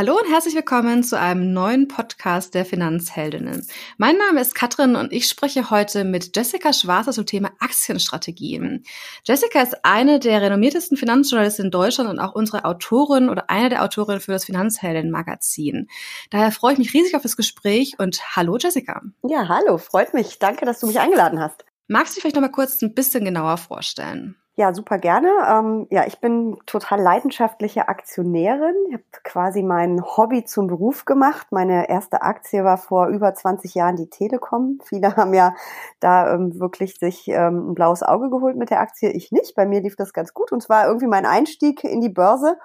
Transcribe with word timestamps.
Hallo 0.00 0.16
und 0.16 0.32
herzlich 0.32 0.54
willkommen 0.54 1.02
zu 1.02 1.18
einem 1.18 1.52
neuen 1.52 1.86
Podcast 1.86 2.54
der 2.54 2.64
Finanzheldinnen. 2.64 3.66
Mein 3.98 4.16
Name 4.16 4.40
ist 4.40 4.54
Katrin 4.54 4.96
und 4.96 5.12
ich 5.12 5.26
spreche 5.26 5.68
heute 5.68 6.04
mit 6.04 6.34
Jessica 6.34 6.72
Schwarzer 6.72 7.12
zum 7.12 7.26
Thema 7.26 7.50
Aktienstrategien. 7.58 8.84
Jessica 9.24 9.60
ist 9.60 9.84
eine 9.84 10.18
der 10.18 10.40
renommiertesten 10.40 10.96
Finanzjournalisten 10.96 11.66
in 11.66 11.70
Deutschland 11.70 12.08
und 12.08 12.18
auch 12.18 12.34
unsere 12.34 12.64
Autorin 12.64 13.28
oder 13.28 13.50
eine 13.50 13.68
der 13.68 13.84
Autorinnen 13.84 14.22
für 14.22 14.32
das 14.32 14.46
Finanzheldinnen-Magazin. 14.46 15.88
Daher 16.30 16.50
freue 16.50 16.72
ich 16.72 16.78
mich 16.78 16.94
riesig 16.94 17.14
auf 17.14 17.22
das 17.22 17.36
Gespräch 17.36 17.96
und 17.98 18.36
hallo 18.36 18.56
Jessica. 18.56 19.02
Ja, 19.28 19.48
hallo, 19.48 19.76
freut 19.76 20.14
mich. 20.14 20.38
Danke, 20.38 20.64
dass 20.64 20.80
du 20.80 20.86
mich 20.86 20.98
eingeladen 20.98 21.40
hast. 21.40 21.66
Magst 21.92 22.12
du 22.12 22.14
dich 22.14 22.22
vielleicht 22.22 22.36
noch 22.36 22.42
mal 22.42 22.52
kurz 22.52 22.80
ein 22.82 22.94
bisschen 22.94 23.24
genauer 23.24 23.56
vorstellen? 23.56 24.36
Ja, 24.54 24.72
super 24.72 24.98
gerne. 24.98 25.28
Ähm, 25.48 25.88
ja, 25.90 26.06
ich 26.06 26.20
bin 26.20 26.56
total 26.64 27.00
leidenschaftliche 27.00 27.88
Aktionärin. 27.88 28.76
Ich 28.90 28.94
habe 28.94 29.04
quasi 29.24 29.64
mein 29.64 30.00
Hobby 30.00 30.44
zum 30.44 30.68
Beruf 30.68 31.04
gemacht. 31.04 31.48
Meine 31.50 31.88
erste 31.88 32.22
Aktie 32.22 32.62
war 32.62 32.78
vor 32.78 33.08
über 33.08 33.34
20 33.34 33.74
Jahren 33.74 33.96
die 33.96 34.08
Telekom. 34.08 34.78
Viele 34.84 35.16
haben 35.16 35.34
ja 35.34 35.56
da 35.98 36.32
ähm, 36.32 36.60
wirklich 36.60 36.96
sich 36.96 37.26
ähm, 37.26 37.70
ein 37.70 37.74
blaues 37.74 38.04
Auge 38.04 38.30
geholt 38.30 38.56
mit 38.56 38.70
der 38.70 38.78
Aktie. 38.78 39.10
Ich 39.10 39.32
nicht. 39.32 39.56
Bei 39.56 39.66
mir 39.66 39.80
lief 39.80 39.96
das 39.96 40.12
ganz 40.12 40.32
gut. 40.32 40.52
Und 40.52 40.62
zwar 40.62 40.86
irgendwie 40.86 41.08
mein 41.08 41.26
Einstieg 41.26 41.82
in 41.82 42.00
die 42.00 42.08
Börse. 42.08 42.56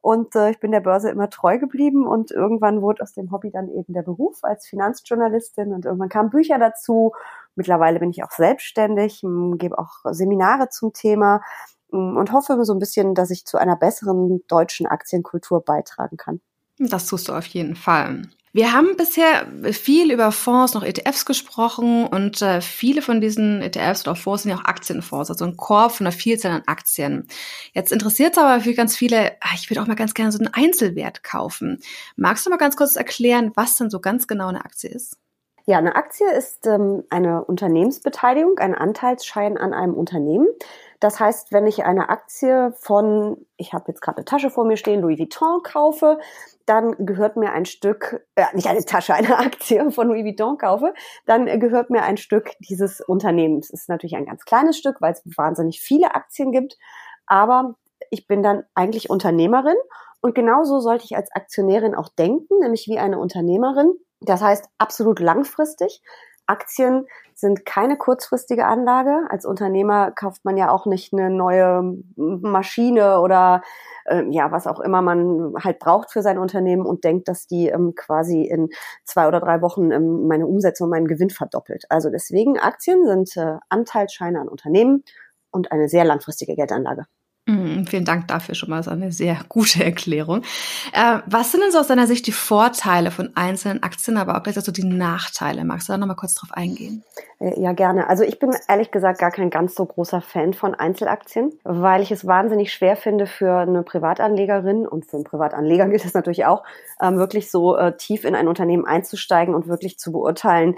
Und 0.00 0.34
äh, 0.34 0.50
ich 0.50 0.58
bin 0.58 0.72
der 0.72 0.80
Börse 0.80 1.08
immer 1.08 1.30
treu 1.30 1.60
geblieben 1.60 2.08
und 2.08 2.32
irgendwann 2.32 2.82
wurde 2.82 3.02
aus 3.02 3.12
dem 3.12 3.30
Hobby 3.30 3.52
dann 3.52 3.68
eben 3.68 3.92
der 3.92 4.02
Beruf 4.02 4.42
als 4.42 4.66
Finanzjournalistin 4.66 5.72
und 5.72 5.84
irgendwann 5.84 6.08
kamen 6.08 6.30
Bücher 6.30 6.58
dazu 6.58 7.12
Mittlerweile 7.54 7.98
bin 7.98 8.10
ich 8.10 8.24
auch 8.24 8.30
selbstständig, 8.30 9.22
gebe 9.56 9.78
auch 9.78 9.92
Seminare 10.10 10.68
zum 10.68 10.92
Thema 10.92 11.42
und 11.88 12.32
hoffe 12.32 12.64
so 12.64 12.72
ein 12.72 12.78
bisschen, 12.78 13.14
dass 13.14 13.30
ich 13.30 13.44
zu 13.44 13.58
einer 13.58 13.76
besseren 13.76 14.42
deutschen 14.48 14.86
Aktienkultur 14.86 15.62
beitragen 15.62 16.16
kann. 16.16 16.40
Das 16.78 17.06
tust 17.06 17.28
du 17.28 17.32
auf 17.34 17.46
jeden 17.46 17.76
Fall. 17.76 18.22
Wir 18.54 18.74
haben 18.74 18.96
bisher 18.98 19.46
viel 19.72 20.12
über 20.12 20.30
Fonds, 20.30 20.74
noch 20.74 20.82
ETFs 20.82 21.24
gesprochen 21.24 22.06
und 22.06 22.42
äh, 22.42 22.60
viele 22.60 23.00
von 23.00 23.22
diesen 23.22 23.62
ETFs 23.62 24.02
oder 24.06 24.14
Fonds 24.14 24.42
sind 24.42 24.50
ja 24.50 24.58
auch 24.58 24.66
Aktienfonds, 24.66 25.30
also 25.30 25.46
ein 25.46 25.56
Korb 25.56 25.92
von 25.92 26.06
einer 26.06 26.14
Vielzahl 26.14 26.52
an 26.52 26.62
Aktien. 26.66 27.28
Jetzt 27.72 27.92
interessiert 27.92 28.32
es 28.32 28.38
aber 28.38 28.62
für 28.62 28.74
ganz 28.74 28.94
viele, 28.94 29.32
ah, 29.40 29.54
ich 29.54 29.70
würde 29.70 29.80
auch 29.80 29.86
mal 29.86 29.94
ganz 29.94 30.12
gerne 30.12 30.32
so 30.32 30.38
einen 30.38 30.52
Einzelwert 30.52 31.24
kaufen. 31.24 31.80
Magst 32.16 32.44
du 32.44 32.50
mal 32.50 32.58
ganz 32.58 32.76
kurz 32.76 32.94
erklären, 32.94 33.52
was 33.54 33.78
denn 33.78 33.88
so 33.88 34.00
ganz 34.00 34.26
genau 34.26 34.48
eine 34.48 34.62
Aktie 34.62 34.90
ist? 34.90 35.16
Ja, 35.64 35.78
eine 35.78 35.94
Aktie 35.94 36.28
ist 36.32 36.66
ähm, 36.66 37.04
eine 37.08 37.44
Unternehmensbeteiligung, 37.44 38.58
ein 38.58 38.74
Anteilsschein 38.74 39.56
an 39.56 39.72
einem 39.72 39.94
Unternehmen. 39.94 40.48
Das 40.98 41.20
heißt, 41.20 41.52
wenn 41.52 41.68
ich 41.68 41.84
eine 41.84 42.08
Aktie 42.08 42.72
von, 42.76 43.46
ich 43.56 43.72
habe 43.72 43.84
jetzt 43.88 44.00
gerade 44.00 44.18
eine 44.18 44.24
Tasche 44.24 44.50
vor 44.50 44.64
mir 44.64 44.76
stehen, 44.76 45.00
Louis 45.00 45.20
Vuitton 45.20 45.62
kaufe, 45.62 46.18
dann 46.66 46.94
gehört 47.06 47.36
mir 47.36 47.52
ein 47.52 47.64
Stück, 47.64 48.26
äh, 48.34 48.44
nicht 48.54 48.66
eine 48.66 48.84
Tasche, 48.84 49.14
eine 49.14 49.38
Aktie 49.38 49.90
von 49.92 50.08
Louis 50.08 50.24
Vuitton 50.24 50.58
kaufe, 50.58 50.94
dann 51.26 51.46
gehört 51.60 51.90
mir 51.90 52.02
ein 52.02 52.16
Stück 52.16 52.50
dieses 52.58 53.00
Unternehmens. 53.00 53.70
Ist 53.70 53.88
natürlich 53.88 54.16
ein 54.16 54.26
ganz 54.26 54.44
kleines 54.44 54.76
Stück, 54.76 55.00
weil 55.00 55.12
es 55.12 55.22
wahnsinnig 55.36 55.80
viele 55.80 56.14
Aktien 56.16 56.50
gibt, 56.50 56.76
aber 57.26 57.76
ich 58.10 58.26
bin 58.26 58.42
dann 58.42 58.64
eigentlich 58.74 59.10
Unternehmerin 59.10 59.76
und 60.22 60.34
genauso 60.34 60.80
sollte 60.80 61.04
ich 61.04 61.16
als 61.16 61.30
Aktionärin 61.32 61.94
auch 61.94 62.08
denken, 62.08 62.58
nämlich 62.60 62.88
wie 62.88 62.98
eine 62.98 63.18
Unternehmerin 63.18 63.94
das 64.24 64.42
heißt 64.42 64.68
absolut 64.78 65.20
langfristig. 65.20 66.02
Aktien 66.46 67.06
sind 67.34 67.64
keine 67.64 67.96
kurzfristige 67.96 68.66
Anlage. 68.66 69.26
Als 69.30 69.46
Unternehmer 69.46 70.10
kauft 70.10 70.44
man 70.44 70.56
ja 70.56 70.70
auch 70.70 70.86
nicht 70.86 71.12
eine 71.12 71.30
neue 71.30 71.96
Maschine 72.16 73.20
oder 73.20 73.62
äh, 74.06 74.24
ja, 74.30 74.50
was 74.50 74.66
auch 74.66 74.80
immer 74.80 75.02
man 75.02 75.54
halt 75.62 75.78
braucht 75.78 76.10
für 76.10 76.22
sein 76.22 76.38
Unternehmen 76.38 76.84
und 76.84 77.04
denkt, 77.04 77.28
dass 77.28 77.46
die 77.46 77.68
ähm, 77.68 77.94
quasi 77.94 78.42
in 78.42 78.68
zwei 79.04 79.28
oder 79.28 79.40
drei 79.40 79.62
Wochen 79.62 79.90
ähm, 79.92 80.26
meine 80.26 80.46
Umsätze 80.46 80.84
und 80.84 80.90
meinen 80.90 81.08
Gewinn 81.08 81.30
verdoppelt. 81.30 81.84
Also 81.88 82.10
deswegen 82.10 82.58
Aktien 82.58 83.06
sind 83.06 83.36
äh, 83.36 83.58
Anteilsscheine 83.68 84.40
an 84.40 84.48
Unternehmen 84.48 85.04
und 85.50 85.72
eine 85.72 85.88
sehr 85.88 86.04
langfristige 86.04 86.56
Geldanlage. 86.56 87.06
Mhm, 87.44 87.86
vielen 87.88 88.04
Dank 88.04 88.28
dafür 88.28 88.54
schon 88.54 88.70
mal. 88.70 88.76
Das 88.76 88.86
ist 88.86 88.92
eine 88.92 89.10
sehr 89.10 89.38
gute 89.48 89.84
Erklärung. 89.84 90.42
Äh, 90.92 91.18
was 91.26 91.50
sind 91.50 91.62
denn 91.62 91.72
so 91.72 91.78
aus 91.78 91.88
deiner 91.88 92.06
Sicht 92.06 92.26
die 92.28 92.32
Vorteile 92.32 93.10
von 93.10 93.32
einzelnen 93.34 93.82
Aktien, 93.82 94.16
aber 94.16 94.36
auch 94.36 94.44
gleich 94.44 94.54
so 94.54 94.70
die 94.70 94.84
Nachteile? 94.84 95.64
Magst 95.64 95.88
du 95.88 95.92
da 95.92 95.98
nochmal 95.98 96.14
kurz 96.14 96.34
drauf 96.34 96.50
eingehen? 96.52 97.02
Äh, 97.40 97.60
ja, 97.60 97.72
gerne. 97.72 98.08
Also 98.08 98.22
ich 98.22 98.38
bin 98.38 98.54
ehrlich 98.68 98.92
gesagt 98.92 99.18
gar 99.18 99.32
kein 99.32 99.50
ganz 99.50 99.74
so 99.74 99.84
großer 99.84 100.20
Fan 100.20 100.54
von 100.54 100.76
Einzelaktien, 100.76 101.52
weil 101.64 102.02
ich 102.02 102.12
es 102.12 102.24
wahnsinnig 102.28 102.72
schwer 102.72 102.94
finde 102.94 103.26
für 103.26 103.52
eine 103.52 103.82
Privatanlegerin 103.82 104.86
und 104.86 105.06
für 105.06 105.16
einen 105.16 105.24
Privatanleger 105.24 105.88
gilt 105.88 106.04
es 106.04 106.14
natürlich 106.14 106.44
auch, 106.44 106.62
ähm, 107.00 107.16
wirklich 107.16 107.50
so 107.50 107.76
äh, 107.76 107.96
tief 107.96 108.24
in 108.24 108.36
ein 108.36 108.46
Unternehmen 108.46 108.84
einzusteigen 108.84 109.56
und 109.56 109.66
wirklich 109.66 109.98
zu 109.98 110.12
beurteilen, 110.12 110.76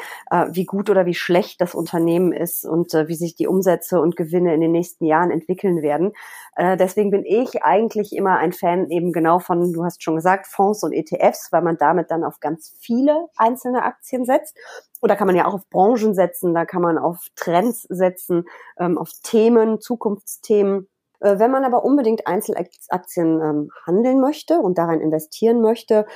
wie 0.51 0.65
gut 0.65 0.91
oder 0.91 1.07
wie 1.07 1.15
schlecht 1.15 1.61
das 1.61 1.75
Unternehmen 1.75 2.33
ist 2.33 2.65
und 2.65 2.93
wie 2.93 3.15
sich 3.15 3.35
die 3.35 3.47
Umsätze 3.47 4.01
und 4.01 4.17
Gewinne 4.17 4.55
in 4.55 4.61
den 4.61 4.73
nächsten 4.73 5.05
Jahren 5.05 5.31
entwickeln 5.31 5.83
werden. 5.83 6.13
Äh, 6.57 6.77
deswegen 6.77 7.11
bin 7.11 7.25
ich 7.25 7.63
eigentlich 7.63 8.15
immer 8.15 8.39
ein 8.39 8.53
Fan 8.53 8.91
eben 8.91 9.13
genau 9.13 9.39
von, 9.39 9.73
du 9.73 9.85
hast 9.85 10.03
schon 10.03 10.17
gesagt, 10.17 10.47
Fonds 10.47 10.83
und 10.83 10.93
ETFs, 10.93 11.51
weil 11.51 11.63
man 11.63 11.77
damit 11.77 12.11
dann 12.11 12.25
auf 12.25 12.41
ganz 12.41 12.77
viele 12.81 13.29
einzelne 13.37 13.83
Aktien 13.83 14.25
setzt. 14.25 14.57
Oder 15.03 15.17
kann 15.17 15.27
man 15.27 15.37
ja 15.37 15.47
auch 15.47 15.55
auf 15.55 15.69
Branchen 15.69 16.15
setzen, 16.15 16.55
da 16.55 16.65
kann 16.65 16.83
man 16.83 16.99
auf 16.99 17.27
Trends 17.37 17.83
setzen, 17.83 18.45
ähm, 18.79 18.97
auf 18.97 19.11
Themen, 19.23 19.81
Zukunftsthemen. 19.81 20.89
Äh, 21.21 21.39
wenn 21.39 21.51
man 21.51 21.65
aber 21.65 21.85
unbedingt 21.85 22.27
Einzelaktien 22.27 23.41
ähm, 23.41 23.71
handeln 23.87 24.21
möchte 24.21 24.59
und 24.61 24.79
daran 24.79 25.01
investieren 25.01 25.61
möchte, 25.61 26.07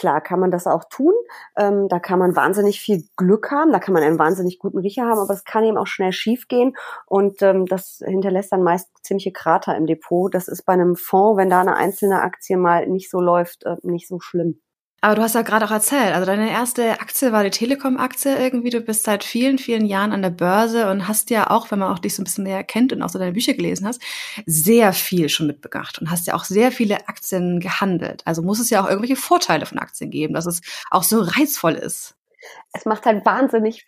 Klar 0.00 0.22
kann 0.22 0.40
man 0.40 0.50
das 0.50 0.66
auch 0.66 0.84
tun. 0.84 1.12
Ähm, 1.58 1.86
da 1.88 1.98
kann 1.98 2.18
man 2.18 2.34
wahnsinnig 2.34 2.80
viel 2.80 3.04
Glück 3.18 3.50
haben, 3.50 3.70
da 3.70 3.78
kann 3.78 3.92
man 3.92 4.02
einen 4.02 4.18
wahnsinnig 4.18 4.58
guten 4.58 4.78
Riecher 4.78 5.04
haben, 5.04 5.18
aber 5.18 5.34
es 5.34 5.44
kann 5.44 5.62
eben 5.62 5.76
auch 5.76 5.86
schnell 5.86 6.12
schief 6.12 6.48
gehen 6.48 6.74
und 7.04 7.42
ähm, 7.42 7.66
das 7.66 8.02
hinterlässt 8.02 8.50
dann 8.50 8.62
meist 8.62 8.88
ziemliche 9.02 9.30
Krater 9.30 9.76
im 9.76 9.84
Depot. 9.84 10.32
Das 10.32 10.48
ist 10.48 10.62
bei 10.62 10.72
einem 10.72 10.96
Fonds, 10.96 11.36
wenn 11.36 11.50
da 11.50 11.60
eine 11.60 11.76
einzelne 11.76 12.22
Aktie 12.22 12.56
mal 12.56 12.86
nicht 12.86 13.10
so 13.10 13.20
läuft, 13.20 13.64
äh, 13.66 13.76
nicht 13.82 14.08
so 14.08 14.20
schlimm. 14.20 14.62
Aber 15.02 15.14
du 15.14 15.22
hast 15.22 15.34
ja 15.34 15.40
gerade 15.40 15.64
auch 15.64 15.70
erzählt, 15.70 16.14
also 16.14 16.26
deine 16.26 16.50
erste 16.50 17.00
Aktie 17.00 17.32
war 17.32 17.42
die 17.42 17.50
Telekom-Aktie 17.50 18.38
irgendwie. 18.38 18.68
Du 18.68 18.82
bist 18.82 19.04
seit 19.04 19.24
vielen, 19.24 19.56
vielen 19.56 19.86
Jahren 19.86 20.12
an 20.12 20.20
der 20.20 20.30
Börse 20.30 20.90
und 20.90 21.08
hast 21.08 21.30
ja 21.30 21.50
auch, 21.50 21.70
wenn 21.70 21.78
man 21.78 21.90
auch 21.90 21.98
dich 21.98 22.14
so 22.14 22.20
ein 22.20 22.24
bisschen 22.24 22.44
näher 22.44 22.64
kennt 22.64 22.92
und 22.92 23.02
auch 23.02 23.08
so 23.08 23.18
deine 23.18 23.32
Bücher 23.32 23.54
gelesen 23.54 23.86
hast, 23.86 24.02
sehr 24.44 24.92
viel 24.92 25.30
schon 25.30 25.46
mitbedacht 25.46 25.98
und 26.00 26.10
hast 26.10 26.26
ja 26.26 26.34
auch 26.34 26.44
sehr 26.44 26.70
viele 26.70 27.08
Aktien 27.08 27.60
gehandelt. 27.60 28.22
Also 28.26 28.42
muss 28.42 28.60
es 28.60 28.68
ja 28.68 28.82
auch 28.82 28.88
irgendwelche 28.88 29.16
Vorteile 29.16 29.64
von 29.64 29.78
Aktien 29.78 30.10
geben, 30.10 30.34
dass 30.34 30.44
es 30.44 30.60
auch 30.90 31.02
so 31.02 31.20
reizvoll 31.22 31.74
ist. 31.74 32.14
Es 32.74 32.84
macht 32.84 33.06
halt 33.06 33.24
wahnsinnig 33.24 33.86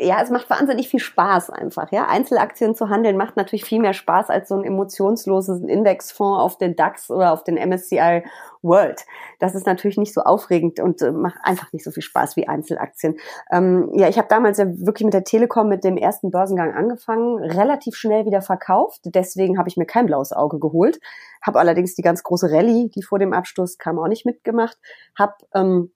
ja, 0.00 0.22
es 0.22 0.30
macht 0.30 0.48
wahnsinnig 0.48 0.88
viel 0.88 1.00
Spaß 1.00 1.50
einfach. 1.50 1.92
Ja, 1.92 2.06
Einzelaktien 2.06 2.74
zu 2.74 2.88
handeln 2.88 3.16
macht 3.16 3.36
natürlich 3.36 3.64
viel 3.64 3.80
mehr 3.80 3.92
Spaß 3.92 4.30
als 4.30 4.48
so 4.48 4.56
ein 4.56 4.64
emotionsloses 4.64 5.62
Indexfonds 5.62 6.40
auf 6.40 6.58
den 6.58 6.76
DAX 6.76 7.10
oder 7.10 7.32
auf 7.32 7.44
den 7.44 7.56
MSCI 7.56 8.24
World. 8.62 9.04
Das 9.38 9.54
ist 9.54 9.66
natürlich 9.66 9.98
nicht 9.98 10.14
so 10.14 10.22
aufregend 10.22 10.80
und 10.80 11.02
äh, 11.02 11.12
macht 11.12 11.36
einfach 11.42 11.72
nicht 11.72 11.84
so 11.84 11.90
viel 11.90 12.02
Spaß 12.02 12.36
wie 12.36 12.48
Einzelaktien. 12.48 13.16
Ähm, 13.50 13.90
ja, 13.94 14.08
ich 14.08 14.16
habe 14.16 14.28
damals 14.28 14.58
ja 14.58 14.66
wirklich 14.66 15.04
mit 15.04 15.14
der 15.14 15.24
Telekom 15.24 15.68
mit 15.68 15.84
dem 15.84 15.96
ersten 15.96 16.30
Börsengang 16.30 16.72
angefangen, 16.72 17.38
relativ 17.38 17.94
schnell 17.94 18.24
wieder 18.24 18.40
verkauft. 18.40 19.02
Deswegen 19.04 19.58
habe 19.58 19.68
ich 19.68 19.76
mir 19.76 19.86
kein 19.86 20.06
blaues 20.06 20.32
Auge 20.32 20.58
geholt. 20.58 21.00
Habe 21.42 21.58
allerdings 21.58 21.94
die 21.94 22.02
ganz 22.02 22.22
große 22.22 22.50
Rallye, 22.50 22.88
die 22.88 23.02
vor 23.02 23.18
dem 23.18 23.32
Abschluss 23.32 23.78
kam, 23.78 23.98
auch 23.98 24.08
nicht 24.08 24.24
mitgemacht. 24.24 24.78
Habe 25.18 25.34
ähm, 25.54 25.92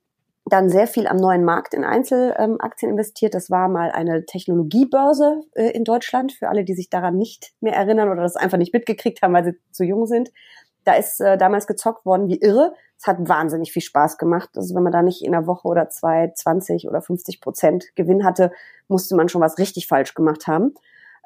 dann 0.49 0.69
sehr 0.69 0.87
viel 0.87 1.09
am 1.09 1.17
neuen 1.17 1.45
Markt 1.45 1.75
in 1.75 1.85
Einzelaktien 1.85 2.93
investiert. 2.93 3.35
Das 3.35 3.51
war 3.51 3.69
mal 3.69 3.91
eine 3.91 4.25
Technologiebörse 4.27 5.43
äh, 5.55 5.71
in 5.71 5.85
Deutschland, 5.85 6.33
für 6.33 6.49
alle, 6.49 6.65
die 6.65 6.75
sich 6.75 6.89
daran 6.89 7.17
nicht 7.17 7.53
mehr 7.61 7.75
erinnern 7.75 8.11
oder 8.11 8.23
das 8.23 8.37
einfach 8.37 8.59
nicht 8.59 8.73
mitgekriegt 8.73 9.23
haben, 9.23 9.35
weil 9.35 9.45
sie 9.45 9.59
zu 9.73 9.85
jung 9.85 10.07
sind. 10.07 10.31
Da 10.85 10.95
ist 10.95 11.21
äh, 11.21 11.37
damals 11.37 11.67
gezockt 11.67 12.07
worden 12.07 12.29
wie 12.29 12.41
irre. 12.41 12.75
Es 12.97 13.09
hat 13.09 13.29
wahnsinnig 13.29 13.73
viel 13.73 13.83
Spaß 13.83 14.19
gemacht. 14.19 14.51
Also 14.55 14.77
wenn 14.77 14.85
man 14.85 14.93
da 14.93 15.03
nicht 15.03 15.25
in 15.25 15.35
einer 15.35 15.49
Woche 15.49 15.67
oder 15.67 15.89
zwei 15.89 16.31
20 16.33 16.89
oder 16.89 17.03
50 17.03 17.41
Prozent 17.41 17.87
Gewinn 17.97 18.25
hatte, 18.25 18.53
musste 18.87 19.17
man 19.17 19.29
schon 19.29 19.41
was 19.41 19.59
richtig 19.59 19.89
falsch 19.89 20.15
gemacht 20.15 20.47
haben. 20.47 20.75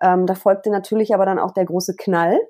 Ähm, 0.01 0.25
da 0.25 0.35
folgte 0.35 0.71
natürlich 0.71 1.15
aber 1.15 1.27
dann 1.27 1.39
auch 1.39 1.53
der 1.53 1.67
große 1.67 1.95
Knall. 1.95 2.41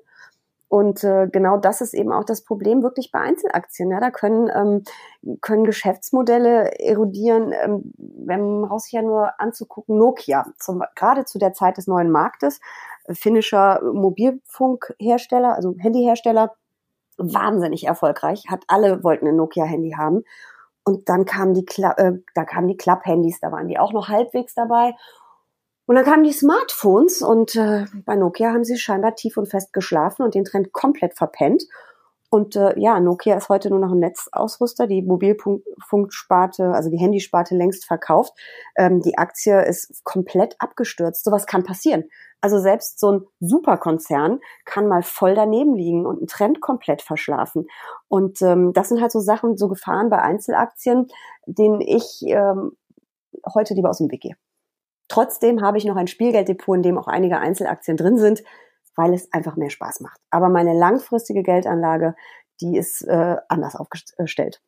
Und 0.71 1.03
äh, 1.03 1.27
genau 1.29 1.57
das 1.57 1.81
ist 1.81 1.93
eben 1.93 2.13
auch 2.13 2.23
das 2.23 2.45
Problem 2.45 2.81
wirklich 2.81 3.11
bei 3.11 3.19
Einzelaktien. 3.19 3.91
Ja, 3.91 3.99
da 3.99 4.09
können, 4.09 4.49
ähm, 4.55 5.37
können 5.41 5.65
Geschäftsmodelle 5.65 6.79
erodieren. 6.79 7.51
Ähm, 7.51 7.91
wenn 7.97 8.61
man 8.61 8.69
raus 8.69 8.85
sich 8.85 8.93
ja 8.93 9.01
nur 9.01 9.37
anzugucken, 9.37 9.97
Nokia, 9.97 10.45
zum, 10.57 10.81
gerade 10.95 11.25
zu 11.25 11.39
der 11.39 11.51
Zeit 11.51 11.75
des 11.75 11.87
neuen 11.87 12.09
Marktes, 12.09 12.61
äh, 13.03 13.13
finnischer 13.13 13.81
Mobilfunkhersteller, 13.83 15.55
also 15.55 15.75
Handyhersteller, 15.77 16.55
wahnsinnig 17.17 17.85
erfolgreich, 17.85 18.45
hat 18.47 18.63
alle 18.69 19.03
wollten 19.03 19.27
ein 19.27 19.35
Nokia-Handy 19.35 19.95
haben. 19.97 20.23
Und 20.85 21.09
dann 21.09 21.25
kamen 21.25 21.53
die, 21.53 21.65
Kla 21.65 21.91
äh, 21.97 22.13
da 22.33 22.45
kamen 22.45 22.69
die 22.69 22.77
Club-Handys, 22.77 23.41
da 23.41 23.51
waren 23.51 23.67
die 23.67 23.77
auch 23.77 23.91
noch 23.91 24.07
halbwegs 24.07 24.55
dabei. 24.55 24.93
Und 25.91 25.95
dann 25.95 26.05
kamen 26.05 26.23
die 26.23 26.31
Smartphones 26.31 27.21
und 27.21 27.53
äh, 27.57 27.83
bei 28.05 28.15
Nokia 28.15 28.53
haben 28.53 28.63
sie 28.63 28.77
scheinbar 28.77 29.13
tief 29.15 29.35
und 29.35 29.49
fest 29.49 29.73
geschlafen 29.73 30.23
und 30.23 30.35
den 30.35 30.45
Trend 30.45 30.71
komplett 30.71 31.17
verpennt. 31.17 31.65
Und 32.29 32.55
äh, 32.55 32.79
ja, 32.79 32.97
Nokia 33.01 33.35
ist 33.35 33.49
heute 33.49 33.69
nur 33.69 33.79
noch 33.79 33.91
ein 33.91 33.99
Netzausrüster, 33.99 34.87
die 34.87 35.01
Mobilfunksparte, 35.01 36.71
also 36.71 36.89
die 36.89 36.97
Handysparte 36.97 37.57
längst 37.57 37.83
verkauft. 37.83 38.31
Ähm, 38.77 39.01
die 39.01 39.17
Aktie 39.17 39.65
ist 39.65 40.01
komplett 40.05 40.55
abgestürzt. 40.59 41.25
Sowas 41.25 41.45
kann 41.45 41.65
passieren. 41.65 42.05
Also 42.39 42.57
selbst 42.59 42.97
so 42.97 43.11
ein 43.11 43.25
Superkonzern 43.41 44.39
kann 44.63 44.87
mal 44.87 45.03
voll 45.03 45.35
daneben 45.35 45.75
liegen 45.75 46.05
und 46.05 46.19
einen 46.19 46.27
Trend 46.27 46.61
komplett 46.61 47.01
verschlafen. 47.01 47.67
Und 48.07 48.41
ähm, 48.41 48.71
das 48.71 48.87
sind 48.87 49.01
halt 49.01 49.11
so 49.11 49.19
Sachen, 49.19 49.57
so 49.57 49.67
Gefahren 49.67 50.09
bei 50.09 50.19
Einzelaktien, 50.19 51.07
denen 51.45 51.81
ich 51.81 52.21
ähm, 52.27 52.77
heute 53.53 53.73
lieber 53.73 53.89
aus 53.89 53.97
dem 53.97 54.09
Weg 54.09 54.21
gehe. 54.21 54.37
Trotzdem 55.11 55.61
habe 55.61 55.77
ich 55.77 55.85
noch 55.85 55.95
ein 55.95 56.07
Spielgelddepot, 56.07 56.77
in 56.77 56.83
dem 56.83 56.97
auch 56.97 57.07
einige 57.07 57.37
Einzelaktien 57.37 57.97
drin 57.97 58.17
sind 58.17 58.43
weil 58.95 59.13
es 59.13 59.31
einfach 59.31 59.55
mehr 59.55 59.69
Spaß 59.69 60.01
macht. 60.01 60.19
Aber 60.29 60.49
meine 60.49 60.73
langfristige 60.73 61.43
Geldanlage, 61.43 62.15
die 62.59 62.77
ist 62.77 63.01
äh, 63.03 63.37
anders 63.47 63.75
aufgestellt. 63.75 64.61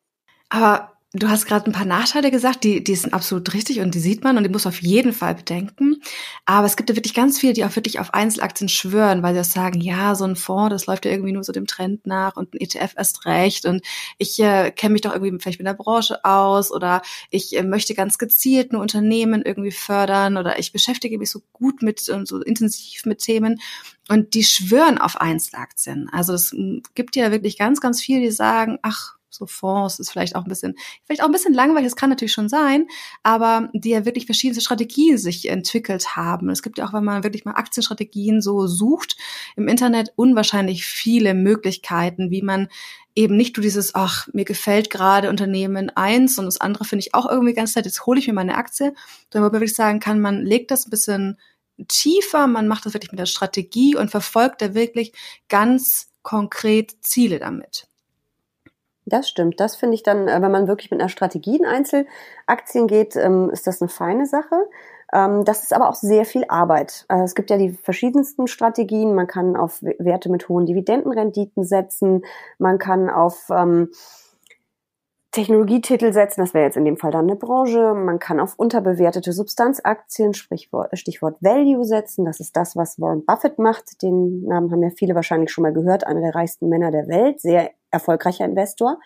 Aber 0.49 0.93
Du 1.15 1.29
hast 1.29 1.45
gerade 1.45 1.67
ein 1.67 1.73
paar 1.73 1.85
Nachteile 1.85 2.31
gesagt, 2.31 2.63
die, 2.63 2.83
die 2.83 2.95
sind 2.95 3.13
absolut 3.13 3.53
richtig 3.53 3.81
und 3.81 3.93
die 3.93 3.99
sieht 3.99 4.23
man 4.23 4.35
und 4.35 4.43
die 4.45 4.49
muss 4.49 4.65
auf 4.65 4.81
jeden 4.81 5.13
Fall 5.13 5.35
bedenken. 5.35 6.01
Aber 6.45 6.65
es 6.65 6.75
gibt 6.75 6.89
ja 6.89 6.95
wirklich 6.95 7.13
ganz 7.13 7.39
viele, 7.39 7.53
die 7.53 7.63
auch 7.65 7.75
wirklich 7.75 7.99
auf 7.99 8.15
Einzelaktien 8.15 8.67
schwören, 8.67 9.21
weil 9.21 9.35
sie 9.35 9.41
auch 9.41 9.43
sagen, 9.43 9.79
ja, 9.79 10.15
so 10.15 10.25
ein 10.25 10.35
Fonds, 10.35 10.71
das 10.71 10.87
läuft 10.87 11.05
ja 11.05 11.11
irgendwie 11.11 11.31
nur 11.31 11.43
so 11.43 11.51
dem 11.51 11.67
Trend 11.67 12.07
nach 12.07 12.35
und 12.35 12.55
ein 12.55 12.61
ETF 12.61 12.95
erst 12.97 13.27
recht 13.27 13.65
und 13.67 13.85
ich 14.17 14.39
äh, 14.39 14.71
kenne 14.71 14.93
mich 14.93 15.03
doch 15.03 15.13
irgendwie 15.13 15.37
vielleicht 15.39 15.59
mit 15.59 15.67
der 15.67 15.75
Branche 15.75 16.25
aus 16.25 16.71
oder 16.71 17.03
ich 17.29 17.55
äh, 17.55 17.61
möchte 17.61 17.93
ganz 17.93 18.17
gezielt 18.17 18.73
nur 18.73 18.81
Unternehmen 18.81 19.43
irgendwie 19.43 19.71
fördern 19.71 20.35
oder 20.35 20.57
ich 20.57 20.71
beschäftige 20.71 21.19
mich 21.19 21.29
so 21.29 21.43
gut 21.51 21.83
mit 21.83 22.09
und 22.09 22.27
so 22.27 22.41
intensiv 22.41 23.05
mit 23.05 23.19
Themen 23.19 23.61
und 24.09 24.33
die 24.33 24.43
schwören 24.43 24.97
auf 24.97 25.21
Einzelaktien. 25.21 26.09
Also 26.11 26.33
es 26.33 26.55
gibt 26.95 27.15
ja 27.15 27.29
wirklich 27.29 27.59
ganz, 27.59 27.81
ganz 27.81 28.01
viele, 28.01 28.21
die 28.21 28.31
sagen, 28.31 28.79
ach, 28.81 29.17
so 29.33 29.45
Fonds 29.47 29.99
ist 29.99 30.11
vielleicht 30.11 30.35
auch 30.35 30.43
ein 30.43 30.49
bisschen, 30.49 30.75
vielleicht 31.03 31.21
auch 31.21 31.25
ein 31.25 31.31
bisschen 31.31 31.53
langweilig, 31.53 31.87
das 31.87 31.95
kann 31.95 32.09
natürlich 32.09 32.33
schon 32.33 32.49
sein, 32.49 32.87
aber 33.23 33.69
die 33.73 33.89
ja 33.89 34.05
wirklich 34.05 34.25
verschiedene 34.25 34.61
Strategien 34.61 35.17
sich 35.17 35.49
entwickelt 35.49 36.15
haben. 36.15 36.49
Es 36.49 36.61
gibt 36.61 36.77
ja 36.77 36.87
auch, 36.87 36.93
wenn 36.93 37.03
man 37.03 37.23
wirklich 37.23 37.45
mal 37.45 37.55
Aktienstrategien 37.55 38.41
so 38.41 38.67
sucht, 38.67 39.17
im 39.55 39.67
Internet 39.67 40.13
unwahrscheinlich 40.15 40.85
viele 40.85 41.33
Möglichkeiten, 41.33 42.29
wie 42.29 42.41
man 42.41 42.67
eben 43.15 43.35
nicht 43.35 43.57
nur 43.57 43.63
dieses, 43.63 43.95
ach, 43.95 44.27
mir 44.33 44.45
gefällt 44.45 44.89
gerade 44.89 45.29
Unternehmen 45.29 45.89
eins 45.89 46.37
und 46.37 46.45
das 46.45 46.61
andere 46.61 46.85
finde 46.85 47.01
ich 47.01 47.13
auch 47.13 47.29
irgendwie 47.29 47.53
ganz 47.53 47.75
nett, 47.75 47.85
jetzt 47.85 48.05
hole 48.05 48.19
ich 48.19 48.27
mir 48.27 48.33
meine 48.33 48.55
Aktie, 48.55 48.93
wo 49.31 49.39
man 49.39 49.51
wirklich 49.51 49.75
sagen 49.75 49.99
kann, 49.99 50.19
man 50.19 50.43
legt 50.43 50.71
das 50.71 50.87
ein 50.87 50.89
bisschen 50.89 51.37
tiefer, 51.87 52.47
man 52.47 52.67
macht 52.67 52.85
das 52.85 52.93
wirklich 52.93 53.11
mit 53.11 53.19
der 53.19 53.25
Strategie 53.25 53.95
und 53.95 54.11
verfolgt 54.11 54.61
da 54.61 54.73
wirklich 54.73 55.13
ganz 55.49 56.09
konkret 56.21 56.95
Ziele 57.01 57.39
damit. 57.39 57.87
Das 59.05 59.27
stimmt. 59.27 59.59
Das 59.59 59.75
finde 59.75 59.95
ich 59.95 60.03
dann, 60.03 60.27
äh, 60.27 60.41
wenn 60.41 60.51
man 60.51 60.67
wirklich 60.67 60.91
mit 60.91 60.99
einer 60.99 61.09
Strategie 61.09 61.57
in 61.57 61.65
Einzelaktien 61.65 62.87
geht, 62.87 63.15
ähm, 63.15 63.49
ist 63.49 63.67
das 63.67 63.81
eine 63.81 63.89
feine 63.89 64.25
Sache. 64.25 64.55
Ähm, 65.13 65.43
das 65.45 65.63
ist 65.63 65.73
aber 65.73 65.89
auch 65.89 65.95
sehr 65.95 66.25
viel 66.25 66.45
Arbeit. 66.47 67.05
Äh, 67.09 67.23
es 67.23 67.35
gibt 67.35 67.49
ja 67.49 67.57
die 67.57 67.71
verschiedensten 67.71 68.47
Strategien. 68.47 69.13
Man 69.13 69.27
kann 69.27 69.55
auf 69.55 69.81
Werte 69.81 70.31
mit 70.31 70.47
hohen 70.49 70.65
Dividendenrenditen 70.65 71.63
setzen. 71.63 72.23
Man 72.57 72.79
kann 72.79 73.09
auf 73.09 73.49
ähm, 73.49 73.89
Technologietitel 75.33 76.13
setzen, 76.13 76.41
das 76.41 76.53
wäre 76.53 76.65
jetzt 76.65 76.77
in 76.77 76.85
dem 76.85 76.97
Fall 76.97 77.09
dann 77.09 77.27
eine 77.27 77.35
Branche. 77.35 77.95
Man 77.95 78.19
kann 78.19 78.39
auf 78.39 78.53
unterbewertete 78.55 79.33
Substanzaktien, 79.33 80.35
Sprichwort, 80.35 80.95
Stichwort 80.97 81.37
Value 81.41 81.83
setzen. 81.85 82.23
Das 82.23 82.39
ist 82.39 82.55
das, 82.55 82.75
was 82.75 82.99
Warren 83.01 83.25
Buffett 83.25 83.57
macht. 83.57 84.03
Den 84.03 84.43
Namen 84.43 84.71
haben 84.71 84.83
ja 84.83 84.91
viele 84.95 85.15
wahrscheinlich 85.15 85.51
schon 85.51 85.63
mal 85.63 85.73
gehört. 85.73 86.05
Einer 86.05 86.21
der 86.21 86.35
reichsten 86.35 86.69
Männer 86.69 86.91
der 86.91 87.07
Welt, 87.07 87.41
sehr 87.41 87.71
erfolgreicher 87.93 88.45
Investor. 88.45 88.99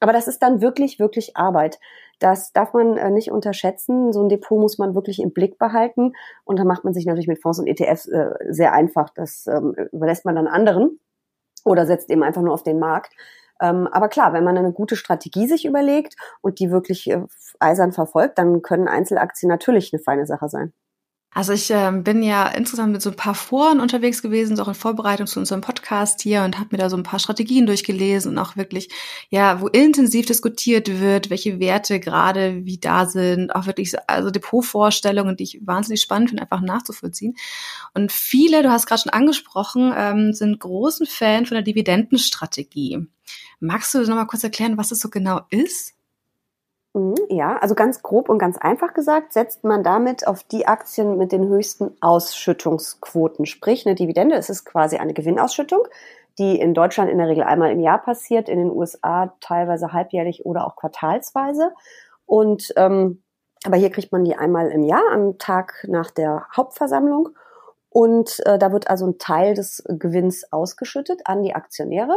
Aber 0.00 0.12
das 0.12 0.28
ist 0.28 0.42
dann 0.42 0.60
wirklich, 0.60 0.98
wirklich 0.98 1.36
Arbeit. 1.36 1.78
Das 2.20 2.52
darf 2.52 2.72
man 2.72 2.96
äh, 2.96 3.10
nicht 3.10 3.30
unterschätzen. 3.30 4.12
So 4.12 4.22
ein 4.22 4.28
Depot 4.28 4.60
muss 4.60 4.78
man 4.78 4.94
wirklich 4.94 5.20
im 5.20 5.32
Blick 5.32 5.58
behalten. 5.58 6.12
Und 6.44 6.58
da 6.58 6.64
macht 6.64 6.84
man 6.84 6.94
sich 6.94 7.04
natürlich 7.04 7.28
mit 7.28 7.42
Fonds 7.42 7.58
und 7.58 7.66
ETFs 7.66 8.06
äh, 8.06 8.30
sehr 8.48 8.72
einfach. 8.72 9.10
Das 9.10 9.46
ähm, 9.46 9.74
überlässt 9.92 10.24
man 10.24 10.36
dann 10.36 10.46
anderen 10.46 11.00
oder 11.64 11.86
setzt 11.86 12.10
eben 12.10 12.22
einfach 12.22 12.42
nur 12.42 12.54
auf 12.54 12.62
den 12.62 12.78
Markt. 12.78 13.12
Ähm, 13.60 13.88
aber 13.88 14.08
klar, 14.08 14.32
wenn 14.32 14.44
man 14.44 14.56
eine 14.56 14.72
gute 14.72 14.96
Strategie 14.96 15.46
sich 15.48 15.64
überlegt 15.64 16.16
und 16.40 16.60
die 16.60 16.70
wirklich 16.70 17.10
äh, 17.10 17.22
eisern 17.58 17.92
verfolgt, 17.92 18.38
dann 18.38 18.62
können 18.62 18.88
Einzelaktien 18.88 19.48
natürlich 19.48 19.92
eine 19.92 20.02
feine 20.02 20.26
Sache 20.26 20.48
sein. 20.48 20.72
Also 21.30 21.52
ich 21.52 21.70
äh, 21.70 21.92
bin 21.92 22.22
ja 22.22 22.48
insgesamt 22.48 22.92
mit 22.92 23.02
so 23.02 23.10
ein 23.10 23.16
paar 23.16 23.34
Foren 23.34 23.80
unterwegs 23.80 24.22
gewesen, 24.22 24.56
so 24.56 24.62
auch 24.62 24.68
in 24.68 24.74
Vorbereitung 24.74 25.26
zu 25.26 25.38
unserem 25.38 25.60
Podcast 25.60 26.22
hier 26.22 26.42
und 26.42 26.58
habe 26.58 26.70
mir 26.72 26.78
da 26.78 26.88
so 26.88 26.96
ein 26.96 27.02
paar 27.02 27.18
Strategien 27.18 27.66
durchgelesen 27.66 28.32
und 28.32 28.38
auch 28.38 28.56
wirklich, 28.56 28.88
ja, 29.28 29.60
wo 29.60 29.68
intensiv 29.68 30.24
diskutiert 30.24 31.00
wird, 31.00 31.28
welche 31.28 31.60
Werte 31.60 32.00
gerade 32.00 32.64
wie 32.64 32.78
da 32.78 33.04
sind, 33.06 33.54
auch 33.54 33.66
wirklich 33.66 33.90
so, 33.90 33.98
also 34.06 34.30
Depotvorstellungen, 34.30 35.36
die 35.36 35.44
ich 35.44 35.60
wahnsinnig 35.64 36.00
spannend 36.00 36.30
finde, 36.30 36.42
einfach 36.44 36.62
nachzuvollziehen. 36.62 37.36
Und 37.92 38.10
viele, 38.10 38.62
du 38.62 38.70
hast 38.70 38.86
gerade 38.86 39.02
schon 39.02 39.12
angesprochen, 39.12 39.92
ähm, 39.94 40.32
sind 40.32 40.58
großen 40.58 41.06
Fan 41.06 41.44
von 41.44 41.56
der 41.56 41.62
Dividendenstrategie. 41.62 43.06
Magst 43.60 43.92
du 43.92 44.00
noch 44.00 44.16
mal 44.16 44.24
kurz 44.24 44.44
erklären, 44.44 44.78
was 44.78 44.92
es 44.92 44.98
so 44.98 45.10
genau 45.10 45.42
ist? 45.50 45.97
Mhm, 46.98 47.14
ja, 47.28 47.56
also 47.58 47.76
ganz 47.76 48.02
grob 48.02 48.28
und 48.28 48.38
ganz 48.38 48.58
einfach 48.58 48.92
gesagt, 48.92 49.32
setzt 49.32 49.62
man 49.62 49.84
damit 49.84 50.26
auf 50.26 50.42
die 50.42 50.66
Aktien 50.66 51.16
mit 51.16 51.30
den 51.30 51.46
höchsten 51.48 51.96
Ausschüttungsquoten. 52.00 53.46
Sprich, 53.46 53.86
eine 53.86 53.94
Dividende, 53.94 54.34
es 54.34 54.50
ist 54.50 54.64
quasi 54.64 54.96
eine 54.96 55.14
Gewinnausschüttung, 55.14 55.86
die 56.38 56.58
in 56.58 56.74
Deutschland 56.74 57.08
in 57.08 57.18
der 57.18 57.28
Regel 57.28 57.44
einmal 57.44 57.70
im 57.70 57.78
Jahr 57.78 58.02
passiert, 58.02 58.48
in 58.48 58.58
den 58.58 58.70
USA 58.70 59.32
teilweise 59.40 59.92
halbjährlich 59.92 60.44
oder 60.44 60.66
auch 60.66 60.74
quartalsweise. 60.74 61.72
Und 62.26 62.72
ähm, 62.76 63.22
aber 63.64 63.76
hier 63.76 63.90
kriegt 63.90 64.12
man 64.12 64.24
die 64.24 64.36
einmal 64.36 64.70
im 64.70 64.84
Jahr 64.84 65.02
am 65.12 65.38
Tag 65.38 65.84
nach 65.88 66.10
der 66.10 66.46
Hauptversammlung. 66.56 67.30
Und 67.90 68.40
äh, 68.46 68.58
da 68.58 68.72
wird 68.72 68.90
also 68.90 69.06
ein 69.06 69.18
Teil 69.18 69.54
des 69.54 69.84
Gewinns 69.88 70.52
ausgeschüttet 70.52 71.22
an 71.24 71.42
die 71.42 71.54
Aktionäre. 71.54 72.16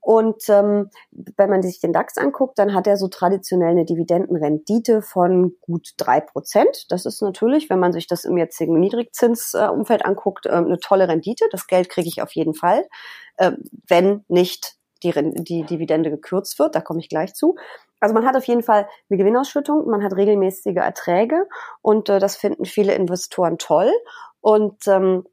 Und 0.00 0.48
ähm, 0.48 0.90
wenn 1.10 1.50
man 1.50 1.62
sich 1.62 1.78
den 1.80 1.92
DAX 1.92 2.16
anguckt, 2.16 2.58
dann 2.58 2.74
hat 2.74 2.86
er 2.86 2.96
so 2.96 3.08
traditionell 3.08 3.70
eine 3.70 3.84
Dividendenrendite 3.84 5.02
von 5.02 5.54
gut 5.60 5.90
drei 5.98 6.20
Prozent. 6.20 6.86
Das 6.90 7.04
ist 7.04 7.20
natürlich, 7.20 7.68
wenn 7.68 7.78
man 7.78 7.92
sich 7.92 8.06
das 8.06 8.24
im 8.24 8.38
jetzigen 8.38 8.80
Niedrigzinsumfeld 8.80 10.04
anguckt, 10.04 10.46
äh, 10.46 10.50
eine 10.50 10.78
tolle 10.80 11.08
Rendite. 11.08 11.44
Das 11.52 11.66
Geld 11.66 11.90
kriege 11.90 12.08
ich 12.08 12.22
auf 12.22 12.32
jeden 12.32 12.54
Fall, 12.54 12.88
äh, 13.36 13.52
wenn 13.88 14.24
nicht 14.28 14.76
die, 15.02 15.12
die 15.12 15.64
Dividende 15.64 16.10
gekürzt 16.10 16.58
wird. 16.58 16.74
Da 16.74 16.80
komme 16.80 17.00
ich 17.00 17.08
gleich 17.08 17.34
zu. 17.34 17.56
Also 18.00 18.14
man 18.14 18.24
hat 18.24 18.36
auf 18.36 18.44
jeden 18.44 18.62
Fall 18.62 18.88
eine 19.10 19.18
Gewinnausschüttung, 19.18 19.86
man 19.86 20.02
hat 20.02 20.16
regelmäßige 20.16 20.76
Erträge 20.76 21.46
und 21.82 22.08
äh, 22.08 22.18
das 22.18 22.36
finden 22.36 22.64
viele 22.64 22.94
Investoren 22.94 23.58
toll. 23.58 23.92
Und 24.40 24.88
ähm, 24.88 25.24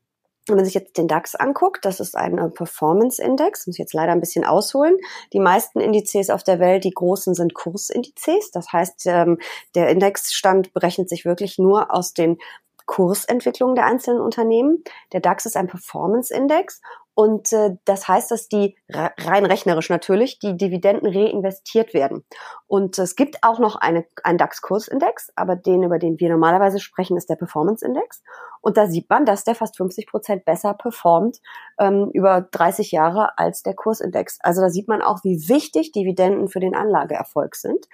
wenn 0.48 0.56
man 0.56 0.66
sich 0.66 0.74
jetzt 0.74 0.98
den 0.98 1.08
DAX 1.08 1.36
anguckt, 1.36 1.86
das 1.86 2.00
ist 2.00 2.16
ein 2.16 2.38
äh, 2.38 2.50
Performance-Index, 2.50 3.68
muss 3.68 3.76
ich 3.76 3.80
jetzt 3.80 3.94
leider 3.94 4.12
ein 4.12 4.20
bisschen 4.20 4.46
ausholen. 4.46 4.96
Die 5.34 5.40
meisten 5.40 5.80
Indizes 5.80 6.30
auf 6.30 6.44
der 6.44 6.60
Welt, 6.60 6.84
die 6.84 6.92
großen, 6.92 7.34
sind 7.34 7.54
Kursindizes. 7.54 8.52
Das 8.52 8.72
heißt, 8.72 9.06
ähm, 9.08 9.40
der 9.76 9.90
Indexstand 9.90 10.74
berechnet 10.74 11.10
sich 11.10 11.26
wirklich 11.26 11.58
nur 11.58 11.94
aus 11.94 12.14
den 12.14 12.38
Kursentwicklungen 12.86 13.76
der 13.76 13.86
einzelnen 13.86 14.22
Unternehmen. 14.22 14.84
Der 15.12 15.20
DAX 15.20 15.46
ist 15.46 15.58
ein 15.58 15.68
Performance-Index 15.68 16.82
und 17.20 17.52
äh, 17.52 17.72
das 17.86 18.08
heißt, 18.08 18.30
dass 18.30 18.48
die 18.48 18.78
rein 18.92 19.48
rechnerisch 19.48 19.90
natürlich 19.90 20.38
die 20.38 20.56
Dividenden 20.56 21.12
reinvestiert 21.12 21.96
werden. 21.96 22.24
Und 22.68 23.00
es 23.00 23.16
gibt 23.16 23.38
auch 23.42 23.58
noch 23.58 23.76
eine, 23.76 24.06
einen 24.24 24.38
DAX-Kursindex, 24.38 25.32
aber 25.36 25.56
den, 25.56 25.82
über 25.82 25.98
den 25.98 26.20
wir 26.20 26.30
normalerweise 26.30 26.80
sprechen, 26.80 27.18
ist 27.18 27.28
der 27.28 27.36
Performance-Index. 27.36 28.22
Und 28.62 28.78
da 28.78 28.86
sieht 28.86 29.10
man, 29.10 29.26
dass 29.26 29.44
der 29.44 29.56
fast 29.56 29.78
50 29.78 30.06
Prozent 30.06 30.46
besser 30.46 30.76
performt 30.76 31.40
ähm, 31.80 32.12
über 32.14 32.42
30 32.52 32.92
Jahre 32.92 33.36
als 33.40 33.64
der 33.64 33.74
Kursindex. 33.74 34.38
Also 34.42 34.62
da 34.62 34.70
sieht 34.70 34.88
man 34.88 35.02
auch, 35.02 35.24
wie 35.24 35.50
wichtig 35.50 35.94
Dividenden 35.94 36.50
für 36.50 36.60
den 36.60 36.76
Anlageerfolg 36.76 37.56
sind. 37.56 37.88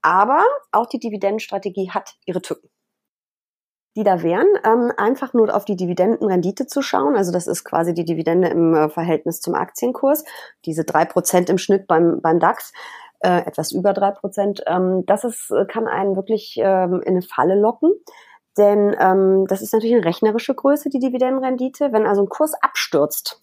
Aber 0.00 0.42
auch 0.72 0.86
die 0.86 1.00
Dividendenstrategie 1.00 1.90
hat 1.90 2.14
ihre 2.24 2.40
Tücken 2.40 2.70
die 3.96 4.04
da 4.04 4.22
wären, 4.22 4.46
ähm, 4.64 4.92
einfach 4.96 5.34
nur 5.34 5.54
auf 5.54 5.64
die 5.64 5.76
Dividendenrendite 5.76 6.66
zu 6.66 6.82
schauen. 6.82 7.16
Also 7.16 7.32
das 7.32 7.46
ist 7.46 7.64
quasi 7.64 7.92
die 7.92 8.04
Dividende 8.04 8.48
im 8.48 8.74
äh, 8.74 8.88
Verhältnis 8.88 9.40
zum 9.40 9.54
Aktienkurs. 9.54 10.24
Diese 10.64 10.84
drei 10.84 11.04
Prozent 11.04 11.50
im 11.50 11.58
Schnitt 11.58 11.86
beim, 11.86 12.20
beim 12.20 12.38
DAX, 12.38 12.72
äh, 13.20 13.40
etwas 13.46 13.72
über 13.72 13.92
drei 13.92 14.12
Prozent. 14.12 14.62
Ähm, 14.66 15.04
das 15.06 15.24
ist, 15.24 15.52
kann 15.68 15.88
einen 15.88 16.14
wirklich 16.14 16.56
ähm, 16.58 17.00
in 17.04 17.14
eine 17.14 17.22
Falle 17.22 17.58
locken. 17.58 17.92
Denn 18.56 18.94
ähm, 18.98 19.46
das 19.48 19.62
ist 19.62 19.72
natürlich 19.72 19.96
eine 19.96 20.04
rechnerische 20.04 20.54
Größe, 20.54 20.88
die 20.88 20.98
Dividendenrendite. 20.98 21.92
Wenn 21.92 22.06
also 22.06 22.22
ein 22.22 22.28
Kurs 22.28 22.54
abstürzt, 22.60 23.40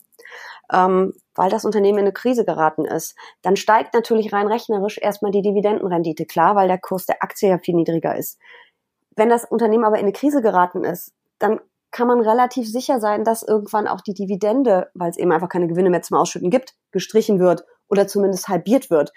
ähm, 0.71 1.13
weil 1.35 1.49
das 1.49 1.65
Unternehmen 1.65 1.99
in 1.99 2.05
eine 2.05 2.13
Krise 2.13 2.45
geraten 2.45 2.85
ist, 2.85 3.15
dann 3.41 3.55
steigt 3.55 3.93
natürlich 3.93 4.33
rein 4.33 4.47
rechnerisch 4.47 4.97
erstmal 4.97 5.31
die 5.31 5.41
Dividendenrendite, 5.41 6.25
klar, 6.25 6.55
weil 6.55 6.67
der 6.67 6.77
Kurs 6.77 7.05
der 7.05 7.23
Aktie 7.23 7.49
ja 7.49 7.57
viel 7.57 7.75
niedriger 7.75 8.15
ist. 8.15 8.39
Wenn 9.17 9.29
das 9.29 9.43
Unternehmen 9.43 9.83
aber 9.83 9.97
in 9.97 10.03
eine 10.03 10.13
Krise 10.13 10.41
geraten 10.41 10.83
ist, 10.85 11.11
dann 11.39 11.59
kann 11.91 12.07
man 12.07 12.21
relativ 12.21 12.69
sicher 12.69 12.99
sein, 12.99 13.23
dass 13.23 13.43
irgendwann 13.43 13.87
auch 13.87 14.01
die 14.01 14.13
Dividende, 14.13 14.89
weil 14.93 15.09
es 15.09 15.17
eben 15.17 15.31
einfach 15.31 15.49
keine 15.49 15.67
Gewinne 15.67 15.89
mehr 15.89 16.03
zum 16.03 16.17
Ausschütten 16.17 16.51
gibt, 16.51 16.75
gestrichen 16.91 17.39
wird 17.39 17.65
oder 17.89 18.07
zumindest 18.07 18.47
halbiert 18.47 18.89
wird. 18.89 19.11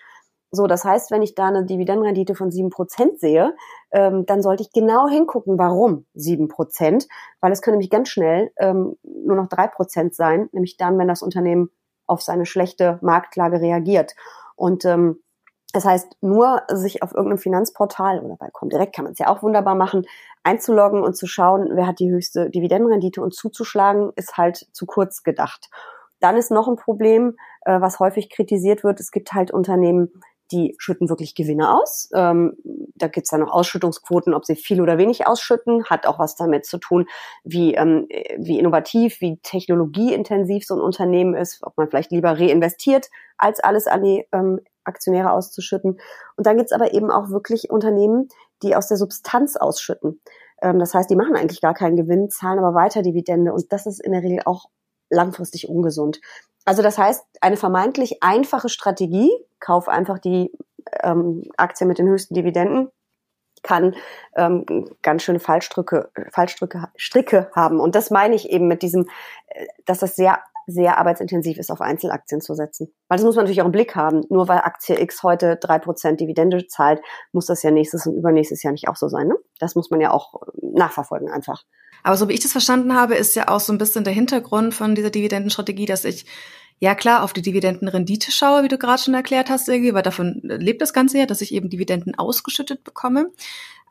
So, 0.53 0.67
das 0.67 0.85
heißt, 0.85 1.11
wenn 1.11 1.23
ich 1.23 1.35
da 1.35 1.49
eine 1.49 1.65
Dividendenrendite 1.65 2.35
von 2.35 2.51
sieben 2.51 2.71
Prozent 2.71 3.21
sehe, 3.21 3.55
ähm, 3.93 4.27
dann 4.27 4.43
sollte 4.43 4.63
ich 4.63 4.73
genau 4.73 5.09
hingucken, 5.09 5.59
warum 5.59 6.07
sieben 6.15 6.49
Prozent, 6.49 7.07
weil 7.41 7.53
es 7.53 7.63
können 7.63 7.77
nämlich 7.77 7.91
ganz 7.91 8.09
schnell 8.09 8.51
ähm, 8.57 8.97
nur 9.03 9.37
noch 9.37 9.49
drei 9.49 9.69
Prozent 9.69 10.15
sein, 10.15 10.49
nämlich 10.53 10.77
dann, 10.77 10.99
wenn 10.99 11.09
das 11.09 11.23
Unternehmen 11.23 11.71
auf 12.07 12.23
seine 12.23 12.47
schlechte 12.47 12.99
Marktlage 13.03 13.61
reagiert. 13.61 14.15
Und 14.57 14.85
ähm, 14.85 15.21
das 15.73 15.85
heißt, 15.85 16.17
nur 16.21 16.63
sich 16.73 17.03
auf 17.03 17.13
irgendeinem 17.13 17.39
Finanzportal 17.39 18.21
oder 18.21 18.37
bei 18.37 18.49
Comdirect 18.51 18.95
kann 18.95 19.05
man 19.05 19.13
es 19.13 19.19
ja 19.19 19.29
auch 19.29 19.43
wunderbar 19.43 19.75
machen, 19.75 20.05
einzuloggen 20.43 21.03
und 21.03 21.17
zu 21.17 21.27
schauen, 21.27 21.69
wer 21.73 21.87
hat 21.87 22.01
die 22.01 22.11
höchste 22.11 22.51
Dividendenrendite 22.51 23.23
und 23.23 23.35
zuzuschlagen, 23.35 24.13
ist 24.17 24.37
halt 24.37 24.67
zu 24.73 24.87
kurz 24.87 25.23
gedacht. 25.23 25.69
Dann 26.19 26.37
ist 26.37 26.51
noch 26.51 26.69
ein 26.69 26.77
Problem, 26.77 27.37
äh, 27.63 27.81
was 27.81 28.01
häufig 28.01 28.31
kritisiert 28.31 28.85
wird. 28.85 29.01
Es 29.01 29.11
gibt 29.11 29.33
halt 29.33 29.53
Unternehmen, 29.53 30.11
die 30.53 30.75
schütten 30.79 31.09
wirklich 31.09 31.35
Gewinne 31.35 31.73
aus. 31.73 32.11
Ähm, 32.13 32.57
da 32.95 33.09
gibt's 33.09 33.31
dann 33.31 33.41
noch 33.41 33.53
Ausschüttungsquoten, 33.53 34.35
ob 34.35 34.45
sie 34.45 34.57
viel 34.57 34.81
oder 34.81 34.99
wenig 34.99 35.27
ausschütten, 35.27 35.85
hat 35.85 36.07
auch 36.07 36.19
was 36.19 36.35
damit 36.35 36.67
zu 36.67 36.79
tun, 36.79 37.07
wie, 37.45 37.75
ähm, 37.75 38.09
wie 38.39 38.59
innovativ, 38.59 39.21
wie 39.21 39.39
technologieintensiv 39.39 40.67
so 40.67 40.75
ein 40.75 40.81
Unternehmen 40.81 41.35
ist, 41.35 41.63
ob 41.63 41.77
man 41.77 41.89
vielleicht 41.89 42.11
lieber 42.11 42.39
reinvestiert, 42.39 43.11
als 43.39 43.61
alles 43.61 43.87
an 43.87 44.03
die 44.03 44.27
ähm, 44.33 44.61
Aktionäre 44.91 45.33
auszuschütten. 45.33 45.99
Und 46.37 46.47
dann 46.47 46.57
gibt's 46.57 46.73
aber 46.73 46.93
eben 46.93 47.11
auch 47.11 47.31
wirklich 47.31 47.71
Unternehmen, 47.71 48.29
die 48.63 48.77
aus 48.77 48.89
der 48.89 48.97
Substanz 48.97 49.57
ausschütten. 49.57 50.21
Ähm, 50.61 50.79
das 50.79 50.95
heißt, 50.95 51.11
die 51.11 51.17
machen 51.17 51.37
eigentlich 51.37 51.61
gar 51.61 51.75
keinen 51.75 51.97
Gewinn, 51.97 52.31
zahlen 52.31 52.59
aber 52.59 52.75
weiter 52.75 53.03
Dividende 53.03 53.53
und 53.53 53.73
das 53.73 53.87
ist 53.87 54.01
in 54.01 54.13
der 54.13 54.23
Regel 54.23 54.43
auch 54.45 54.67
langfristig 55.09 55.69
ungesund. 55.69 56.21
Also 56.65 56.83
das 56.83 56.99
heißt, 56.99 57.25
eine 57.41 57.57
vermeintlich 57.57 58.23
einfache 58.23 58.69
Strategie, 58.69 59.31
kauf 59.59 59.89
einfach 59.89 60.19
die 60.19 60.53
ähm, 61.03 61.51
Aktie 61.57 61.87
mit 61.87 61.99
den 61.99 62.09
höchsten 62.09 62.35
Dividenden, 62.35 62.91
kann 63.63 63.95
ähm, 64.37 64.65
ganz 65.03 65.23
schöne 65.23 65.41
Fallstricke, 65.41 66.11
Fallstricke 66.31 66.89
Stricke 66.97 67.51
haben. 67.55 67.81
Und 67.81 67.95
das 67.95 68.11
meine 68.11 68.35
ich 68.35 68.49
eben 68.51 68.69
mit 68.69 68.83
diesem, 68.83 69.09
äh, 69.49 69.67
dass 69.85 69.99
das 69.99 70.17
sehr 70.17 70.41
sehr 70.71 70.99
arbeitsintensiv 70.99 71.59
ist, 71.59 71.71
auf 71.71 71.81
Einzelaktien 71.81 72.41
zu 72.41 72.55
setzen. 72.55 72.93
Weil 73.09 73.19
das 73.19 73.25
muss 73.25 73.37
man 73.37 73.45
natürlich 73.45 73.63
auch 73.63 73.67
im 73.67 73.73
Blick 73.73 73.95
haben. 73.97 74.23
Nur 74.29 74.49
weil 74.49 74.59
Aktie 74.59 75.01
X 75.01 75.23
heute 75.23 75.57
drei 75.57 75.79
Prozent 75.79 76.21
Dividende 76.21 76.67
zahlt, 76.67 77.01
muss 77.33 77.47
das 77.47 77.63
ja 77.63 77.71
nächstes 77.71 78.07
und 78.07 78.17
übernächstes 78.17 78.63
Jahr 78.63 78.73
nicht 78.73 78.89
auch 78.89 78.97
so 78.97 79.09
sein. 79.09 79.29
Ne? 79.29 79.37
Das 79.59 79.75
muss 79.75 79.91
man 79.91 80.01
ja 80.01 80.11
auch 80.11 80.35
nachverfolgen 80.63 81.31
einfach. 81.31 81.65
Aber 82.03 82.17
so 82.17 82.29
wie 82.29 82.33
ich 82.33 82.41
das 82.41 82.53
verstanden 82.53 82.95
habe, 82.95 83.15
ist 83.15 83.37
ja 83.37 83.49
auch 83.49 83.61
so 83.61 83.73
ein 83.73 83.79
bisschen 83.79 84.05
der 84.05 84.13
Hintergrund 84.13 84.75
von 84.75 84.95
dieser 84.95 85.11
Dividendenstrategie, 85.11 85.87
dass 85.87 86.05
ich 86.05 86.27
ja 86.81 86.95
klar 86.95 87.23
auf 87.23 87.33
die 87.33 87.43
Dividendenrendite 87.43 88.33
schaue, 88.33 88.65
wie 88.65 88.69
du 88.69 88.79
gerade 88.79 89.01
schon 89.01 89.15
erklärt 89.15 89.51
hast, 89.51 89.69
irgendwie, 89.69 89.95
weil 89.95 90.03
davon 90.03 90.41
lebt 90.43 90.83
das 90.83 90.93
Ganze 90.93 91.19
ja, 91.19 91.27
dass 91.27 91.43
ich 91.43 91.55
eben 91.55 91.71
Dividenden 91.71 92.19
ausgeschüttet 92.19 92.83
bekomme. 92.83 93.31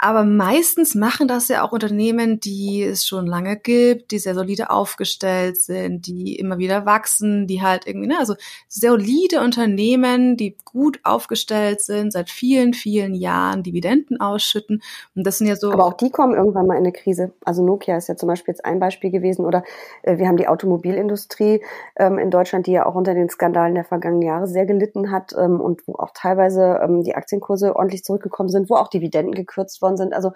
Aber 0.02 0.24
meistens 0.24 0.96
machen 0.96 1.28
das 1.28 1.50
ja 1.50 1.62
auch 1.62 1.74
Unternehmen, 1.74 2.40
die 2.40 2.82
es 2.84 3.06
schon 3.06 3.28
lange 3.28 3.58
gibt, 3.58 4.12
die 4.12 4.20
sehr 4.20 4.34
solide 4.34 4.70
aufgestellt 4.70 5.58
sind, 5.58 6.08
die 6.08 6.38
immer 6.38 6.58
wieder 6.58 6.86
wachsen, 6.86 7.48
die 7.48 7.62
halt 7.62 7.86
irgendwie, 7.86 8.08
ne, 8.08 8.18
also 8.18 8.36
solide 8.70 9.42
Unternehmen, 9.42 10.38
die 10.38 10.56
gut 10.64 11.02
aufgestellt 11.04 11.82
sind, 11.82 12.14
seit 12.14 12.30
vielen, 12.30 12.74
vielen 12.74 13.14
Jahren 13.14 13.62
Dividenden 13.62 14.22
ausschütten. 14.22 14.82
Und 15.16 15.28
das 15.28 15.38
sind 15.38 15.48
ja 15.48 15.58
so. 15.58 15.70
Aber 15.74 15.86
auch 15.86 15.96
die 15.96 16.12
kommen 16.12 16.34
irgendwann 16.34 16.66
mal 16.66 16.76
in 16.76 16.84
eine 16.84 16.94
Krise. 16.94 17.34
Also 17.44 17.62
Nokia 17.62 17.98
ist 17.98 18.08
ja 18.08 18.16
zum 18.16 18.28
Beispiel 18.28 18.54
jetzt 18.54 18.64
ein 18.64 18.80
Beispiel 18.80 19.12
gewesen 19.12 19.46
oder 19.46 19.66
äh, 20.04 20.18
wir 20.18 20.30
haben 20.30 20.38
die 20.38 20.48
Automobilindustrie 20.48 21.62
ähm, 21.98 22.18
in 22.20 22.32
Deutschland, 22.32 22.68
die 22.68 22.72
ja 22.72 22.79
auch 22.86 22.96
unter 22.96 23.14
den 23.14 23.30
Skandalen 23.30 23.76
der 23.76 23.86
vergangenen 23.86 24.24
Jahre 24.24 24.48
sehr 24.48 24.66
gelitten 24.66 25.12
hat 25.12 25.34
ähm, 25.38 25.60
und 25.60 25.88
wo 25.88 25.96
auch 25.96 26.12
teilweise 26.14 26.80
ähm, 26.84 27.04
die 27.04 27.16
Aktienkurse 27.16 27.76
ordentlich 27.76 28.04
zurückgekommen 28.04 28.50
sind, 28.50 28.70
wo 28.70 28.76
auch 28.76 28.88
Dividenden 28.88 29.34
gekürzt 29.34 29.82
worden 29.82 29.98
sind. 29.98 30.14
Also 30.14 30.32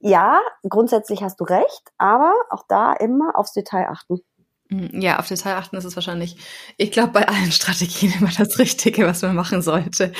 ja, 0.00 0.40
grundsätzlich 0.68 1.22
hast 1.22 1.40
du 1.40 1.44
recht, 1.44 1.92
aber 1.98 2.32
auch 2.50 2.64
da 2.68 2.94
immer 2.94 3.38
aufs 3.38 3.52
Detail 3.52 3.88
achten. 3.88 4.20
Mm, 4.70 5.00
ja, 5.00 5.18
auf 5.18 5.26
Detail 5.26 5.56
achten 5.56 5.76
ist 5.76 5.84
es 5.84 5.96
wahrscheinlich, 5.96 6.36
ich 6.76 6.92
glaube, 6.92 7.12
bei 7.12 7.28
allen 7.28 7.52
Strategien 7.52 8.14
immer 8.18 8.30
das 8.36 8.58
Richtige, 8.58 9.06
was 9.06 9.22
man 9.22 9.34
machen 9.34 9.62
sollte, 9.62 10.12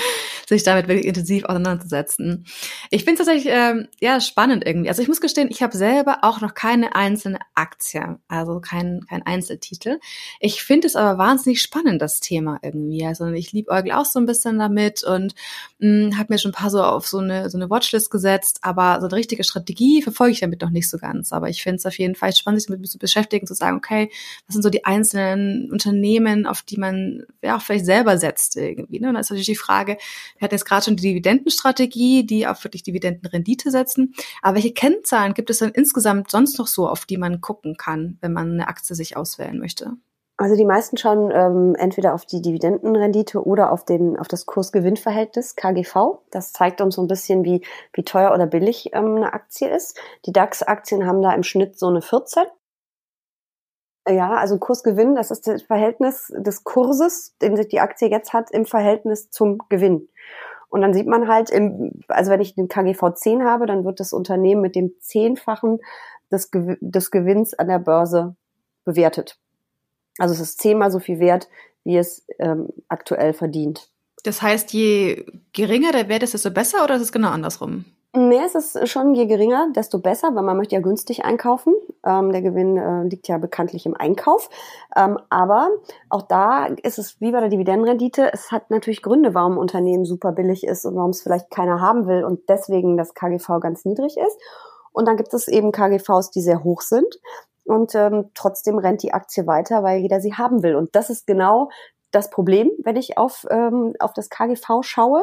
sich 0.49 0.65
damit 0.65 0.89
wirklich 0.89 1.07
intensiv 1.07 1.45
auseinanderzusetzen. 1.45 2.45
Ich 2.91 3.05
finde 3.05 3.23
es 3.23 3.27
tatsächlich 3.27 3.53
ähm, 3.55 3.89
ja 4.01 4.21
spannend 4.21 4.67
irgendwie. 4.67 4.89
Also 4.89 5.03
ich 5.03 5.09
muss 5.09 5.21
gestehen, 5.21 5.49
ich 5.51 5.63
habe 5.63 5.77
selber 5.77 6.19
auch 6.23 6.41
noch 6.41 6.55
keine 6.55 6.97
einzelne 6.97 7.39
Aktie, 7.55 8.19
also 8.29 8.61
kein, 8.61 9.07
kein 9.09 9.25
Einzeltitel. 9.25 10.01
Ich 10.41 10.63
finde 10.65 10.89
es 10.89 10.97
aber 10.97 11.17
wahnsinnig 11.19 11.63
spannend, 11.63 12.03
das 12.03 12.19
Thema 12.19 12.59
irgendwie. 12.63 13.07
Also 13.07 13.27
ich 13.29 13.53
liebe 13.53 13.71
Eugel 13.71 13.93
auch 13.93 14.05
so 14.05 14.19
ein 14.19 14.27
bisschen 14.27 14.59
damit 14.59 15.05
und 15.05 15.35
mm, 15.79 16.19
habe 16.19 16.33
mir 16.33 16.39
schon 16.39 16.51
ein 16.51 16.55
paar 16.55 16.71
so 16.71 16.83
auf 16.83 17.07
so 17.07 17.19
eine, 17.19 17.49
so 17.51 17.57
eine 17.57 17.71
Watchlist 17.71 18.11
gesetzt, 18.11 18.59
aber 18.63 19.01
so 19.01 19.07
eine 19.07 19.17
richtige 19.17 19.45
Strategie 19.45 20.03
verfolge 20.03 20.33
ich 20.33 20.41
damit 20.41 20.61
noch 20.63 20.71
nicht 20.71 20.91
so 20.91 20.99
ganz. 20.99 21.33
Aber 21.33 21.49
ich 21.49 21.63
finde 21.63 21.77
es 21.77 21.87
auf 21.87 21.97
jeden 21.99 22.17
Fall 22.17 22.35
spannend, 22.35 22.61
sich 22.61 22.69
damit 22.69 22.89
zu 22.89 22.99
beschäftigen, 22.99 23.47
zu 23.47 23.55
sagen, 23.55 23.77
okay, 23.77 24.11
was 24.47 24.55
sind 24.55 24.63
so 24.63 24.71
die 24.71 24.85
einzelnen 24.85 25.71
Unternehmen, 25.71 26.47
auf 26.47 26.63
die 26.63 26.77
man 26.77 27.25
ja 27.43 27.57
auch 27.57 27.63
vielleicht 27.63 27.87
selber 27.87 28.19
setzt 28.19 28.57
irgendwie. 28.57 29.01
Ne? 29.01 29.09
Und 29.09 29.15
da 29.15 29.21
ist 29.21 29.31
natürlich 29.31 29.47
die 29.47 29.57
Frage, 29.57 29.97
wir 30.39 30.45
hatten 30.45 30.55
jetzt 30.55 30.65
gerade 30.65 30.85
schon 30.85 30.97
die 30.97 31.03
Dividendenstrategie, 31.03 32.25
die 32.25 32.47
auf 32.47 32.65
wirklich 32.65 32.83
Dividendenrendite 32.83 33.71
setzen. 33.71 34.15
Aber 34.43 34.57
welche 34.57 34.73
Kennzahlen 34.73 35.35
gibt 35.35 35.51
es 35.51 35.59
denn 35.59 35.71
insgesamt 35.71 36.31
sonst 36.31 36.59
noch 36.59 36.67
so, 36.67 36.89
auf 36.89 37.07
die 37.07 37.17
man 37.17 37.41
gucken 37.41 37.77
kann, 37.77 38.19
wenn 38.21 38.33
man 38.33 38.53
eine 38.53 38.69
Aktie 38.69 38.95
sich 38.97 39.17
auswählen 39.17 39.59
möchte? 39.59 39.93
Also 40.41 40.57
die 40.57 40.65
meisten 40.65 40.97
schauen 40.97 41.31
ähm, 41.35 41.75
entweder 41.75 42.15
auf 42.15 42.25
die 42.25 42.41
Dividendenrendite 42.41 43.45
oder 43.45 43.71
auf 43.71 43.85
den 43.85 44.19
auf 44.19 44.27
das 44.27 44.47
Kurs-Gewinn-Verhältnis 44.47 45.55
KGV. 45.55 46.21
Das 46.31 46.55
zeigt 46.55 46.81
uns 46.81 46.95
so 46.95 47.03
ein 47.03 47.09
bisschen, 47.09 47.45
wie 47.45 47.63
wie 47.93 48.05
teuer 48.05 48.33
oder 48.33 48.47
billig 48.47 48.89
ähm, 48.95 49.17
eine 49.17 49.35
Aktie 49.35 49.69
ist. 49.69 50.01
Die 50.25 50.33
DAX-Aktien 50.33 51.05
haben 51.05 51.21
da 51.21 51.35
im 51.35 51.43
Schnitt 51.43 51.79
so 51.79 51.89
eine 51.89 52.01
14. 52.01 52.45
Ja, 54.09 54.33
also 54.33 54.59
Kursgewinn, 54.59 55.15
das 55.15 55.31
ist 55.31 55.47
das 55.47 55.63
Verhältnis 55.63 56.33
des 56.37 56.65
Kurses, 56.65 57.37
den 57.39 57.55
die 57.55 57.81
Aktie 57.81 58.09
jetzt 58.09 58.33
hat, 58.33 58.51
im 58.51 58.65
Verhältnis 58.65 59.31
zum 59.31 59.59
Gewinn. 59.69 60.09
Und 60.69 60.83
dann 60.83 60.95
sieht 60.95 61.07
man 61.07 61.29
halt, 61.29 61.51
im, 61.51 61.93
also 62.09 62.31
wenn 62.31 62.41
ich 62.41 62.55
den 62.55 62.69
KGV 62.69 63.13
10 63.15 63.45
habe, 63.45 63.67
dann 63.67 63.85
wird 63.85 64.01
das 64.01 64.13
Unternehmen 64.13 64.63
mit 64.63 64.77
dem 64.77 64.93
Zehnfachen 65.01 65.81
des, 66.31 66.51
des 66.53 67.11
Gewinns 67.11 67.55
an 67.55 67.69
der 67.69 67.81
Börse 67.81 68.37
bewertet. 68.85 69.39
Also 70.19 70.35
es 70.35 70.41
ist 70.41 70.61
zehnmal 70.61 70.91
so 70.91 70.99
viel 70.99 71.19
wert, 71.19 71.49
wie 71.85 71.97
es 71.97 72.27
ähm, 72.39 72.69
aktuell 72.89 73.33
verdient. 73.33 73.91
Das 74.23 74.43
heißt, 74.43 74.73
je 74.73 75.25
geringer 75.53 75.93
der 75.93 76.09
Wert 76.09 76.23
ist, 76.23 76.35
desto 76.35 76.51
besser 76.51 76.85
oder 76.85 76.97
ist 76.97 77.03
es 77.03 77.13
genau 77.13 77.31
andersrum? 77.31 77.85
Es 78.13 78.57
ist 78.57 78.89
schon 78.89 79.15
je 79.15 79.27
geringer, 79.27 79.69
desto 79.73 80.01
besser, 80.01 80.35
weil 80.35 80.43
man 80.43 80.57
möchte 80.57 80.75
ja 80.75 80.81
günstig 80.81 81.25
einkaufen. 81.25 81.73
Ähm, 82.05 82.33
der 82.33 82.43
Gewinn 82.43 82.77
äh, 82.77 83.05
liegt 83.05 83.29
ja 83.29 83.39
bekanntlich 83.39 83.87
im 83.87 83.95
Einkauf. 83.95 84.51
Ähm, 84.97 85.17
aber 85.29 85.69
auch 86.09 86.23
da 86.23 86.67
ist 86.67 86.99
es 86.99 87.21
wie 87.21 87.31
bei 87.31 87.39
der 87.39 87.51
Dividendenrendite. 87.51 88.33
Es 88.33 88.51
hat 88.51 88.69
natürlich 88.69 89.03
Gründe, 89.03 89.33
warum 89.35 89.53
ein 89.53 89.59
Unternehmen 89.59 90.05
super 90.05 90.33
billig 90.33 90.65
ist 90.65 90.85
und 90.85 90.97
warum 90.97 91.11
es 91.11 91.23
vielleicht 91.23 91.51
keiner 91.51 91.81
haben 91.81 92.09
will 92.09 92.25
und 92.25 92.49
deswegen 92.49 92.97
das 92.97 93.15
KGV 93.15 93.61
ganz 93.61 93.85
niedrig 93.85 94.17
ist. 94.17 94.39
Und 94.91 95.07
dann 95.07 95.17
gibt 95.17 95.33
es 95.33 95.47
eben 95.47 95.71
KGVs, 95.71 96.33
die 96.33 96.41
sehr 96.41 96.65
hoch 96.65 96.81
sind. 96.81 97.21
Und 97.65 97.95
ähm, 97.95 98.31
trotzdem 98.35 98.79
rennt 98.79 99.05
die 99.05 99.15
Aktie 99.15 99.47
weiter, 99.47 99.85
weil 99.85 100.01
jeder 100.01 100.21
sie 100.21 100.35
haben 100.35 100.65
will. 100.65 100.75
Und 100.75 100.97
das 100.97 101.11
ist 101.11 101.29
genau 101.29 101.71
das 102.11 102.29
Problem, 102.29 102.73
wenn 102.83 102.97
ich 102.97 103.19
auf, 103.19 103.47
ähm, 103.51 103.95
auf 104.01 104.13
das 104.15 104.31
KGV 104.31 104.83
schaue. 104.83 105.23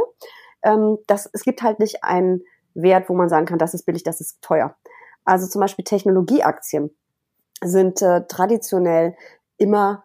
Ähm, 0.63 1.00
das, 1.08 1.29
es 1.34 1.44
gibt 1.44 1.62
halt 1.62 1.79
nicht 1.79 2.06
ein 2.06 2.44
Wert, 2.81 3.10
wo 3.10 3.13
man 3.13 3.29
sagen 3.29 3.46
kann, 3.46 3.60
das 3.60 3.74
ist 3.74 3.86
billig, 3.86 4.03
das 4.03 4.22
ist 4.22 4.41
teuer. 4.41 4.75
Also 5.25 5.48
zum 5.48 5.62
Beispiel 5.62 5.84
Technologieaktien 5.84 6.96
sind 7.62 8.01
äh, 8.01 8.25
traditionell 8.27 9.15
immer 9.57 10.03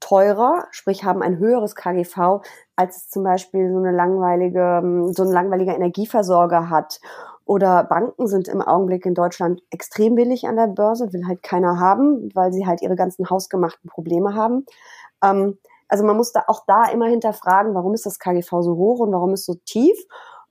teurer, 0.00 0.66
sprich 0.70 1.04
haben 1.04 1.22
ein 1.22 1.38
höheres 1.38 1.74
KGV, 1.74 2.42
als 2.76 3.08
zum 3.10 3.22
Beispiel 3.22 3.70
so 3.70 3.78
eine 3.78 3.92
langweilige, 3.92 4.80
ähm, 4.82 5.12
so 5.12 5.22
ein 5.22 5.30
langweiliger 5.30 5.74
Energieversorger 5.74 6.70
hat. 6.70 7.00
Oder 7.44 7.84
Banken 7.84 8.26
sind 8.28 8.48
im 8.48 8.62
Augenblick 8.62 9.04
in 9.06 9.14
Deutschland 9.14 9.60
extrem 9.70 10.14
billig 10.14 10.46
an 10.46 10.56
der 10.56 10.68
Börse, 10.68 11.12
will 11.12 11.26
halt 11.26 11.42
keiner 11.42 11.80
haben, 11.80 12.30
weil 12.34 12.52
sie 12.52 12.66
halt 12.66 12.80
ihre 12.80 12.96
ganzen 12.96 13.28
hausgemachten 13.28 13.90
Probleme 13.90 14.34
haben. 14.34 14.66
Ähm, 15.22 15.58
also 15.88 16.04
man 16.04 16.16
muss 16.16 16.32
da 16.32 16.44
auch 16.46 16.64
da 16.66 16.84
immer 16.84 17.06
hinterfragen, 17.06 17.74
warum 17.74 17.94
ist 17.94 18.06
das 18.06 18.20
KGV 18.20 18.62
so 18.62 18.76
hoch 18.76 19.00
und 19.00 19.12
warum 19.12 19.34
ist 19.34 19.44
so 19.44 19.54
tief? 19.66 19.98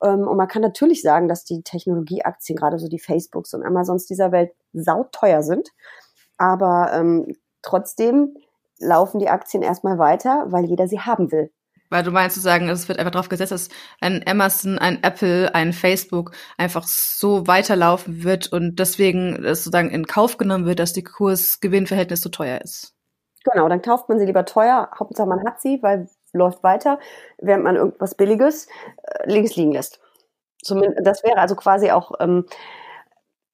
Ähm, 0.03 0.27
und 0.27 0.37
man 0.37 0.47
kann 0.47 0.61
natürlich 0.61 1.01
sagen, 1.01 1.27
dass 1.27 1.43
die 1.43 1.61
Technologieaktien, 1.63 2.57
gerade 2.57 2.79
so 2.79 2.87
die 2.87 2.99
Facebooks 2.99 3.53
und 3.53 3.63
Amazons 3.63 4.05
dieser 4.05 4.31
Welt, 4.31 4.51
sauteuer 4.73 5.43
sind. 5.43 5.69
Aber 6.37 6.91
ähm, 6.93 7.35
trotzdem 7.61 8.35
laufen 8.79 9.19
die 9.19 9.29
Aktien 9.29 9.61
erstmal 9.61 9.97
weiter, 9.97 10.45
weil 10.49 10.65
jeder 10.65 10.87
sie 10.87 10.99
haben 10.99 11.31
will. 11.31 11.51
Weil 11.89 12.03
du 12.03 12.11
meinst 12.11 12.35
zu 12.35 12.41
sagen, 12.41 12.69
es 12.69 12.87
wird 12.87 12.99
einfach 12.99 13.11
darauf 13.11 13.29
gesetzt, 13.29 13.51
dass 13.51 13.69
ein 13.99 14.23
Amazon, 14.27 14.77
ein 14.77 15.03
Apple, 15.03 15.53
ein 15.55 15.73
Facebook 15.73 16.31
einfach 16.55 16.85
so 16.85 17.47
weiterlaufen 17.47 18.23
wird 18.23 18.51
und 18.51 18.77
deswegen 18.77 19.43
es 19.43 19.63
sozusagen 19.63 19.89
in 19.89 20.05
Kauf 20.05 20.37
genommen 20.37 20.65
wird, 20.65 20.79
dass 20.79 20.93
die 20.93 21.03
Kurs-Gewinn-Verhältnis 21.03 22.21
so 22.21 22.29
teuer 22.29 22.61
ist. 22.61 22.93
Genau, 23.43 23.67
dann 23.67 23.81
kauft 23.81 24.07
man 24.07 24.19
sie 24.19 24.25
lieber 24.25 24.45
teuer, 24.45 24.91
Hauptsache 24.99 25.27
man 25.27 25.43
hat 25.45 25.61
sie, 25.61 25.81
weil 25.81 26.07
läuft 26.33 26.63
weiter, 26.63 26.99
während 27.37 27.63
man 27.63 27.75
irgendwas 27.75 28.15
Billiges 28.15 28.67
äh, 29.03 29.31
links 29.31 29.55
liegen 29.55 29.71
lässt. 29.71 29.99
Zumindest, 30.61 31.05
das 31.05 31.23
wäre 31.23 31.37
also 31.37 31.55
quasi 31.55 31.91
auch, 31.91 32.11
ähm, 32.19 32.45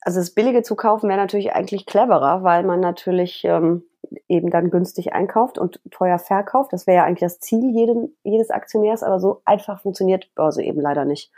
also 0.02 0.20
das 0.20 0.32
Billige 0.32 0.64
zu 0.64 0.76
kaufen 0.76 1.10
wäre 1.10 1.20
natürlich 1.20 1.54
eigentlich 1.54 1.86
cleverer, 1.86 2.44
weil 2.44 2.64
man 2.64 2.80
natürlich 2.80 3.44
ähm, 3.44 3.84
eben 4.28 4.50
dann 4.50 4.70
günstig 4.70 5.14
einkauft 5.14 5.58
und 5.58 5.80
teuer 5.92 6.20
verkauft. 6.20 6.74
Das 6.74 6.88
wäre 6.88 6.98
ja 6.98 7.04
eigentlich 7.06 7.20
das 7.20 7.40
Ziel 7.40 7.72
jeden, 7.74 8.16
jedes 8.24 8.50
Aktionärs, 8.50 9.04
aber 9.04 9.20
so 9.20 9.42
einfach 9.46 9.82
funktioniert 9.82 10.34
Börse 10.36 10.64
eben 10.64 10.82
leider 10.82 11.06
nicht. 11.06 11.32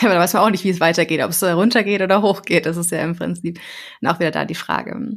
Ja, 0.00 0.08
aber 0.08 0.14
da 0.14 0.20
weiß 0.20 0.34
man 0.34 0.42
auch 0.42 0.50
nicht, 0.50 0.64
wie 0.64 0.70
es 0.70 0.80
weitergeht, 0.80 1.22
ob 1.22 1.30
es 1.30 1.42
runtergeht 1.42 2.02
oder 2.02 2.22
hochgeht. 2.22 2.66
Das 2.66 2.76
ist 2.76 2.90
ja 2.90 3.00
im 3.00 3.16
Prinzip 3.16 3.60
auch 4.04 4.18
wieder 4.18 4.30
da 4.30 4.44
die 4.44 4.54
Frage. 4.54 5.16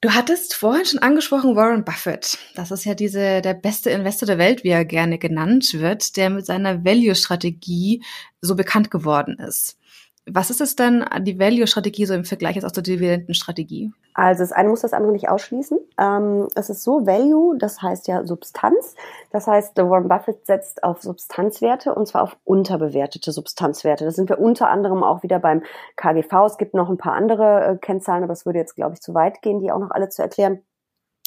Du 0.00 0.10
hattest 0.10 0.54
vorhin 0.54 0.84
schon 0.84 0.98
angesprochen 0.98 1.56
Warren 1.56 1.84
Buffett. 1.84 2.38
Das 2.54 2.70
ist 2.70 2.84
ja 2.84 2.94
diese, 2.94 3.40
der 3.40 3.54
beste 3.54 3.90
Investor 3.90 4.26
der 4.26 4.38
Welt, 4.38 4.62
wie 4.62 4.68
er 4.68 4.84
gerne 4.84 5.18
genannt 5.18 5.72
wird, 5.74 6.16
der 6.16 6.28
mit 6.28 6.44
seiner 6.44 6.84
Value-Strategie 6.84 8.02
so 8.40 8.56
bekannt 8.56 8.90
geworden 8.90 9.38
ist. 9.38 9.78
Was 10.28 10.50
ist 10.50 10.60
es 10.60 10.74
denn 10.74 11.04
die 11.20 11.38
Value-Strategie 11.38 12.04
so 12.04 12.12
im 12.12 12.24
Vergleich 12.24 12.56
jetzt 12.56 12.64
auch 12.64 12.72
zur 12.72 12.82
Dividendenstrategie? 12.82 13.92
Also 14.12 14.42
das 14.42 14.50
eine 14.50 14.68
muss 14.68 14.80
das 14.80 14.92
andere 14.92 15.12
nicht 15.12 15.28
ausschließen. 15.28 15.78
Ähm, 15.98 16.48
es 16.56 16.68
ist 16.68 16.82
so, 16.82 17.06
Value, 17.06 17.56
das 17.56 17.80
heißt 17.80 18.08
ja 18.08 18.24
Substanz. 18.24 18.96
Das 19.30 19.46
heißt, 19.46 19.76
Warren 19.76 20.08
Buffett 20.08 20.44
setzt 20.44 20.82
auf 20.82 21.00
Substanzwerte 21.00 21.94
und 21.94 22.08
zwar 22.08 22.24
auf 22.24 22.36
unterbewertete 22.42 23.30
Substanzwerte. 23.30 24.04
Das 24.04 24.16
sind 24.16 24.28
wir 24.28 24.40
unter 24.40 24.68
anderem 24.68 25.04
auch 25.04 25.22
wieder 25.22 25.38
beim 25.38 25.62
KGV. 25.94 26.32
Es 26.46 26.58
gibt 26.58 26.74
noch 26.74 26.90
ein 26.90 26.98
paar 26.98 27.12
andere 27.12 27.64
äh, 27.64 27.76
Kennzahlen, 27.76 28.24
aber 28.24 28.32
es 28.32 28.46
würde 28.46 28.58
jetzt, 28.58 28.74
glaube 28.74 28.94
ich, 28.94 29.00
zu 29.00 29.14
weit 29.14 29.42
gehen, 29.42 29.60
die 29.60 29.70
auch 29.70 29.78
noch 29.78 29.92
alle 29.92 30.08
zu 30.08 30.22
erklären. 30.22 30.60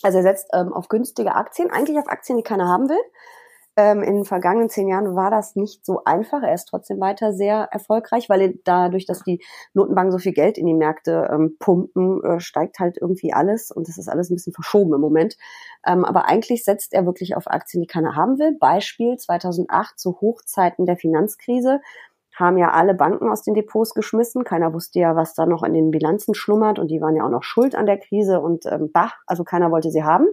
Also 0.03 0.17
er 0.17 0.23
setzt 0.23 0.49
ähm, 0.53 0.73
auf 0.73 0.89
günstige 0.89 1.35
Aktien, 1.35 1.71
eigentlich 1.71 1.97
auf 1.97 2.09
Aktien, 2.09 2.37
die 2.37 2.43
keiner 2.43 2.67
haben 2.67 2.89
will. 2.89 3.01
Ähm, 3.79 4.03
in 4.03 4.15
den 4.15 4.25
vergangenen 4.25 4.67
zehn 4.67 4.89
Jahren 4.89 5.15
war 5.15 5.31
das 5.31 5.55
nicht 5.55 5.85
so 5.85 6.01
einfach. 6.03 6.43
Er 6.43 6.53
ist 6.53 6.65
trotzdem 6.65 6.99
weiter 6.99 7.31
sehr 7.31 7.69
erfolgreich, 7.71 8.27
weil 8.27 8.59
dadurch, 8.65 9.05
dass 9.05 9.23
die 9.23 9.41
Notenbanken 9.73 10.11
so 10.11 10.17
viel 10.17 10.33
Geld 10.33 10.57
in 10.57 10.65
die 10.65 10.73
Märkte 10.73 11.29
ähm, 11.31 11.55
pumpen, 11.59 12.21
äh, 12.25 12.41
steigt 12.41 12.79
halt 12.79 12.97
irgendwie 12.99 13.31
alles 13.31 13.71
und 13.71 13.87
das 13.87 13.97
ist 13.97 14.09
alles 14.09 14.29
ein 14.29 14.35
bisschen 14.35 14.51
verschoben 14.51 14.93
im 14.93 14.99
Moment. 14.99 15.37
Ähm, 15.87 16.03
aber 16.03 16.27
eigentlich 16.27 16.65
setzt 16.65 16.93
er 16.93 17.05
wirklich 17.05 17.37
auf 17.37 17.47
Aktien, 17.47 17.81
die 17.81 17.87
keiner 17.87 18.17
haben 18.17 18.37
will. 18.37 18.57
Beispiel 18.59 19.15
2008 19.15 19.97
zu 19.97 20.19
Hochzeiten 20.19 20.85
der 20.85 20.97
Finanzkrise 20.97 21.79
haben 22.35 22.57
ja 22.57 22.71
alle 22.71 22.95
Banken 22.95 23.29
aus 23.29 23.43
den 23.43 23.53
Depots 23.53 23.93
geschmissen. 23.93 24.43
Keiner 24.43 24.73
wusste 24.73 24.99
ja, 24.99 25.15
was 25.15 25.35
da 25.35 25.45
noch 25.45 25.63
in 25.63 25.73
den 25.73 25.91
Bilanzen 25.91 26.35
schlummert 26.35 26.79
und 26.79 26.89
die 26.89 26.99
waren 26.99 27.15
ja 27.15 27.23
auch 27.23 27.29
noch 27.29 27.43
schuld 27.43 27.75
an 27.75 27.85
der 27.85 27.97
Krise 27.97 28.41
und 28.41 28.65
ähm, 28.65 28.91
bah, 28.91 29.13
also 29.25 29.45
keiner 29.45 29.71
wollte 29.71 29.89
sie 29.89 30.03
haben. 30.03 30.27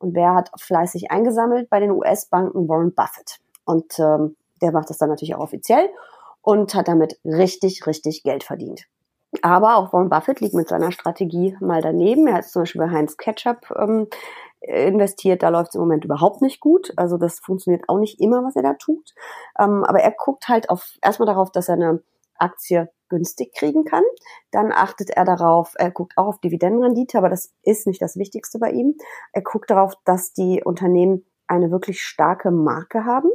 Und 0.00 0.14
wer 0.14 0.34
hat 0.34 0.50
fleißig 0.58 1.10
eingesammelt 1.10 1.70
bei 1.70 1.78
den 1.78 1.90
US-Banken? 1.90 2.68
Warren 2.68 2.94
Buffett. 2.94 3.38
Und 3.64 3.98
ähm, 3.98 4.36
der 4.60 4.72
macht 4.72 4.90
das 4.90 4.98
dann 4.98 5.10
natürlich 5.10 5.34
auch 5.34 5.40
offiziell 5.40 5.88
und 6.42 6.74
hat 6.74 6.88
damit 6.88 7.20
richtig, 7.24 7.86
richtig 7.86 8.22
Geld 8.22 8.42
verdient. 8.42 8.86
Aber 9.42 9.76
auch 9.76 9.92
Warren 9.92 10.08
Buffett 10.08 10.40
liegt 10.40 10.54
mit 10.54 10.68
seiner 10.68 10.90
Strategie 10.90 11.56
mal 11.60 11.82
daneben. 11.82 12.26
Er 12.26 12.34
hat 12.34 12.46
zum 12.46 12.62
Beispiel 12.62 12.80
bei 12.80 12.90
Heinz 12.90 13.16
Ketchup 13.16 13.70
ähm, 13.78 14.08
investiert, 14.60 15.42
da 15.42 15.48
läuft 15.48 15.70
es 15.70 15.74
im 15.76 15.82
Moment 15.82 16.04
überhaupt 16.04 16.42
nicht 16.42 16.60
gut. 16.60 16.92
Also 16.96 17.16
das 17.16 17.38
funktioniert 17.38 17.84
auch 17.88 17.98
nicht 17.98 18.20
immer, 18.20 18.44
was 18.44 18.56
er 18.56 18.62
da 18.62 18.74
tut. 18.74 19.14
Ähm, 19.58 19.84
aber 19.84 20.00
er 20.00 20.12
guckt 20.12 20.48
halt 20.48 20.68
auf 20.68 20.98
erstmal 21.02 21.26
darauf, 21.26 21.52
dass 21.52 21.68
er 21.68 21.74
eine 21.74 22.02
Aktie 22.40 22.90
günstig 23.08 23.52
kriegen 23.54 23.84
kann. 23.84 24.04
Dann 24.50 24.72
achtet 24.72 25.10
er 25.10 25.24
darauf, 25.24 25.74
er 25.76 25.90
guckt 25.90 26.14
auch 26.16 26.26
auf 26.26 26.40
Dividendenrendite, 26.40 27.18
aber 27.18 27.28
das 27.28 27.52
ist 27.62 27.86
nicht 27.86 28.00
das 28.00 28.16
Wichtigste 28.16 28.58
bei 28.58 28.70
ihm. 28.70 28.96
Er 29.32 29.42
guckt 29.42 29.70
darauf, 29.70 29.94
dass 30.04 30.32
die 30.32 30.62
Unternehmen 30.64 31.26
eine 31.46 31.70
wirklich 31.70 32.02
starke 32.02 32.50
Marke 32.50 33.04
haben. 33.04 33.30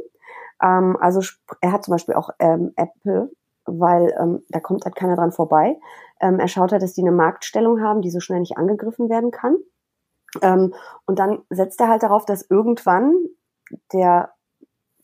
Ähm, 0.62 0.96
also 1.00 1.20
er 1.60 1.72
hat 1.72 1.84
zum 1.84 1.92
Beispiel 1.92 2.14
auch 2.14 2.30
ähm, 2.38 2.72
Apple, 2.76 3.30
weil 3.66 4.14
ähm, 4.18 4.42
da 4.48 4.60
kommt 4.60 4.84
halt 4.84 4.96
keiner 4.96 5.16
dran 5.16 5.32
vorbei. 5.32 5.78
Ähm, 6.20 6.40
er 6.40 6.48
schaut 6.48 6.72
halt, 6.72 6.82
dass 6.82 6.94
die 6.94 7.02
eine 7.02 7.12
Marktstellung 7.12 7.82
haben, 7.82 8.00
die 8.00 8.10
so 8.10 8.20
schnell 8.20 8.40
nicht 8.40 8.56
angegriffen 8.56 9.10
werden 9.10 9.30
kann. 9.30 9.56
Ähm, 10.40 10.74
und 11.04 11.18
dann 11.18 11.42
setzt 11.50 11.80
er 11.80 11.88
halt 11.88 12.02
darauf, 12.02 12.24
dass 12.24 12.46
irgendwann 12.48 13.14
der 13.92 14.32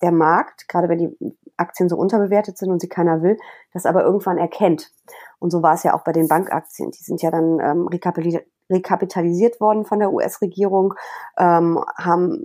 der 0.03 0.13
Markt, 0.13 0.69
gerade 0.69 0.89
wenn 0.89 0.99
die 0.99 1.37
Aktien 1.63 1.89
so 1.89 1.97
unterbewertet 1.97 2.59
sind 2.59 2.71
und 2.71 2.81
sie 2.81 2.89
keiner 2.89 3.23
will, 3.23 3.39
das 3.73 3.87
aber 3.87 4.03
irgendwann 4.05 4.37
erkennt. 4.37 4.91
Und 5.39 5.51
so 5.51 5.63
war 5.63 5.75
es 5.75 5.85
ja 5.85 5.95
auch 5.95 6.05
bei 6.05 6.13
den 6.13 6.29
Bankaktien. 6.29 6.91
Die 6.91 7.03
sind 7.03 7.23
ja 7.23 7.31
dann 7.31 7.61
ähm, 7.61 7.89
rekapitalisiert 8.71 9.61
worden 9.61 9.85
von 9.85 10.01
der 10.01 10.13
US-Regierung, 10.13 10.95
ähm, 11.39 11.79
haben 11.97 12.43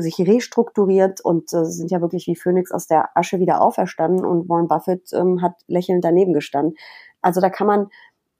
sich 0.00 0.18
restrukturiert 0.20 1.20
und 1.20 1.52
äh, 1.52 1.64
sind 1.64 1.90
ja 1.90 2.00
wirklich 2.00 2.26
wie 2.26 2.36
Phoenix 2.36 2.70
aus 2.72 2.86
der 2.86 3.16
Asche 3.16 3.38
wieder 3.40 3.60
auferstanden 3.60 4.24
und 4.24 4.48
Warren 4.48 4.68
Buffett 4.68 5.12
ähm, 5.12 5.40
hat 5.40 5.54
lächelnd 5.66 6.04
daneben 6.04 6.32
gestanden. 6.32 6.74
Also 7.22 7.40
da 7.40 7.50
kann 7.50 7.66
man, 7.66 7.88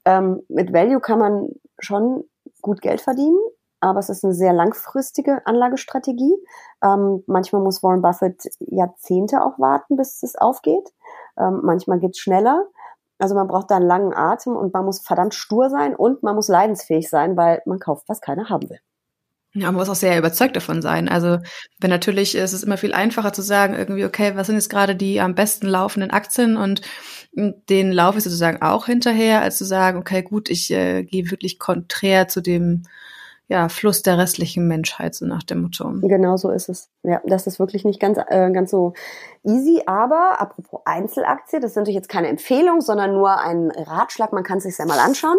ähm, 0.05 0.41
mit 0.49 0.73
Value 0.73 0.99
kann 0.99 1.19
man 1.19 1.49
schon 1.79 2.23
gut 2.61 2.81
Geld 2.81 3.01
verdienen, 3.01 3.39
aber 3.83 3.99
es 3.99 4.09
ist 4.09 4.23
eine 4.23 4.33
sehr 4.33 4.53
langfristige 4.53 5.45
Anlagestrategie. 5.45 6.35
Ähm, 6.83 7.23
manchmal 7.27 7.61
muss 7.61 7.83
Warren 7.83 8.01
Buffett 8.01 8.49
Jahrzehnte 8.59 9.43
auch 9.43 9.59
warten, 9.59 9.97
bis 9.97 10.23
es 10.23 10.35
aufgeht. 10.35 10.89
Ähm, 11.37 11.59
manchmal 11.63 11.99
geht's 11.99 12.19
schneller. 12.19 12.65
Also 13.19 13.35
man 13.35 13.47
braucht 13.47 13.69
da 13.71 13.75
einen 13.75 13.87
langen 13.87 14.13
Atem 14.13 14.55
und 14.55 14.73
man 14.73 14.85
muss 14.85 15.01
verdammt 15.01 15.33
stur 15.33 15.69
sein 15.69 15.95
und 15.95 16.23
man 16.23 16.35
muss 16.35 16.47
leidensfähig 16.47 17.09
sein, 17.09 17.37
weil 17.37 17.61
man 17.65 17.79
kauft, 17.79 18.07
was 18.07 18.21
keiner 18.21 18.49
haben 18.49 18.69
will. 18.69 18.79
Ja, 19.55 19.67
man 19.67 19.75
muss 19.75 19.89
auch 19.89 19.95
sehr 19.95 20.17
überzeugt 20.17 20.55
davon 20.55 20.81
sein. 20.81 21.07
Also, 21.07 21.37
wenn 21.79 21.91
natürlich 21.91 22.33
ist 22.33 22.53
es 22.53 22.63
immer 22.63 22.77
viel 22.77 22.93
einfacher 22.93 23.33
zu 23.33 23.43
sagen, 23.43 23.75
irgendwie, 23.75 24.03
okay, 24.03 24.31
was 24.35 24.47
sind 24.47 24.55
jetzt 24.55 24.69
gerade 24.69 24.95
die 24.95 25.21
am 25.21 25.35
besten 25.35 25.67
laufenden 25.67 26.09
Aktien 26.09 26.57
und 26.57 26.81
den 27.35 27.91
laufe 27.91 28.17
ich 28.17 28.23
sozusagen 28.23 28.63
auch 28.63 28.87
hinterher, 28.87 29.41
als 29.41 29.57
zu 29.57 29.65
sagen, 29.65 29.99
okay, 29.99 30.23
gut, 30.23 30.49
ich 30.49 30.71
äh, 30.71 31.03
gehe 31.03 31.29
wirklich 31.29 31.59
konträr 31.59 32.27
zu 32.27 32.41
dem 32.41 32.83
ja, 33.47 33.67
Fluss 33.67 34.01
der 34.01 34.17
restlichen 34.17 34.67
Menschheit, 34.67 35.15
so 35.15 35.25
nach 35.25 35.43
dem 35.43 35.63
Motto. 35.63 35.91
Genau 36.01 36.37
so 36.37 36.49
ist 36.49 36.69
es. 36.69 36.89
Ja, 37.03 37.21
das 37.25 37.45
ist 37.45 37.59
wirklich 37.59 37.83
nicht 37.83 37.99
ganz, 37.99 38.17
äh, 38.17 38.51
ganz 38.51 38.71
so 38.71 38.93
easy. 39.43 39.83
Aber 39.85 40.39
apropos 40.39 40.81
Einzelaktie, 40.85 41.59
das 41.59 41.71
ist 41.71 41.77
natürlich 41.77 41.95
jetzt 41.95 42.09
keine 42.09 42.29
Empfehlung, 42.29 42.79
sondern 42.79 43.13
nur 43.13 43.37
ein 43.37 43.69
Ratschlag. 43.71 44.31
Man 44.31 44.43
kann 44.43 44.59
es 44.59 44.63
sich 44.63 44.77
ja 44.77 44.85
mal 44.85 44.99
anschauen. 44.99 45.37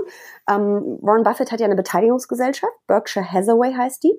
Ähm, 0.49 0.99
Warren 1.01 1.25
Buffett 1.25 1.51
hat 1.51 1.61
ja 1.61 1.67
eine 1.67 1.77
Beteiligungsgesellschaft. 1.77 2.75
Berkshire 2.87 3.31
Hathaway 3.31 3.73
heißt 3.73 4.05
die. 4.05 4.13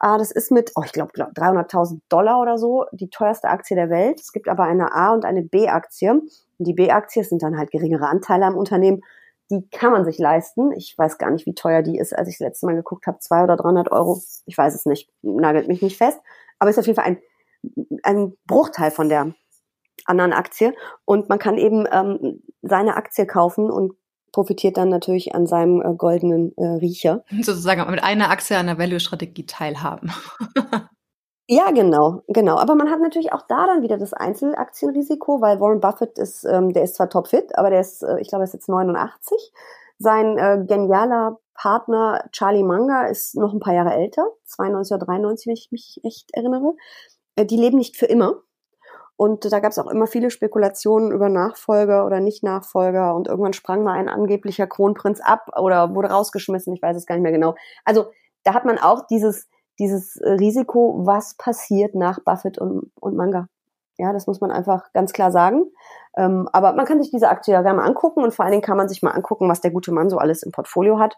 Äh, 0.00 0.18
das 0.18 0.30
ist 0.30 0.52
mit, 0.52 0.72
oh, 0.76 0.82
ich 0.84 0.92
glaube, 0.92 1.10
glaub, 1.12 1.30
300.000 1.30 2.00
Dollar 2.08 2.40
oder 2.40 2.58
so 2.58 2.84
die 2.92 3.10
teuerste 3.10 3.48
Aktie 3.48 3.74
der 3.74 3.90
Welt. 3.90 4.20
Es 4.20 4.32
gibt 4.32 4.48
aber 4.48 4.64
eine 4.64 4.94
A- 4.94 5.12
und 5.12 5.24
eine 5.24 5.42
B-Aktie. 5.42 6.22
Die 6.58 6.74
B-Aktie 6.74 7.24
sind 7.24 7.42
dann 7.42 7.58
halt 7.58 7.72
geringere 7.72 8.06
Anteile 8.06 8.46
am 8.46 8.56
Unternehmen 8.56 9.02
die 9.50 9.68
kann 9.70 9.92
man 9.92 10.04
sich 10.04 10.18
leisten. 10.18 10.72
Ich 10.72 10.96
weiß 10.96 11.18
gar 11.18 11.30
nicht, 11.30 11.46
wie 11.46 11.54
teuer 11.54 11.82
die 11.82 11.98
ist, 11.98 12.12
als 12.12 12.28
ich 12.28 12.38
das 12.38 12.46
letzte 12.46 12.66
Mal 12.66 12.74
geguckt 12.74 13.06
habe, 13.06 13.18
zwei 13.20 13.44
oder 13.44 13.56
300 13.56 13.92
Euro. 13.92 14.20
Ich 14.46 14.58
weiß 14.58 14.74
es 14.74 14.86
nicht, 14.86 15.10
nagelt 15.22 15.68
mich 15.68 15.82
nicht 15.82 15.96
fest. 15.96 16.18
Aber 16.58 16.70
ist 16.70 16.78
auf 16.78 16.86
jeden 16.86 16.96
Fall 16.96 17.04
ein, 17.04 17.18
ein 18.02 18.36
Bruchteil 18.46 18.90
von 18.90 19.08
der 19.08 19.34
anderen 20.04 20.32
Aktie. 20.32 20.74
Und 21.04 21.28
man 21.28 21.38
kann 21.38 21.58
eben 21.58 21.86
ähm, 21.90 22.42
seine 22.62 22.96
Aktie 22.96 23.26
kaufen 23.26 23.70
und 23.70 23.92
profitiert 24.32 24.76
dann 24.76 24.88
natürlich 24.88 25.34
an 25.34 25.46
seinem 25.46 25.80
äh, 25.80 25.94
goldenen 25.94 26.52
äh, 26.56 26.66
Riecher. 26.66 27.24
Sozusagen 27.30 27.88
mit 27.90 28.02
einer 28.02 28.30
Aktie 28.30 28.58
an 28.58 28.66
der 28.66 28.78
Value-Strategie 28.78 29.46
teilhaben. 29.46 30.12
Ja, 31.48 31.70
genau, 31.70 32.22
genau. 32.26 32.56
Aber 32.56 32.74
man 32.74 32.90
hat 32.90 33.00
natürlich 33.00 33.32
auch 33.32 33.42
da 33.42 33.66
dann 33.66 33.82
wieder 33.82 33.98
das 33.98 34.12
Einzelaktienrisiko, 34.12 35.40
weil 35.40 35.60
Warren 35.60 35.80
Buffett 35.80 36.18
ist, 36.18 36.44
ähm, 36.44 36.72
der 36.72 36.82
ist 36.82 36.96
zwar 36.96 37.08
topfit, 37.08 37.56
aber 37.56 37.70
der 37.70 37.80
ist, 37.80 38.02
äh, 38.02 38.18
ich 38.20 38.28
glaube, 38.28 38.42
er 38.42 38.46
ist 38.46 38.54
jetzt 38.54 38.68
89. 38.68 39.52
Sein 39.98 40.38
äh, 40.38 40.64
genialer 40.66 41.38
Partner 41.54 42.24
Charlie 42.32 42.64
Munger 42.64 43.08
ist 43.08 43.36
noch 43.36 43.52
ein 43.52 43.60
paar 43.60 43.74
Jahre 43.74 43.94
älter, 43.94 44.26
92 44.44 44.94
oder 44.96 45.06
93, 45.06 45.46
wenn 45.46 45.54
ich 45.54 45.70
mich 45.70 46.00
echt 46.02 46.34
erinnere. 46.34 46.74
Äh, 47.36 47.46
die 47.46 47.56
leben 47.56 47.78
nicht 47.78 47.96
für 47.96 48.06
immer. 48.06 48.42
Und 49.16 49.50
da 49.50 49.60
gab 49.60 49.70
es 49.72 49.78
auch 49.78 49.86
immer 49.86 50.06
viele 50.08 50.30
Spekulationen 50.30 51.12
über 51.12 51.28
Nachfolger 51.28 52.04
oder 52.06 52.20
Nicht-Nachfolger. 52.20 53.14
Und 53.14 53.28
irgendwann 53.28 53.54
sprang 53.54 53.82
mal 53.84 53.94
ein 53.94 54.08
angeblicher 54.08 54.66
Kronprinz 54.66 55.20
ab 55.20 55.50
oder 55.58 55.94
wurde 55.94 56.10
rausgeschmissen. 56.10 56.74
Ich 56.74 56.82
weiß 56.82 56.96
es 56.96 57.06
gar 57.06 57.14
nicht 57.14 57.22
mehr 57.22 57.32
genau. 57.32 57.54
Also 57.84 58.06
da 58.42 58.52
hat 58.52 58.64
man 58.66 58.78
auch 58.78 59.06
dieses 59.06 59.48
dieses 59.78 60.16
äh, 60.16 60.32
Risiko, 60.32 61.06
was 61.06 61.34
passiert 61.36 61.94
nach 61.94 62.20
Buffett 62.24 62.58
und, 62.58 62.90
und 63.00 63.16
Manga. 63.16 63.48
Ja, 63.98 64.12
das 64.12 64.26
muss 64.26 64.40
man 64.40 64.50
einfach 64.50 64.92
ganz 64.92 65.12
klar 65.12 65.30
sagen. 65.32 65.64
Ähm, 66.16 66.48
aber 66.52 66.74
man 66.74 66.86
kann 66.86 67.02
sich 67.02 67.10
diese 67.10 67.28
Aktie 67.28 67.54
ja 67.54 67.62
gerne 67.62 67.78
mal 67.78 67.86
angucken 67.86 68.22
und 68.22 68.34
vor 68.34 68.44
allen 68.44 68.52
Dingen 68.52 68.62
kann 68.62 68.76
man 68.76 68.88
sich 68.88 69.02
mal 69.02 69.12
angucken, 69.12 69.48
was 69.48 69.60
der 69.60 69.70
gute 69.70 69.92
Mann 69.92 70.10
so 70.10 70.18
alles 70.18 70.42
im 70.42 70.52
Portfolio 70.52 70.98
hat. 70.98 71.16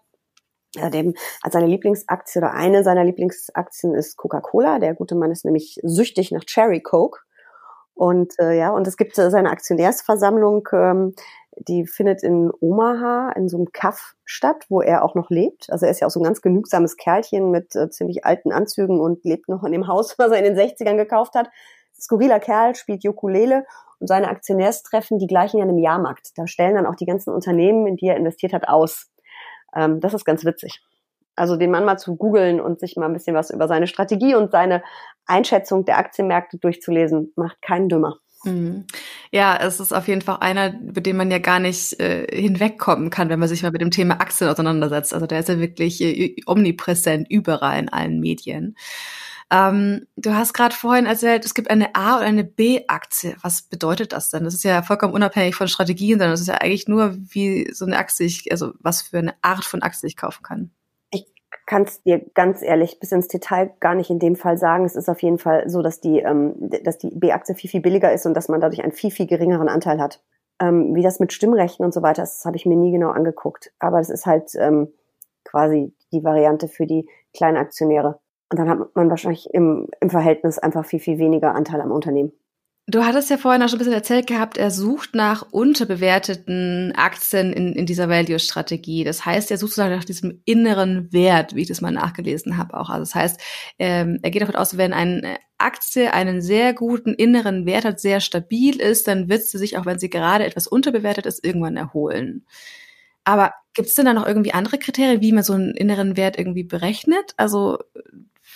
äh, 0.76 0.90
dem, 0.90 1.14
als 1.42 1.54
seine 1.54 1.66
Lieblingsaktie 1.66 2.40
oder 2.40 2.52
eine 2.52 2.84
seiner 2.84 3.04
Lieblingsaktien 3.04 3.94
ist 3.94 4.16
Coca-Cola. 4.16 4.78
Der 4.78 4.94
gute 4.94 5.14
Mann 5.14 5.30
ist 5.30 5.44
nämlich 5.44 5.80
süchtig 5.82 6.30
nach 6.32 6.44
Cherry 6.44 6.80
Coke. 6.82 7.20
Und 7.94 8.38
äh, 8.38 8.56
ja, 8.56 8.70
und 8.70 8.86
es 8.86 8.96
gibt 8.96 9.18
äh, 9.18 9.30
seine 9.30 9.50
Aktionärsversammlung, 9.50 10.68
ähm, 10.72 11.14
die 11.60 11.86
findet 11.86 12.22
in 12.22 12.50
Omaha 12.60 13.32
in 13.32 13.48
so 13.48 13.56
einem 13.56 13.72
Kaff 13.72 14.14
statt, 14.24 14.64
wo 14.68 14.80
er 14.80 15.04
auch 15.04 15.14
noch 15.14 15.30
lebt. 15.30 15.70
Also 15.70 15.86
er 15.86 15.92
ist 15.92 16.00
ja 16.00 16.06
auch 16.06 16.10
so 16.10 16.20
ein 16.20 16.24
ganz 16.24 16.42
genügsames 16.42 16.96
Kerlchen 16.96 17.50
mit 17.50 17.74
äh, 17.74 17.90
ziemlich 17.90 18.24
alten 18.24 18.52
Anzügen 18.52 19.00
und 19.00 19.24
lebt 19.24 19.48
noch 19.48 19.64
in 19.64 19.72
dem 19.72 19.88
Haus, 19.88 20.14
was 20.18 20.30
er 20.30 20.38
in 20.38 20.54
den 20.54 20.56
60ern 20.56 20.96
gekauft 20.96 21.34
hat. 21.34 21.48
Skurriler 21.98 22.38
Kerl, 22.38 22.74
spielt 22.76 23.04
Ukulele 23.04 23.64
und 23.98 24.06
seine 24.06 24.28
Aktionärstreffen, 24.28 25.18
die 25.18 25.26
gleichen 25.26 25.58
ja 25.58 25.64
einem 25.64 25.78
Jahrmarkt. 25.78 26.30
Da 26.36 26.46
stellen 26.46 26.76
dann 26.76 26.86
auch 26.86 26.94
die 26.94 27.06
ganzen 27.06 27.32
Unternehmen, 27.32 27.86
in 27.86 27.96
die 27.96 28.06
er 28.06 28.16
investiert 28.16 28.52
hat, 28.52 28.68
aus. 28.68 29.10
Ähm, 29.74 30.00
das 30.00 30.14
ist 30.14 30.24
ganz 30.24 30.44
witzig. 30.44 30.80
Also 31.34 31.56
den 31.56 31.70
Mann 31.70 31.84
mal 31.84 31.98
zu 31.98 32.16
googeln 32.16 32.60
und 32.60 32.80
sich 32.80 32.96
mal 32.96 33.06
ein 33.06 33.12
bisschen 33.12 33.34
was 33.34 33.50
über 33.50 33.68
seine 33.68 33.86
Strategie 33.86 34.34
und 34.34 34.50
seine 34.50 34.82
Einschätzung 35.26 35.84
der 35.84 35.98
Aktienmärkte 35.98 36.58
durchzulesen, 36.58 37.32
macht 37.36 37.60
keinen 37.62 37.88
dümmer. 37.88 38.18
Mhm. 38.44 38.86
Ja, 39.32 39.56
es 39.56 39.80
ist 39.80 39.92
auf 39.92 40.06
jeden 40.06 40.22
Fall 40.22 40.38
einer, 40.40 40.80
über 40.80 41.00
den 41.00 41.16
man 41.16 41.30
ja 41.30 41.38
gar 41.38 41.58
nicht 41.58 41.98
äh, 42.00 42.26
hinwegkommen 42.30 43.10
kann, 43.10 43.28
wenn 43.28 43.40
man 43.40 43.48
sich 43.48 43.62
mal 43.62 43.72
mit 43.72 43.80
dem 43.80 43.90
Thema 43.90 44.20
Aktien 44.20 44.48
auseinandersetzt. 44.48 45.12
Also 45.12 45.26
der 45.26 45.40
ist 45.40 45.48
ja 45.48 45.58
wirklich 45.58 46.00
äh, 46.00 46.36
omnipräsent 46.46 47.28
überall 47.30 47.80
in 47.80 47.88
allen 47.88 48.20
Medien. 48.20 48.76
Ähm, 49.50 50.06
du 50.16 50.34
hast 50.34 50.52
gerade 50.52 50.74
vorhin 50.74 51.06
erzählt, 51.06 51.44
es 51.44 51.54
gibt 51.54 51.70
eine 51.70 51.94
A- 51.94 52.18
und 52.18 52.24
eine 52.24 52.44
B-Aktie. 52.44 53.36
Was 53.42 53.62
bedeutet 53.62 54.12
das 54.12 54.30
denn? 54.30 54.44
Das 54.44 54.54
ist 54.54 54.64
ja 54.64 54.82
vollkommen 54.82 55.14
unabhängig 55.14 55.54
von 55.54 55.68
Strategien, 55.68 56.18
sondern 56.18 56.32
das 56.32 56.40
ist 56.42 56.48
ja 56.48 56.56
eigentlich 56.56 56.86
nur, 56.86 57.16
wie 57.18 57.70
so 57.72 57.86
eine 57.86 57.96
Aktie, 57.98 58.26
ich, 58.26 58.52
also 58.52 58.72
was 58.80 59.02
für 59.02 59.18
eine 59.18 59.34
Art 59.42 59.64
von 59.64 59.82
Aktie 59.82 60.06
ich 60.06 60.16
kaufen 60.16 60.42
kann. 60.42 60.70
Kann 61.66 61.82
es 61.82 62.02
dir 62.02 62.24
ganz 62.34 62.62
ehrlich 62.62 63.00
bis 63.00 63.12
ins 63.12 63.28
Detail 63.28 63.72
gar 63.80 63.94
nicht 63.94 64.10
in 64.10 64.18
dem 64.18 64.36
Fall 64.36 64.56
sagen. 64.56 64.84
Es 64.84 64.96
ist 64.96 65.08
auf 65.08 65.22
jeden 65.22 65.38
Fall 65.38 65.68
so, 65.68 65.82
dass 65.82 66.00
die, 66.00 66.20
ähm, 66.20 66.54
dass 66.84 66.98
die 66.98 67.10
B-Aktie 67.10 67.54
viel, 67.54 67.70
viel 67.70 67.80
billiger 67.80 68.12
ist 68.12 68.26
und 68.26 68.34
dass 68.34 68.48
man 68.48 68.60
dadurch 68.60 68.82
einen 68.82 68.92
viel, 68.92 69.10
viel 69.10 69.26
geringeren 69.26 69.68
Anteil 69.68 70.00
hat. 70.00 70.22
Ähm, 70.60 70.94
wie 70.94 71.02
das 71.02 71.20
mit 71.20 71.32
Stimmrechten 71.32 71.84
und 71.84 71.92
so 71.92 72.02
weiter 72.02 72.22
ist, 72.22 72.38
das 72.38 72.44
habe 72.44 72.56
ich 72.56 72.66
mir 72.66 72.76
nie 72.76 72.92
genau 72.92 73.10
angeguckt. 73.10 73.72
Aber 73.78 73.98
das 73.98 74.10
ist 74.10 74.26
halt 74.26 74.52
ähm, 74.56 74.92
quasi 75.44 75.94
die 76.12 76.24
Variante 76.24 76.68
für 76.68 76.86
die 76.86 77.08
kleinen 77.34 77.56
Aktionäre. 77.56 78.20
Und 78.50 78.58
dann 78.58 78.68
hat 78.68 78.78
man 78.94 79.10
wahrscheinlich 79.10 79.52
im, 79.52 79.88
im 80.00 80.10
Verhältnis 80.10 80.58
einfach 80.58 80.84
viel, 80.84 81.00
viel 81.00 81.18
weniger 81.18 81.54
Anteil 81.54 81.80
am 81.80 81.92
Unternehmen. 81.92 82.32
Du 82.90 83.04
hattest 83.04 83.28
ja 83.28 83.36
vorhin 83.36 83.62
auch 83.62 83.68
schon 83.68 83.76
ein 83.76 83.80
bisschen 83.80 83.92
erzählt 83.92 84.26
gehabt, 84.26 84.56
er 84.56 84.70
sucht 84.70 85.14
nach 85.14 85.42
unterbewerteten 85.50 86.94
Aktien 86.96 87.52
in, 87.52 87.74
in 87.74 87.84
dieser 87.84 88.08
Value-Strategie. 88.08 89.04
Das 89.04 89.26
heißt, 89.26 89.50
er 89.50 89.58
sucht 89.58 89.72
sozusagen 89.72 89.94
nach 89.94 90.06
diesem 90.06 90.40
inneren 90.46 91.12
Wert, 91.12 91.54
wie 91.54 91.60
ich 91.60 91.68
das 91.68 91.82
mal 91.82 91.90
nachgelesen 91.90 92.56
habe 92.56 92.72
auch. 92.80 92.88
Also 92.88 93.00
das 93.00 93.14
heißt, 93.14 93.40
ähm, 93.78 94.20
er 94.22 94.30
geht 94.30 94.40
davon 94.40 94.56
aus, 94.56 94.78
wenn 94.78 94.94
eine 94.94 95.36
Aktie 95.58 96.14
einen 96.14 96.40
sehr 96.40 96.72
guten 96.72 97.12
inneren 97.12 97.66
Wert 97.66 97.84
hat, 97.84 98.00
sehr 98.00 98.20
stabil 98.20 98.80
ist, 98.80 99.06
dann 99.06 99.28
wird 99.28 99.42
sie 99.42 99.58
sich, 99.58 99.76
auch 99.76 99.84
wenn 99.84 99.98
sie 99.98 100.08
gerade 100.08 100.46
etwas 100.46 100.66
unterbewertet 100.66 101.26
ist, 101.26 101.44
irgendwann 101.44 101.76
erholen. 101.76 102.46
Aber 103.22 103.52
gibt 103.74 103.88
es 103.88 103.96
denn 103.96 104.06
da 104.06 104.14
noch 104.14 104.26
irgendwie 104.26 104.54
andere 104.54 104.78
Kriterien, 104.78 105.20
wie 105.20 105.32
man 105.32 105.44
so 105.44 105.52
einen 105.52 105.74
inneren 105.74 106.16
Wert 106.16 106.38
irgendwie 106.38 106.64
berechnet? 106.64 107.34
Also 107.36 107.76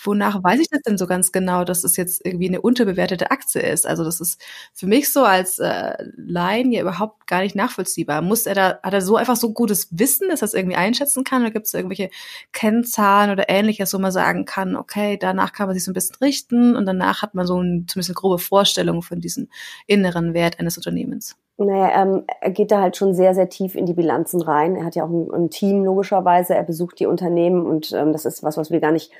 wonach 0.05 0.43
weiß 0.43 0.59
ich 0.59 0.69
das 0.69 0.81
denn 0.81 0.97
so 0.97 1.07
ganz 1.07 1.31
genau, 1.31 1.63
dass 1.63 1.83
es 1.83 1.97
jetzt 1.97 2.25
irgendwie 2.25 2.47
eine 2.47 2.61
unterbewertete 2.61 3.31
Aktie 3.31 3.61
ist? 3.61 3.85
Also 3.85 4.03
das 4.03 4.19
ist 4.19 4.41
für 4.73 4.87
mich 4.87 5.11
so 5.11 5.23
als 5.23 5.59
äh, 5.59 5.95
Laien 6.17 6.71
ja 6.71 6.81
überhaupt 6.81 7.27
gar 7.27 7.41
nicht 7.41 7.55
nachvollziehbar. 7.55 8.21
Muss 8.21 8.45
er 8.45 8.55
da, 8.55 8.79
hat 8.83 8.93
er 8.93 9.01
so 9.01 9.15
einfach 9.15 9.35
so 9.35 9.53
gutes 9.53 9.87
Wissen, 9.91 10.29
dass 10.29 10.41
er 10.41 10.45
es 10.45 10.53
irgendwie 10.53 10.75
einschätzen 10.75 11.23
kann? 11.23 11.41
Oder 11.41 11.51
gibt 11.51 11.67
es 11.67 11.73
irgendwelche 11.73 12.09
Kennzahlen 12.51 13.31
oder 13.31 13.49
ähnliches, 13.49 13.93
wo 13.93 13.99
man 13.99 14.11
sagen 14.11 14.45
kann, 14.45 14.75
okay, 14.75 15.17
danach 15.17 15.53
kann 15.53 15.67
man 15.67 15.75
sich 15.75 15.83
so 15.83 15.91
ein 15.91 15.95
bisschen 15.95 16.17
richten 16.17 16.75
und 16.75 16.85
danach 16.85 17.21
hat 17.21 17.35
man 17.35 17.45
so 17.45 17.59
ein, 17.61 17.85
zumindest 17.87 18.09
eine 18.09 18.15
grobe 18.15 18.39
Vorstellung 18.39 19.01
von 19.01 19.19
diesem 19.19 19.49
inneren 19.87 20.33
Wert 20.33 20.59
eines 20.59 20.77
Unternehmens? 20.77 21.35
Naja, 21.57 22.01
ähm, 22.01 22.23
er 22.41 22.49
geht 22.49 22.71
da 22.71 22.81
halt 22.81 22.97
schon 22.97 23.13
sehr, 23.13 23.35
sehr 23.35 23.47
tief 23.47 23.75
in 23.75 23.85
die 23.85 23.93
Bilanzen 23.93 24.41
rein. 24.41 24.75
Er 24.75 24.85
hat 24.85 24.95
ja 24.95 25.03
auch 25.03 25.09
ein, 25.09 25.31
ein 25.31 25.49
Team 25.51 25.85
logischerweise. 25.85 26.55
Er 26.55 26.63
besucht 26.63 26.99
die 26.99 27.05
Unternehmen 27.05 27.67
und 27.67 27.91
ähm, 27.93 28.11
das 28.11 28.25
ist 28.25 28.41
was, 28.41 28.57
was 28.57 28.71
wir 28.71 28.79
gar 28.79 28.91
nicht 28.91 29.11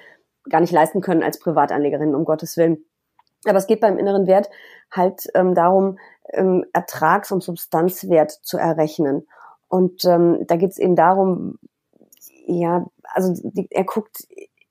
gar 0.50 0.62
nicht 0.62 0.74
leisten 0.74 1.02
können 1.02 1.24
als 1.24 1.40
Privatanlegerin, 1.40 2.16
um 2.16 2.26
Gottes 2.26 2.58
Willen. 2.58 2.86
Aber 3.46 3.58
es 3.58 3.68
geht 3.68 3.82
beim 3.82 3.98
inneren 3.98 4.28
Wert 4.28 4.50
halt 4.92 5.28
ähm, 5.36 5.54
darum, 5.54 5.98
ähm, 6.32 6.66
Ertrags- 6.74 7.32
und 7.32 7.44
Substanzwert 7.44 8.32
zu 8.32 8.58
errechnen. 8.58 9.28
Und 9.68 10.06
ähm, 10.06 10.46
da 10.48 10.56
geht 10.56 10.72
es 10.72 10.78
eben 10.78 10.96
darum, 10.96 11.58
ja, 12.46 12.86
also 13.04 13.34
die, 13.44 13.68
er 13.70 13.84
guckt 13.84 14.26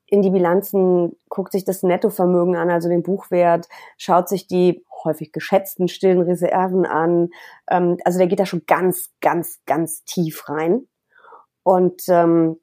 in 0.07 0.23
die 0.23 0.31
Bilanzen, 0.31 1.17
guckt 1.29 1.53
sich 1.53 1.65
das 1.65 1.83
Nettovermögen 1.83 2.57
an, 2.57 2.71
also 2.71 2.89
den 2.89 3.03
Buchwert, 3.03 3.69
schaut 3.97 4.29
sich 4.29 4.47
die 4.47 4.85
häufig 5.05 5.33
geschätzten 5.33 5.89
stillen 5.89 6.21
Reserven 6.21 6.87
an. 6.87 7.31
Ähm, 7.69 7.97
also 8.05 8.19
der 8.19 8.29
geht 8.29 8.41
da 8.41 8.47
schon 8.47 8.65
ganz, 8.67 9.11
ganz, 9.21 9.61
ganz 9.67 10.05
tief 10.05 10.49
rein. 10.49 10.87
Und 11.63 12.03
ähm, 12.09 12.59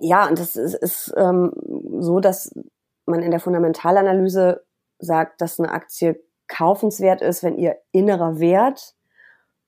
ja, 0.00 0.28
und 0.28 0.38
das 0.38 0.56
ist, 0.56 0.74
ist 0.74 1.14
ähm, 1.16 1.52
so, 2.00 2.20
dass 2.20 2.52
man 3.06 3.22
in 3.22 3.30
der 3.30 3.40
Fundamentalanalyse 3.40 4.64
sagt, 4.98 5.40
dass 5.40 5.60
eine 5.60 5.70
Aktie 5.70 6.22
kaufenswert 6.48 7.22
ist, 7.22 7.42
wenn 7.42 7.56
ihr 7.56 7.76
innerer 7.92 8.38
Wert 8.38 8.94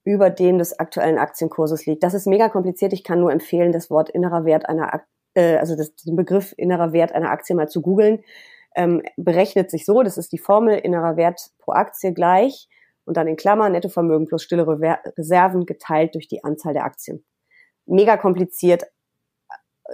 über 0.05 0.31
dem 0.31 0.59
des 0.59 0.79
aktuellen 0.79 1.19
Aktienkurses 1.19 1.87
liegt. 1.87 2.03
Das 2.03 2.15
ist 2.15 2.27
mega 2.27 2.49
kompliziert. 2.49 2.93
Ich 2.93 3.03
kann 3.03 3.21
nur 3.21 3.33
empfehlen, 3.33 3.73
das 3.73 3.91
Wort 3.91 4.09
innerer 4.09 4.45
Wert 4.45 4.69
einer, 4.69 5.03
äh, 5.35 5.57
also 5.57 5.77
das, 5.77 5.95
den 5.97 6.17
Begriff 6.17 6.55
innerer 6.57 6.93
Wert 6.93 7.13
einer 7.13 7.31
Aktie 7.31 7.57
mal 7.57 7.69
zu 7.69 7.83
googeln. 7.83 8.23
Ähm, 8.77 9.03
berechnet 9.17 9.71
sich 9.71 9.85
so, 9.85 10.03
das 10.03 10.19
ist 10.19 10.33
die 10.33 10.39
Formel 10.39 10.79
innerer 10.79 11.17
Wert 11.17 11.51
pro 11.59 11.73
Aktie 11.73 12.13
gleich 12.13 12.69
und 13.05 13.17
dann 13.17 13.27
in 13.27 13.37
Klammern 13.37 13.73
Nettovermögen 13.73 14.27
plus 14.27 14.43
stille 14.43 14.67
Reserven 14.67 15.67
geteilt 15.67 16.15
durch 16.15 16.29
die 16.29 16.45
Anzahl 16.45 16.75
der 16.75 16.85
Aktien. 16.85 17.25
Mega 17.87 18.17
kompliziert, 18.17 18.85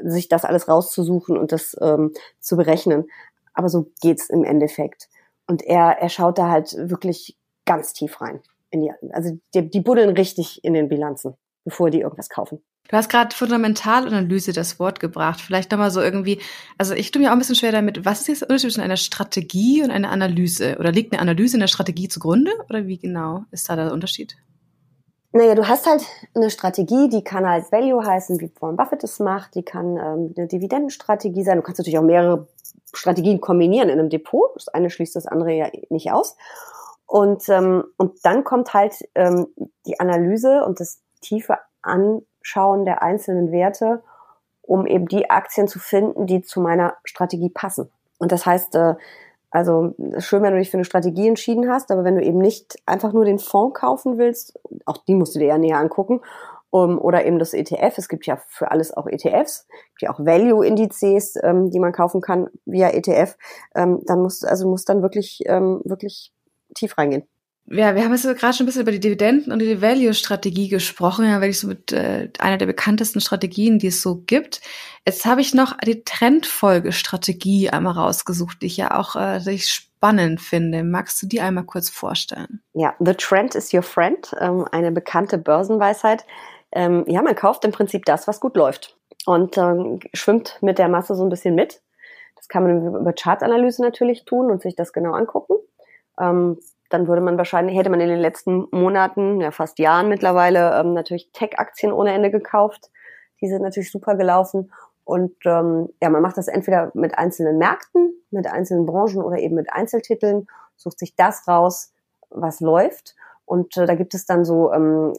sich 0.02 0.28
das 0.28 0.44
alles 0.44 0.68
rauszusuchen 0.68 1.36
und 1.36 1.52
das 1.52 1.76
ähm, 1.80 2.12
zu 2.40 2.56
berechnen. 2.56 3.06
Aber 3.54 3.68
so 3.68 3.90
geht's 4.00 4.30
im 4.30 4.44
Endeffekt. 4.44 5.08
Und 5.46 5.62
er, 5.62 5.98
er 6.00 6.08
schaut 6.08 6.38
da 6.38 6.48
halt 6.48 6.74
wirklich 6.78 7.36
ganz 7.64 7.92
tief 7.92 8.20
rein. 8.20 8.40
In 8.70 8.80
die, 8.82 8.92
also 9.12 9.38
die, 9.54 9.68
die 9.68 9.80
buddeln 9.80 10.10
richtig 10.10 10.64
in 10.64 10.72
den 10.74 10.88
Bilanzen, 10.88 11.34
bevor 11.64 11.90
die 11.90 12.00
irgendwas 12.00 12.28
kaufen. 12.28 12.62
Du 12.88 12.96
hast 12.96 13.08
gerade 13.08 13.34
Fundamentalanalyse 13.34 14.52
das 14.52 14.78
Wort 14.78 15.00
gebracht. 15.00 15.40
Vielleicht 15.40 15.70
nochmal 15.70 15.90
so 15.90 16.00
irgendwie, 16.00 16.40
also 16.78 16.94
ich 16.94 17.10
tue 17.10 17.22
mir 17.22 17.28
auch 17.28 17.32
ein 17.32 17.38
bisschen 17.38 17.54
schwer 17.54 17.72
damit, 17.72 18.04
was 18.04 18.22
ist 18.22 18.28
jetzt 18.28 18.40
der 18.42 18.48
Unterschied 18.48 18.72
zwischen 18.72 18.82
einer 18.82 18.96
Strategie 18.96 19.82
und 19.82 19.90
einer 19.90 20.10
Analyse? 20.10 20.76
Oder 20.78 20.92
liegt 20.92 21.12
eine 21.12 21.22
Analyse 21.22 21.56
in 21.56 21.60
der 21.60 21.68
Strategie 21.68 22.08
zugrunde? 22.08 22.52
Oder 22.68 22.86
wie 22.86 22.98
genau 22.98 23.44
ist 23.50 23.68
da 23.68 23.76
der 23.76 23.92
Unterschied? 23.92 24.36
Naja, 25.32 25.54
du 25.54 25.66
hast 25.66 25.86
halt 25.86 26.04
eine 26.34 26.50
Strategie, 26.50 27.08
die 27.08 27.24
kann 27.24 27.48
halt 27.48 27.72
Value 27.72 28.04
heißen, 28.04 28.38
wie 28.40 28.52
Warren 28.60 28.76
Buffett 28.76 29.02
es 29.02 29.18
macht, 29.18 29.54
die 29.54 29.62
kann 29.62 29.96
ähm, 29.96 30.34
eine 30.36 30.46
Dividendenstrategie 30.46 31.42
sein. 31.42 31.56
Du 31.56 31.62
kannst 31.62 31.78
natürlich 31.78 31.98
auch 31.98 32.02
mehrere 32.02 32.48
Strategien 32.92 33.40
kombinieren 33.40 33.88
in 33.88 33.98
einem 33.98 34.10
Depot. 34.10 34.50
Das 34.54 34.68
eine 34.68 34.90
schließt 34.90 35.16
das 35.16 35.26
andere 35.26 35.52
ja 35.52 35.70
nicht 35.88 36.12
aus. 36.12 36.36
Und, 37.06 37.48
ähm, 37.48 37.84
und 37.96 38.24
dann 38.24 38.44
kommt 38.44 38.74
halt 38.74 38.94
ähm, 39.14 39.46
die 39.86 39.98
Analyse 40.00 40.64
und 40.64 40.80
das 40.80 41.00
tiefe 41.22 41.58
Anschauen 41.80 42.84
der 42.84 43.02
einzelnen 43.02 43.52
Werte, 43.52 44.02
um 44.60 44.86
eben 44.86 45.08
die 45.08 45.30
Aktien 45.30 45.66
zu 45.66 45.78
finden, 45.78 46.26
die 46.26 46.42
zu 46.42 46.60
meiner 46.60 46.94
Strategie 47.04 47.50
passen. 47.50 47.90
Und 48.18 48.32
das 48.32 48.44
heißt, 48.44 48.74
äh, 48.76 48.94
also 49.52 49.94
schön, 50.18 50.42
wenn 50.42 50.52
du 50.52 50.58
dich 50.58 50.70
für 50.70 50.78
eine 50.78 50.84
Strategie 50.84 51.28
entschieden 51.28 51.70
hast, 51.70 51.90
aber 51.90 52.04
wenn 52.04 52.16
du 52.16 52.22
eben 52.22 52.38
nicht 52.38 52.76
einfach 52.86 53.12
nur 53.12 53.26
den 53.26 53.38
Fonds 53.38 53.78
kaufen 53.78 54.16
willst, 54.16 54.58
auch 54.86 54.96
die 54.96 55.14
musst 55.14 55.34
du 55.34 55.38
dir 55.38 55.48
ja 55.48 55.58
näher 55.58 55.78
angucken, 55.78 56.22
um, 56.70 56.98
oder 56.98 57.26
eben 57.26 57.38
das 57.38 57.52
ETF. 57.52 57.98
Es 57.98 58.08
gibt 58.08 58.24
ja 58.24 58.38
für 58.48 58.70
alles 58.70 58.96
auch 58.96 59.06
ETFs, 59.06 59.66
gibt 59.68 60.02
ja 60.02 60.10
auch 60.10 60.18
Value-Indizes, 60.18 61.34
ähm, 61.42 61.70
die 61.70 61.78
man 61.78 61.92
kaufen 61.92 62.22
kann 62.22 62.48
via 62.64 62.88
ETF. 62.88 63.36
Ähm, 63.74 64.00
dann 64.06 64.22
musst 64.22 64.46
also 64.46 64.66
musst 64.66 64.88
dann 64.88 65.02
wirklich 65.02 65.40
ähm, 65.44 65.82
wirklich 65.84 66.32
tief 66.74 66.96
reingehen 66.96 67.28
ja, 67.66 67.94
wir 67.94 68.04
haben 68.04 68.12
jetzt 68.12 68.24
gerade 68.24 68.52
schon 68.52 68.64
ein 68.64 68.66
bisschen 68.66 68.82
über 68.82 68.92
die 68.92 69.00
Dividenden 69.00 69.52
und 69.52 69.60
die 69.60 69.80
Value-Strategie 69.80 70.68
gesprochen, 70.68 71.24
ja, 71.24 71.40
wirklich 71.40 71.60
so 71.60 71.68
mit 71.68 71.92
äh, 71.92 72.28
einer 72.38 72.58
der 72.58 72.66
bekanntesten 72.66 73.20
Strategien, 73.20 73.78
die 73.78 73.86
es 73.86 74.02
so 74.02 74.16
gibt. 74.26 74.60
Jetzt 75.06 75.24
habe 75.24 75.40
ich 75.40 75.54
noch 75.54 75.76
die 75.78 76.04
Trendfolgestrategie 76.04 77.70
einmal 77.70 77.94
rausgesucht, 77.94 78.62
die 78.62 78.66
ich 78.66 78.76
ja 78.76 78.98
auch 78.98 79.16
äh, 79.16 79.38
sehr 79.40 79.58
spannend 79.58 80.40
finde. 80.40 80.82
Magst 80.82 81.22
du 81.22 81.26
die 81.26 81.40
einmal 81.40 81.64
kurz 81.64 81.88
vorstellen? 81.88 82.60
Ja, 82.74 82.94
The 82.98 83.14
Trend 83.14 83.54
is 83.54 83.72
Your 83.72 83.82
Friend, 83.82 84.34
ähm, 84.40 84.66
eine 84.70 84.90
bekannte 84.90 85.38
Börsenweisheit. 85.38 86.24
Ähm, 86.72 87.04
ja, 87.06 87.22
man 87.22 87.36
kauft 87.36 87.64
im 87.64 87.72
Prinzip 87.72 88.04
das, 88.04 88.26
was 88.26 88.40
gut 88.40 88.56
läuft 88.56 88.96
und 89.24 89.56
ähm, 89.56 90.00
schwimmt 90.14 90.58
mit 90.60 90.78
der 90.78 90.88
Masse 90.88 91.14
so 91.14 91.22
ein 91.22 91.30
bisschen 91.30 91.54
mit. 91.54 91.80
Das 92.36 92.48
kann 92.48 92.64
man 92.64 93.00
über 93.00 93.12
Chartanalyse 93.12 93.82
natürlich 93.82 94.24
tun 94.24 94.50
und 94.50 94.62
sich 94.62 94.74
das 94.74 94.92
genau 94.92 95.12
angucken. 95.12 95.54
Ähm, 96.20 96.58
dann 96.92 97.08
würde 97.08 97.22
man 97.22 97.38
wahrscheinlich, 97.38 97.76
hätte 97.76 97.90
man 97.90 98.00
in 98.00 98.08
den 98.08 98.18
letzten 98.18 98.66
Monaten, 98.70 99.40
ja 99.40 99.50
fast 99.50 99.78
Jahren 99.78 100.08
mittlerweile, 100.08 100.78
ähm, 100.78 100.94
natürlich 100.94 101.30
Tech-Aktien 101.32 101.92
ohne 101.92 102.12
Ende 102.12 102.30
gekauft. 102.30 102.90
Die 103.40 103.48
sind 103.48 103.62
natürlich 103.62 103.90
super 103.90 104.16
gelaufen. 104.16 104.72
Und 105.04 105.34
ähm, 105.44 105.88
ja, 106.00 106.10
man 106.10 106.22
macht 106.22 106.36
das 106.36 106.48
entweder 106.48 106.92
mit 106.94 107.18
einzelnen 107.18 107.58
Märkten, 107.58 108.12
mit 108.30 108.46
einzelnen 108.46 108.86
Branchen 108.86 109.22
oder 109.22 109.38
eben 109.38 109.56
mit 109.56 109.72
Einzeltiteln, 109.72 110.46
sucht 110.76 110.98
sich 110.98 111.16
das 111.16 111.48
raus, 111.48 111.92
was 112.30 112.60
läuft. 112.60 113.16
Und 113.44 113.76
äh, 113.76 113.86
da 113.86 113.94
gibt 113.94 114.14
es 114.14 114.26
dann 114.26 114.44
so 114.44 114.72
ähm, 114.72 115.14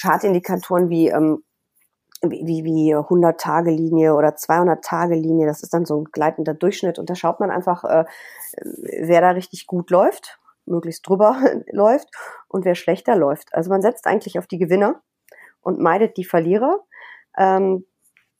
Chartindikatoren 0.00 0.90
wie 0.90 1.08
ähm, 1.08 1.42
wie, 2.30 2.64
wie 2.64 2.94
100-Tage-Linie 2.94 4.14
oder 4.14 4.30
200-Tage-Linie. 4.30 5.46
Das 5.46 5.62
ist 5.62 5.74
dann 5.74 5.84
so 5.84 6.00
ein 6.00 6.04
gleitender 6.04 6.54
Durchschnitt. 6.54 6.98
Und 6.98 7.10
da 7.10 7.14
schaut 7.14 7.40
man 7.40 7.50
einfach, 7.50 7.84
äh, 7.84 8.04
wer 8.56 9.20
da 9.20 9.30
richtig 9.30 9.66
gut 9.66 9.90
läuft, 9.90 10.38
möglichst 10.66 11.08
drüber 11.08 11.40
läuft 11.72 12.08
und 12.48 12.64
wer 12.64 12.74
schlechter 12.74 13.16
läuft. 13.16 13.54
Also 13.54 13.70
man 13.70 13.82
setzt 13.82 14.06
eigentlich 14.06 14.38
auf 14.38 14.46
die 14.46 14.58
Gewinner 14.58 15.02
und 15.60 15.80
meidet 15.80 16.16
die 16.16 16.24
Verlierer. 16.24 16.80
Ähm, 17.38 17.84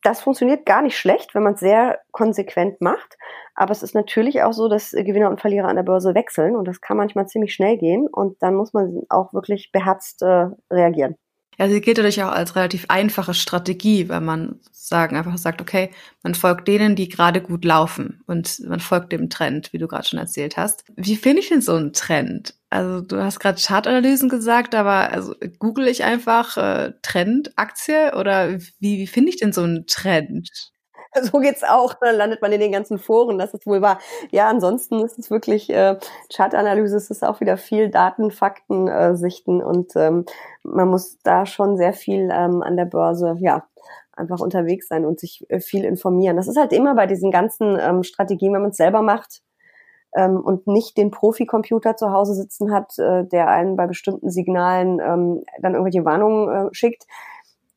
das 0.02 0.20
funktioniert 0.20 0.66
gar 0.66 0.82
nicht 0.82 0.98
schlecht, 0.98 1.34
wenn 1.34 1.42
man 1.42 1.54
es 1.54 1.60
sehr 1.60 1.98
konsequent 2.12 2.80
macht. 2.80 3.16
Aber 3.54 3.72
es 3.72 3.82
ist 3.82 3.94
natürlich 3.94 4.42
auch 4.42 4.52
so, 4.52 4.68
dass 4.68 4.90
Gewinner 4.90 5.30
und 5.30 5.40
Verlierer 5.40 5.68
an 5.68 5.76
der 5.76 5.82
Börse 5.82 6.14
wechseln 6.14 6.56
und 6.56 6.68
das 6.68 6.80
kann 6.80 6.98
manchmal 6.98 7.26
ziemlich 7.26 7.54
schnell 7.54 7.78
gehen 7.78 8.06
und 8.06 8.42
dann 8.42 8.54
muss 8.54 8.74
man 8.74 9.02
auch 9.08 9.32
wirklich 9.32 9.70
beherzt 9.72 10.22
äh, 10.22 10.48
reagieren. 10.70 11.16
Ja, 11.58 11.68
sie 11.68 11.80
gilt 11.80 11.98
natürlich 11.98 12.22
auch 12.22 12.32
als 12.32 12.56
relativ 12.56 12.86
einfache 12.88 13.34
Strategie, 13.34 14.08
weil 14.08 14.20
man 14.20 14.60
sagen 14.72 15.16
einfach 15.16 15.38
sagt, 15.38 15.60
okay, 15.60 15.90
man 16.22 16.34
folgt 16.34 16.68
denen, 16.68 16.96
die 16.96 17.08
gerade 17.08 17.40
gut 17.40 17.64
laufen 17.64 18.22
und 18.26 18.60
man 18.66 18.80
folgt 18.80 19.12
dem 19.12 19.30
Trend, 19.30 19.72
wie 19.72 19.78
du 19.78 19.88
gerade 19.88 20.06
schon 20.06 20.18
erzählt 20.18 20.56
hast. 20.56 20.84
Wie 20.96 21.16
finde 21.16 21.40
ich 21.40 21.48
denn 21.48 21.62
so 21.62 21.74
einen 21.74 21.92
Trend? 21.92 22.54
Also 22.70 23.00
du 23.00 23.22
hast 23.22 23.40
gerade 23.40 23.60
Chartanalysen 23.60 24.28
gesagt, 24.28 24.74
aber 24.74 25.10
also 25.10 25.34
google 25.58 25.86
ich 25.88 26.04
einfach 26.04 26.56
äh, 26.56 26.92
Trend, 27.02 27.52
Aktie 27.56 28.14
oder 28.16 28.58
wie, 28.80 28.98
wie 28.98 29.06
finde 29.06 29.30
ich 29.30 29.36
denn 29.36 29.52
so 29.52 29.62
einen 29.62 29.86
Trend? 29.86 30.73
so 31.22 31.38
geht's 31.38 31.62
auch. 31.62 31.94
Dann 31.94 32.16
landet 32.16 32.42
man 32.42 32.52
in 32.52 32.60
den 32.60 32.72
ganzen 32.72 32.98
Foren, 32.98 33.38
das 33.38 33.54
ist 33.54 33.66
wohl 33.66 33.82
wahr. 33.82 33.98
Ja, 34.30 34.48
ansonsten 34.48 35.04
ist 35.04 35.18
es 35.18 35.30
wirklich 35.30 35.70
äh, 35.70 35.96
Chartanalyse, 36.34 36.96
es 36.96 37.10
ist 37.10 37.24
auch 37.24 37.40
wieder 37.40 37.56
viel 37.56 37.90
Daten, 37.90 38.30
Fakten 38.30 38.88
äh, 38.88 39.16
sichten 39.16 39.62
und 39.62 39.92
ähm, 39.96 40.24
man 40.62 40.88
muss 40.88 41.18
da 41.22 41.46
schon 41.46 41.76
sehr 41.76 41.92
viel 41.92 42.30
ähm, 42.32 42.62
an 42.62 42.76
der 42.76 42.86
Börse, 42.86 43.36
ja, 43.38 43.66
einfach 44.12 44.40
unterwegs 44.40 44.88
sein 44.88 45.04
und 45.04 45.20
sich 45.20 45.44
äh, 45.48 45.60
viel 45.60 45.84
informieren. 45.84 46.36
Das 46.36 46.48
ist 46.48 46.58
halt 46.58 46.72
immer 46.72 46.94
bei 46.94 47.06
diesen 47.06 47.30
ganzen 47.30 47.78
ähm, 47.80 48.02
Strategien, 48.02 48.52
wenn 48.54 48.62
man 48.62 48.70
es 48.70 48.76
selber 48.76 49.02
macht 49.02 49.42
ähm, 50.14 50.40
und 50.40 50.66
nicht 50.66 50.96
den 50.96 51.10
Profi-Computer 51.10 51.96
zu 51.96 52.12
Hause 52.12 52.34
sitzen 52.34 52.72
hat, 52.72 52.98
äh, 52.98 53.24
der 53.24 53.48
einen 53.48 53.76
bei 53.76 53.86
bestimmten 53.86 54.30
Signalen 54.30 55.00
ähm, 55.00 55.42
dann 55.60 55.74
irgendwelche 55.74 56.04
Warnungen 56.04 56.68
äh, 56.68 56.74
schickt, 56.74 57.06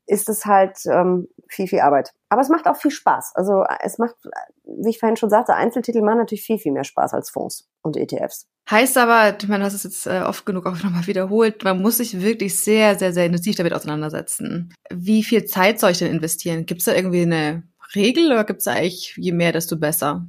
ist 0.08 0.30
es 0.30 0.46
halt 0.46 0.80
ähm, 0.90 1.28
viel, 1.50 1.68
viel 1.68 1.82
Arbeit. 1.82 2.14
Aber 2.30 2.42
es 2.42 2.50
macht 2.50 2.66
auch 2.68 2.78
viel 2.78 2.92
Spaß. 2.92 3.34
Also 3.36 3.64
es 3.84 3.98
macht, 3.98 4.16
wie 4.64 4.90
ich 4.90 5.00
vorhin 5.00 5.18
schon 5.18 5.30
sagte, 5.30 5.54
Einzeltitel 5.54 6.02
machen 6.02 6.20
natürlich 6.20 6.44
viel, 6.44 6.58
viel 6.58 6.72
mehr 6.72 6.86
Spaß 6.86 7.14
als 7.14 7.30
Fonds 7.30 7.68
und 7.82 7.98
ETFs. 7.98 8.48
Heißt 8.70 8.98
aber, 8.98 9.36
ich 9.40 9.48
meine, 9.48 9.64
das 9.64 9.74
ist 9.74 9.84
jetzt 9.84 10.08
äh, 10.08 10.22
oft 10.26 10.46
genug 10.46 10.66
auch 10.66 10.72
nochmal 10.84 11.06
wiederholt, 11.08 11.64
man 11.64 11.82
muss 11.82 11.98
sich 11.98 12.22
wirklich 12.22 12.58
sehr, 12.58 12.98
sehr, 12.98 13.14
sehr 13.14 13.26
intensiv 13.26 13.56
damit 13.58 13.74
auseinandersetzen. 13.74 14.74
Wie 14.90 15.24
viel 15.24 15.46
Zeit 15.46 15.80
soll 15.80 15.92
ich 15.92 16.00
denn 16.00 16.12
investieren? 16.12 16.66
Gibt 16.66 16.82
es 16.82 16.86
da 16.86 16.94
irgendwie 16.94 17.22
eine 17.22 17.64
Regel 17.94 18.32
oder 18.32 18.46
gibt 18.46 18.62
es 18.62 18.68
eigentlich, 18.68 19.14
je 19.18 19.32
mehr, 19.34 19.52
desto 19.52 19.78
besser? 19.78 20.26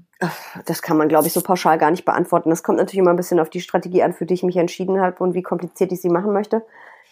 Das 0.67 0.83
kann 0.83 0.97
man, 0.97 1.09
glaube 1.09 1.29
ich, 1.29 1.33
so 1.33 1.41
pauschal 1.41 1.79
gar 1.79 1.93
nicht 1.93 2.05
beantworten. 2.05 2.51
Das 2.51 2.65
kommt 2.65 2.79
natürlich 2.79 2.99
immer 2.99 3.11
ein 3.11 3.17
bisschen 3.17 3.39
auf 3.39 3.51
die 3.51 3.61
Strategie 3.61 4.03
an, 4.03 4.13
für 4.13 4.27
die 4.27 4.35
ich 4.35 4.43
mich 4.43 4.57
entschieden 4.57 5.01
habe 5.01 5.23
und 5.23 5.35
wie 5.35 5.43
kompliziert 5.43 5.93
ich 5.93 6.01
sie 6.01 6.09
machen 6.09 6.33
möchte 6.33 6.65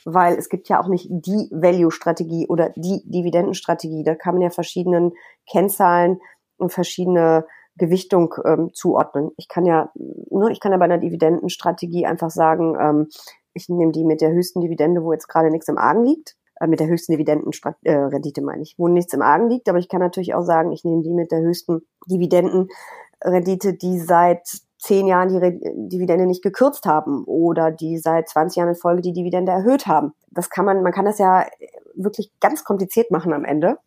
weil 0.07 0.37
es 0.37 0.49
gibt 0.49 0.69
ja 0.69 0.81
auch 0.81 0.87
nicht 0.87 1.09
die 1.11 1.51
Value-Strategie 1.51 2.47
oder 2.47 2.71
die 2.77 3.03
Dividendenstrategie. 3.05 4.05
Da 4.05 4.15
kann 4.15 4.35
man 4.35 4.43
ja 4.43 4.51
verschiedenen 4.51 5.13
Kennzahlen 5.51 6.21
und 6.59 6.73
verschiedene 6.73 7.45
Gewichtung 7.77 8.33
ähm, 8.45 8.71
zuordnen. 8.73 9.33
Ich 9.37 9.49
kann 9.49 9.67
ja, 9.67 9.91
ne, 9.95 10.53
ich 10.53 10.61
kann 10.61 10.71
ja 10.71 10.79
bei 10.79 10.85
einer 10.85 10.99
Dividendenstrategie 10.99 12.07
einfach 12.07 12.31
sagen, 12.31 12.77
ähm, 12.81 13.09
ich 13.53 13.69
nehme 13.69 13.91
die 13.91 14.05
mit 14.05 14.21
der 14.21 14.31
höchsten 14.31 14.61
Dividende, 14.61 15.03
wo 15.03 15.13
jetzt 15.13 15.29
gerade 15.29 15.51
nichts 15.51 15.69
im 15.69 15.77
Argen 15.77 16.05
liegt. 16.05 16.37
Äh, 16.61 16.69
mit 16.69 16.79
der 16.79 16.87
höchsten 16.87 17.13
Dividendenrendite 17.13 18.41
äh, 18.41 18.45
meine 18.45 18.63
ich, 18.63 18.77
wo 18.79 18.87
nichts 18.87 19.13
im 19.13 19.23
Argen 19.23 19.51
liegt. 19.51 19.69
Aber 19.69 19.79
ich 19.79 19.89
kann 19.89 20.01
natürlich 20.01 20.35
auch 20.35 20.45
sagen, 20.45 20.71
ich 20.71 20.85
nehme 20.85 21.03
die 21.03 21.11
mit 21.11 21.33
der 21.33 21.41
höchsten 21.41 21.83
Dividendenrendite, 22.07 23.75
die 23.75 23.99
seit 23.99 24.61
zehn 24.87 25.07
Jahren 25.07 25.29
die 25.29 25.39
Re 25.39 25.59
Dividende 25.75 26.27
nicht 26.27 26.43
gekürzt 26.43 26.87
haben 26.87 27.25
oder 27.25 27.71
die 27.71 27.99
seit 27.99 28.29
20 28.29 28.57
Jahren 28.57 28.69
in 28.71 28.75
Folge 28.75 29.03
die 29.03 29.13
Dividende 29.13 29.53
erhöht 29.53 29.87
haben. 29.87 30.15
Das 30.31 30.51
kann 30.51 30.65
man, 30.65 30.83
man 30.83 30.93
kann 30.93 31.05
das 31.05 31.19
ja 31.19 31.47
wirklich 31.95 32.31
ganz 32.41 32.65
kompliziert 32.65 33.11
machen 33.11 33.33
am 33.33 33.45
Ende. 33.45 33.79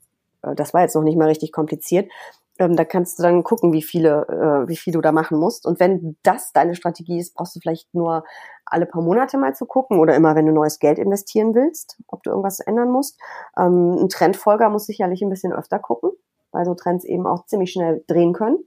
Äh, 0.41 0.55
das 0.55 0.73
war 0.73 0.81
jetzt 0.81 0.95
noch 0.95 1.03
nicht 1.03 1.17
mal 1.17 1.27
richtig 1.27 1.51
kompliziert. 1.51 2.12
Ähm, 2.59 2.75
da 2.75 2.83
kannst 2.83 3.17
du 3.17 3.23
dann 3.23 3.43
gucken, 3.43 3.71
wie 3.71 3.81
viele, 3.81 4.27
äh, 4.27 4.67
wie 4.67 4.75
viel 4.75 4.91
du 4.91 5.01
da 5.01 5.12
machen 5.13 5.39
musst. 5.39 5.65
Und 5.65 5.79
wenn 5.79 6.17
das 6.23 6.51
deine 6.51 6.75
Strategie 6.75 7.19
ist, 7.19 7.33
brauchst 7.33 7.55
du 7.55 7.62
vielleicht 7.62 7.93
nur 7.93 8.25
alle 8.65 8.85
paar 8.85 9.01
Monate 9.01 9.38
mal 9.38 9.55
zu 9.55 9.65
gucken 9.65 9.99
oder 9.99 10.15
immer, 10.15 10.35
wenn 10.35 10.45
du 10.45 10.51
neues 10.51 10.79
Geld 10.79 10.99
investieren 10.99 11.55
willst, 11.55 11.97
ob 12.07 12.23
du 12.23 12.29
irgendwas 12.29 12.59
ändern 12.59 12.91
musst. 12.91 13.17
Ähm, 13.57 13.97
ein 14.01 14.09
Trendfolger 14.09 14.69
muss 14.69 14.85
sicherlich 14.85 15.21
ein 15.21 15.29
bisschen 15.29 15.53
öfter 15.53 15.79
gucken, 15.79 16.12
weil 16.51 16.65
so 16.65 16.75
Trends 16.75 17.05
eben 17.05 17.25
auch 17.25 17.45
ziemlich 17.45 17.71
schnell 17.71 18.03
drehen 18.07 18.33
können. 18.33 18.59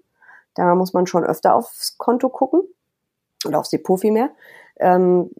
Da 0.54 0.74
muss 0.74 0.92
man 0.92 1.06
schon 1.06 1.24
öfter 1.24 1.54
aufs 1.54 1.96
Konto 1.98 2.28
gucken 2.28 2.62
oder 3.46 3.58
aufs 3.58 3.70
Depot 3.70 4.00
vielmehr. 4.00 4.30
Ähm, 4.76 5.30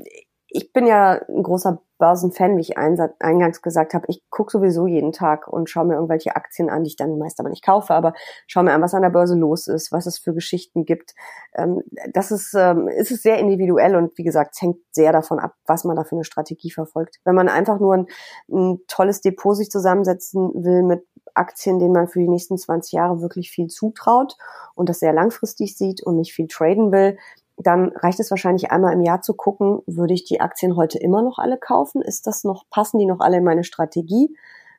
ich 0.54 0.72
bin 0.72 0.86
ja 0.86 1.20
ein 1.28 1.42
großer 1.42 1.82
Börsenfan, 1.98 2.56
wie 2.56 2.62
ich 2.62 2.76
eingangs 2.76 3.62
gesagt 3.62 3.94
habe. 3.94 4.06
Ich 4.08 4.22
gucke 4.28 4.50
sowieso 4.50 4.86
jeden 4.86 5.12
Tag 5.12 5.46
und 5.46 5.70
schaue 5.70 5.84
mir 5.84 5.94
irgendwelche 5.94 6.34
Aktien 6.34 6.68
an, 6.68 6.82
die 6.82 6.88
ich 6.88 6.96
dann 6.96 7.16
meist 7.16 7.38
aber 7.38 7.48
nicht 7.48 7.64
kaufe, 7.64 7.94
aber 7.94 8.12
schaue 8.48 8.64
mir 8.64 8.72
an, 8.72 8.82
was 8.82 8.92
an 8.92 9.02
der 9.02 9.10
Börse 9.10 9.36
los 9.36 9.68
ist, 9.68 9.92
was 9.92 10.06
es 10.06 10.18
für 10.18 10.34
Geschichten 10.34 10.84
gibt. 10.84 11.14
Ähm, 11.54 11.82
das 12.12 12.32
ist, 12.32 12.54
ähm, 12.58 12.88
ist 12.88 13.12
es 13.12 13.22
sehr 13.22 13.38
individuell 13.38 13.94
und 13.94 14.18
wie 14.18 14.24
gesagt, 14.24 14.54
es 14.54 14.62
hängt 14.62 14.78
sehr 14.90 15.12
davon 15.12 15.38
ab, 15.38 15.54
was 15.64 15.84
man 15.84 15.96
da 15.96 16.02
für 16.02 16.16
eine 16.16 16.24
Strategie 16.24 16.72
verfolgt. 16.72 17.20
Wenn 17.24 17.36
man 17.36 17.48
einfach 17.48 17.78
nur 17.78 17.94
ein, 17.94 18.06
ein 18.50 18.80
tolles 18.88 19.20
Depot 19.20 19.56
sich 19.56 19.70
zusammensetzen 19.70 20.64
will 20.64 20.82
mit 20.82 21.06
Aktien, 21.34 21.78
denen 21.78 21.92
man 21.92 22.08
für 22.08 22.18
die 22.18 22.28
nächsten 22.28 22.58
20 22.58 22.92
Jahre 22.92 23.20
wirklich 23.20 23.50
viel 23.50 23.68
zutraut 23.68 24.36
und 24.74 24.88
das 24.88 24.98
sehr 24.98 25.12
langfristig 25.12 25.76
sieht 25.76 26.02
und 26.02 26.16
nicht 26.16 26.34
viel 26.34 26.48
traden 26.48 26.92
will, 26.92 27.16
dann 27.62 27.90
reicht 27.96 28.20
es 28.20 28.30
wahrscheinlich 28.30 28.70
einmal 28.70 28.92
im 28.92 29.00
Jahr 29.00 29.22
zu 29.22 29.34
gucken, 29.34 29.80
würde 29.86 30.14
ich 30.14 30.24
die 30.24 30.40
Aktien 30.40 30.76
heute 30.76 30.98
immer 30.98 31.22
noch 31.22 31.38
alle 31.38 31.58
kaufen? 31.58 32.02
Ist 32.02 32.26
das 32.26 32.44
noch, 32.44 32.64
passen 32.70 32.98
die 32.98 33.06
noch 33.06 33.20
alle 33.20 33.38
in 33.38 33.44
meine 33.44 33.64
Strategie? 33.64 34.36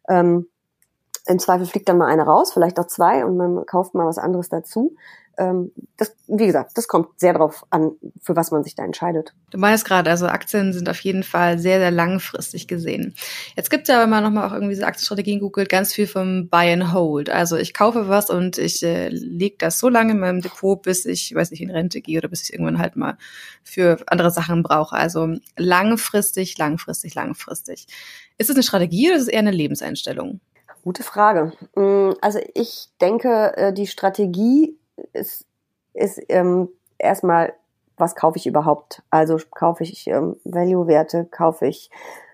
Ähm, 0.08 0.48
Im 1.26 1.40
Zweifel 1.40 1.66
fliegt 1.66 1.90
dann 1.90 1.98
mal 1.98 2.08
eine 2.08 2.24
raus, 2.24 2.54
vielleicht 2.54 2.80
auch 2.80 2.88
zwei 2.88 3.26
und 3.26 3.38
man 3.38 3.66
kauft 3.66 3.94
mal 3.94 4.06
was 4.06 4.18
anderes 4.18 4.50
dazu 4.50 4.96
ähm, 5.38 5.72
das, 5.98 6.16
wie 6.28 6.46
gesagt, 6.46 6.72
das 6.76 6.88
kommt 6.88 7.20
sehr 7.20 7.34
darauf 7.34 7.66
an, 7.70 7.92
für 8.22 8.36
was 8.36 8.52
man 8.52 8.64
sich 8.64 8.76
da 8.76 8.84
entscheidet. 8.84 9.34
Du 9.52 9.58
meinst 9.58 9.86
gerade, 9.86 10.10
also 10.10 10.28
Aktien 10.28 10.74
sind 10.74 10.90
auf 10.90 11.00
jeden 11.00 11.24
Fall 11.24 11.60
sehr, 11.60 11.80
sehr 11.80 11.92
langfristig 11.92 12.68
gesehen. 12.68 13.16
Jetzt 13.56 13.70
gibt 13.70 13.84
es 13.84 13.88
ja, 13.90 14.02
wenn 14.02 14.10
man 14.10 14.24
nochmal 14.24 14.48
auch 14.48 14.54
irgendwie 14.54 14.76
so 14.76 14.84
Aktienstrategien 14.84 15.40
googelt, 15.40 15.70
ganz 15.70 15.94
viel 15.94 16.08
vom 16.08 16.50
Buy 16.50 16.72
and 16.72 16.94
Hold. 16.94 17.30
Also 17.30 17.58
ich 17.58 17.74
kaufe 17.74 18.08
was 18.08 18.30
und 18.30 18.58
ich 18.58 18.84
äh, 18.84 19.10
lege 19.10 19.56
das 19.58 19.80
so 19.80 19.90
lange 19.90 20.12
in 20.12 20.20
meinem 20.20 20.42
Depot, 20.42 20.82
bis 20.82 21.06
ich, 21.06 21.34
weiß 21.34 21.52
nicht, 21.52 21.62
in 21.62 21.72
Rente 21.72 22.02
gehe 22.02 22.20
oder 22.20 22.30
bis 22.30 22.44
ich 22.44 22.54
irgendwann 22.54 22.80
halt 22.80 22.96
mal 22.96 23.18
für 23.64 23.98
andere 24.08 24.32
Sachen 24.32 24.64
brauche. 24.64 24.96
Also 24.96 25.36
langfristig, 25.58 26.58
langfristig, 26.58 27.16
langfristig. 27.16 27.88
Ist 28.38 28.50
es 28.50 28.56
eine 28.56 28.64
Strategie 28.64 29.10
oder 29.10 29.18
ist 29.18 29.24
es 29.24 29.30
eher 29.30 29.40
eine 29.40 29.52
Lebenseinstellung? 29.52 30.40
Gute 30.84 31.04
Frage. 31.04 31.54
Mm, 31.76 32.12
also 32.20 32.40
ich 32.54 32.90
denke, 33.00 33.56
äh, 33.56 33.74
die 33.74 33.88
Strategie 33.88 34.78
ist, 35.14 35.46
ist 35.94 36.22
ähm, 36.30 36.70
erstmal, 36.98 37.54
was 37.98 38.16
kaufe 38.16 38.38
ich 38.38 38.48
überhaupt? 38.48 39.04
Also 39.10 39.38
kaufe 39.52 39.84
ich 39.84 40.08
ähm, 40.08 40.38
Value-Werte, 40.44 41.26
kaufe 41.26 41.68
ich 41.68 41.90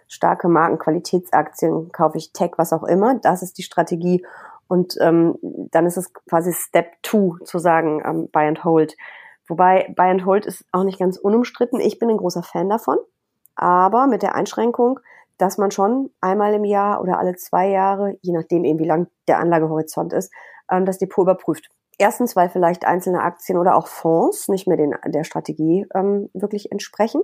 starke 0.07 0.47
Marken, 0.47 0.79
Qualitätsaktien, 0.79 1.91
kaufe 1.91 2.17
ich 2.17 2.33
Tech, 2.33 2.51
was 2.57 2.73
auch 2.73 2.83
immer. 2.83 3.15
Das 3.15 3.43
ist 3.43 3.57
die 3.57 3.63
Strategie. 3.63 4.25
Und 4.67 4.95
ähm, 5.01 5.37
dann 5.41 5.85
ist 5.85 5.97
es 5.97 6.13
quasi 6.13 6.53
Step 6.53 7.01
Two 7.01 7.37
zu 7.43 7.59
sagen, 7.59 8.01
ähm, 8.05 8.29
Buy 8.31 8.47
and 8.47 8.63
Hold. 8.63 8.95
Wobei 9.47 9.91
Buy 9.95 10.11
and 10.11 10.25
Hold 10.25 10.45
ist 10.45 10.63
auch 10.71 10.83
nicht 10.83 10.99
ganz 10.99 11.17
unumstritten. 11.17 11.79
Ich 11.79 11.99
bin 11.99 12.09
ein 12.09 12.17
großer 12.17 12.43
Fan 12.43 12.69
davon, 12.69 12.97
aber 13.55 14.05
mit 14.07 14.21
der 14.21 14.35
Einschränkung, 14.35 14.99
dass 15.37 15.57
man 15.57 15.71
schon 15.71 16.11
einmal 16.21 16.53
im 16.53 16.65
Jahr 16.65 17.01
oder 17.01 17.17
alle 17.17 17.35
zwei 17.35 17.69
Jahre, 17.69 18.17
je 18.21 18.33
nachdem 18.33 18.63
eben 18.63 18.77
wie 18.77 18.85
lang 18.85 19.07
der 19.27 19.39
Anlagehorizont 19.39 20.13
ist, 20.13 20.31
ähm, 20.69 20.85
das 20.85 20.99
Depot 20.99 21.23
überprüft 21.23 21.69
erstens, 21.99 22.35
weil 22.35 22.49
vielleicht 22.49 22.85
einzelne 22.85 23.21
Aktien 23.21 23.57
oder 23.59 23.75
auch 23.75 23.87
Fonds 23.87 24.47
nicht 24.47 24.67
mehr 24.67 24.77
den, 24.77 24.95
der 25.05 25.23
Strategie 25.23 25.85
ähm, 25.93 26.29
wirklich 26.33 26.71
entsprechen. 26.71 27.21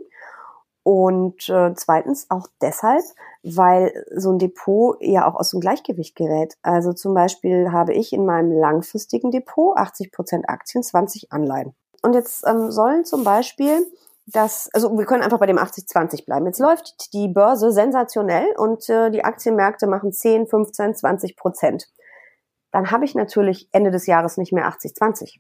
Und 0.83 1.49
äh, 1.49 1.73
zweitens 1.73 2.27
auch 2.29 2.47
deshalb, 2.61 3.03
weil 3.41 4.05
so 4.15 4.31
ein 4.31 4.37
Depot 4.37 4.97
ja 5.01 5.27
auch 5.27 5.33
aus 5.33 5.49
dem 5.49 5.59
Gleichgewicht 5.59 6.15
gerät. 6.15 6.53
Also 6.61 6.93
zum 6.93 7.15
Beispiel 7.15 7.71
habe 7.71 7.93
ich 7.93 8.13
in 8.13 8.23
meinem 8.23 8.51
langfristigen 8.51 9.31
Depot 9.31 9.75
80 9.75 10.11
Prozent 10.11 10.47
Aktien, 10.47 10.83
20 10.83 11.31
Anleihen. 11.31 11.73
Und 12.03 12.13
jetzt 12.13 12.45
ähm, 12.47 12.69
sollen 12.69 13.03
zum 13.03 13.23
Beispiel 13.23 13.87
das, 14.27 14.69
also 14.73 14.95
wir 14.95 15.05
können 15.05 15.23
einfach 15.23 15.39
bei 15.39 15.47
dem 15.47 15.57
80-20 15.57 16.25
bleiben. 16.25 16.45
Jetzt 16.45 16.59
läuft 16.59 17.13
die 17.13 17.29
Börse 17.29 17.71
sensationell 17.71 18.47
und 18.57 18.87
äh, 18.87 19.09
die 19.09 19.23
Aktienmärkte 19.23 19.87
machen 19.87 20.11
10, 20.11 20.45
15, 20.45 20.95
20 20.95 21.35
Prozent 21.35 21.87
dann 22.75 22.91
habe 22.91 23.05
ich 23.05 23.15
natürlich 23.15 23.69
Ende 23.71 23.89
des 23.89 24.05
Jahres 24.05 24.35
nicht 24.35 24.51
mehr 24.51 24.67
80-20. 24.67 25.39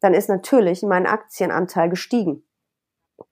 Dann 0.00 0.14
ist 0.14 0.28
natürlich 0.28 0.82
mein 0.82 1.06
Aktienanteil 1.06 1.88
gestiegen. 1.88 2.42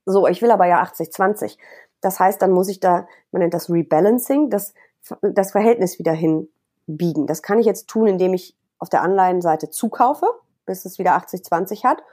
So, 0.06 0.28
ich 0.28 0.40
will 0.40 0.52
aber 0.52 0.66
ja 0.66 0.80
80-20. 0.80 1.58
Das 2.00 2.20
heißt, 2.20 2.40
dann 2.40 2.52
muss 2.52 2.68
ich 2.68 2.78
da, 2.78 3.08
man 3.32 3.40
nennt 3.40 3.52
das 3.52 3.68
Rebalancing, 3.68 4.50
das, 4.50 4.72
das 5.20 5.50
Verhältnis 5.50 5.98
wieder 5.98 6.12
hinbiegen. 6.12 7.26
Das 7.26 7.42
kann 7.42 7.58
ich 7.58 7.66
jetzt 7.66 7.88
tun, 7.88 8.06
indem 8.06 8.34
ich 8.34 8.56
auf 8.78 8.88
der 8.88 9.02
Anleihenseite 9.02 9.68
zukaufe, 9.68 10.26
bis 10.64 10.84
es 10.84 11.00
wieder 11.00 11.16
80-20 11.16 11.82
hat, 11.82 12.04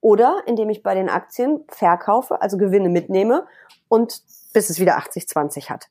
oder 0.00 0.42
indem 0.46 0.70
ich 0.70 0.84
bei 0.84 0.94
den 0.94 1.08
Aktien 1.08 1.64
verkaufe, 1.70 2.40
also 2.40 2.56
Gewinne 2.56 2.88
mitnehme 2.88 3.48
und 3.88 4.22
bis 4.52 4.70
es 4.70 4.78
wieder 4.78 4.96
80-20 4.96 5.70
hat. 5.70 5.88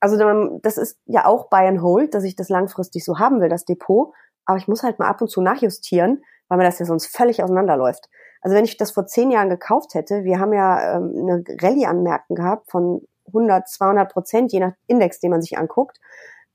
Also 0.00 0.16
das 0.62 0.76
ist 0.76 0.98
ja 1.06 1.26
auch 1.26 1.48
Buy 1.48 1.66
and 1.66 1.82
Hold, 1.82 2.14
dass 2.14 2.24
ich 2.24 2.36
das 2.36 2.48
langfristig 2.48 3.04
so 3.04 3.18
haben 3.18 3.40
will, 3.40 3.48
das 3.48 3.64
Depot. 3.64 4.12
Aber 4.44 4.58
ich 4.58 4.68
muss 4.68 4.82
halt 4.82 4.98
mal 4.98 5.08
ab 5.08 5.20
und 5.20 5.28
zu 5.28 5.42
nachjustieren, 5.42 6.22
weil 6.48 6.58
mir 6.58 6.64
das 6.64 6.78
ja 6.78 6.86
sonst 6.86 7.06
völlig 7.06 7.42
auseinanderläuft. 7.42 8.08
Also 8.40 8.56
wenn 8.56 8.64
ich 8.64 8.76
das 8.76 8.92
vor 8.92 9.06
zehn 9.06 9.30
Jahren 9.30 9.50
gekauft 9.50 9.94
hätte, 9.94 10.24
wir 10.24 10.38
haben 10.38 10.52
ja 10.52 10.96
ähm, 10.96 11.12
eine 11.16 11.44
Rallye 11.60 11.86
an 11.86 12.02
Märkten 12.02 12.36
gehabt 12.36 12.70
von 12.70 13.02
100, 13.26 13.68
200 13.68 14.12
Prozent, 14.12 14.52
je 14.52 14.60
nach 14.60 14.72
Index, 14.86 15.20
den 15.20 15.30
man 15.30 15.42
sich 15.42 15.58
anguckt. 15.58 15.98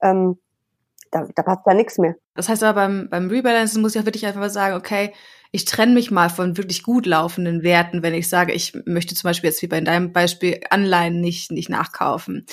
Ähm, 0.00 0.38
da, 1.14 1.26
da 1.34 1.42
passt 1.42 1.66
ja 1.66 1.74
nichts 1.74 1.98
mehr. 1.98 2.16
Das 2.34 2.48
heißt 2.48 2.62
aber 2.64 2.74
beim, 2.74 3.08
beim 3.08 3.28
Rebalancen 3.28 3.80
muss 3.80 3.94
ich 3.94 4.00
auch 4.00 4.06
wirklich 4.06 4.26
einfach 4.26 4.40
mal 4.40 4.50
sagen, 4.50 4.74
okay, 4.76 5.12
ich 5.52 5.64
trenne 5.66 5.94
mich 5.94 6.10
mal 6.10 6.30
von 6.30 6.56
wirklich 6.56 6.82
gut 6.82 7.06
laufenden 7.06 7.62
Werten, 7.62 8.02
wenn 8.02 8.12
ich 8.12 8.28
sage, 8.28 8.52
ich 8.52 8.76
möchte 8.86 9.14
zum 9.14 9.28
Beispiel 9.28 9.50
jetzt 9.50 9.62
wie 9.62 9.68
bei 9.68 9.80
deinem 9.80 10.12
Beispiel 10.12 10.58
Anleihen 10.68 11.20
nicht, 11.20 11.52
nicht 11.52 11.68
nachkaufen. 11.68 12.44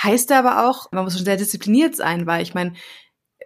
Heißt 0.00 0.30
aber 0.30 0.68
auch, 0.68 0.92
man 0.92 1.02
muss 1.02 1.16
schon 1.16 1.24
sehr 1.24 1.36
diszipliniert 1.36 1.96
sein, 1.96 2.28
weil 2.28 2.42
ich 2.42 2.54
meine, 2.54 2.74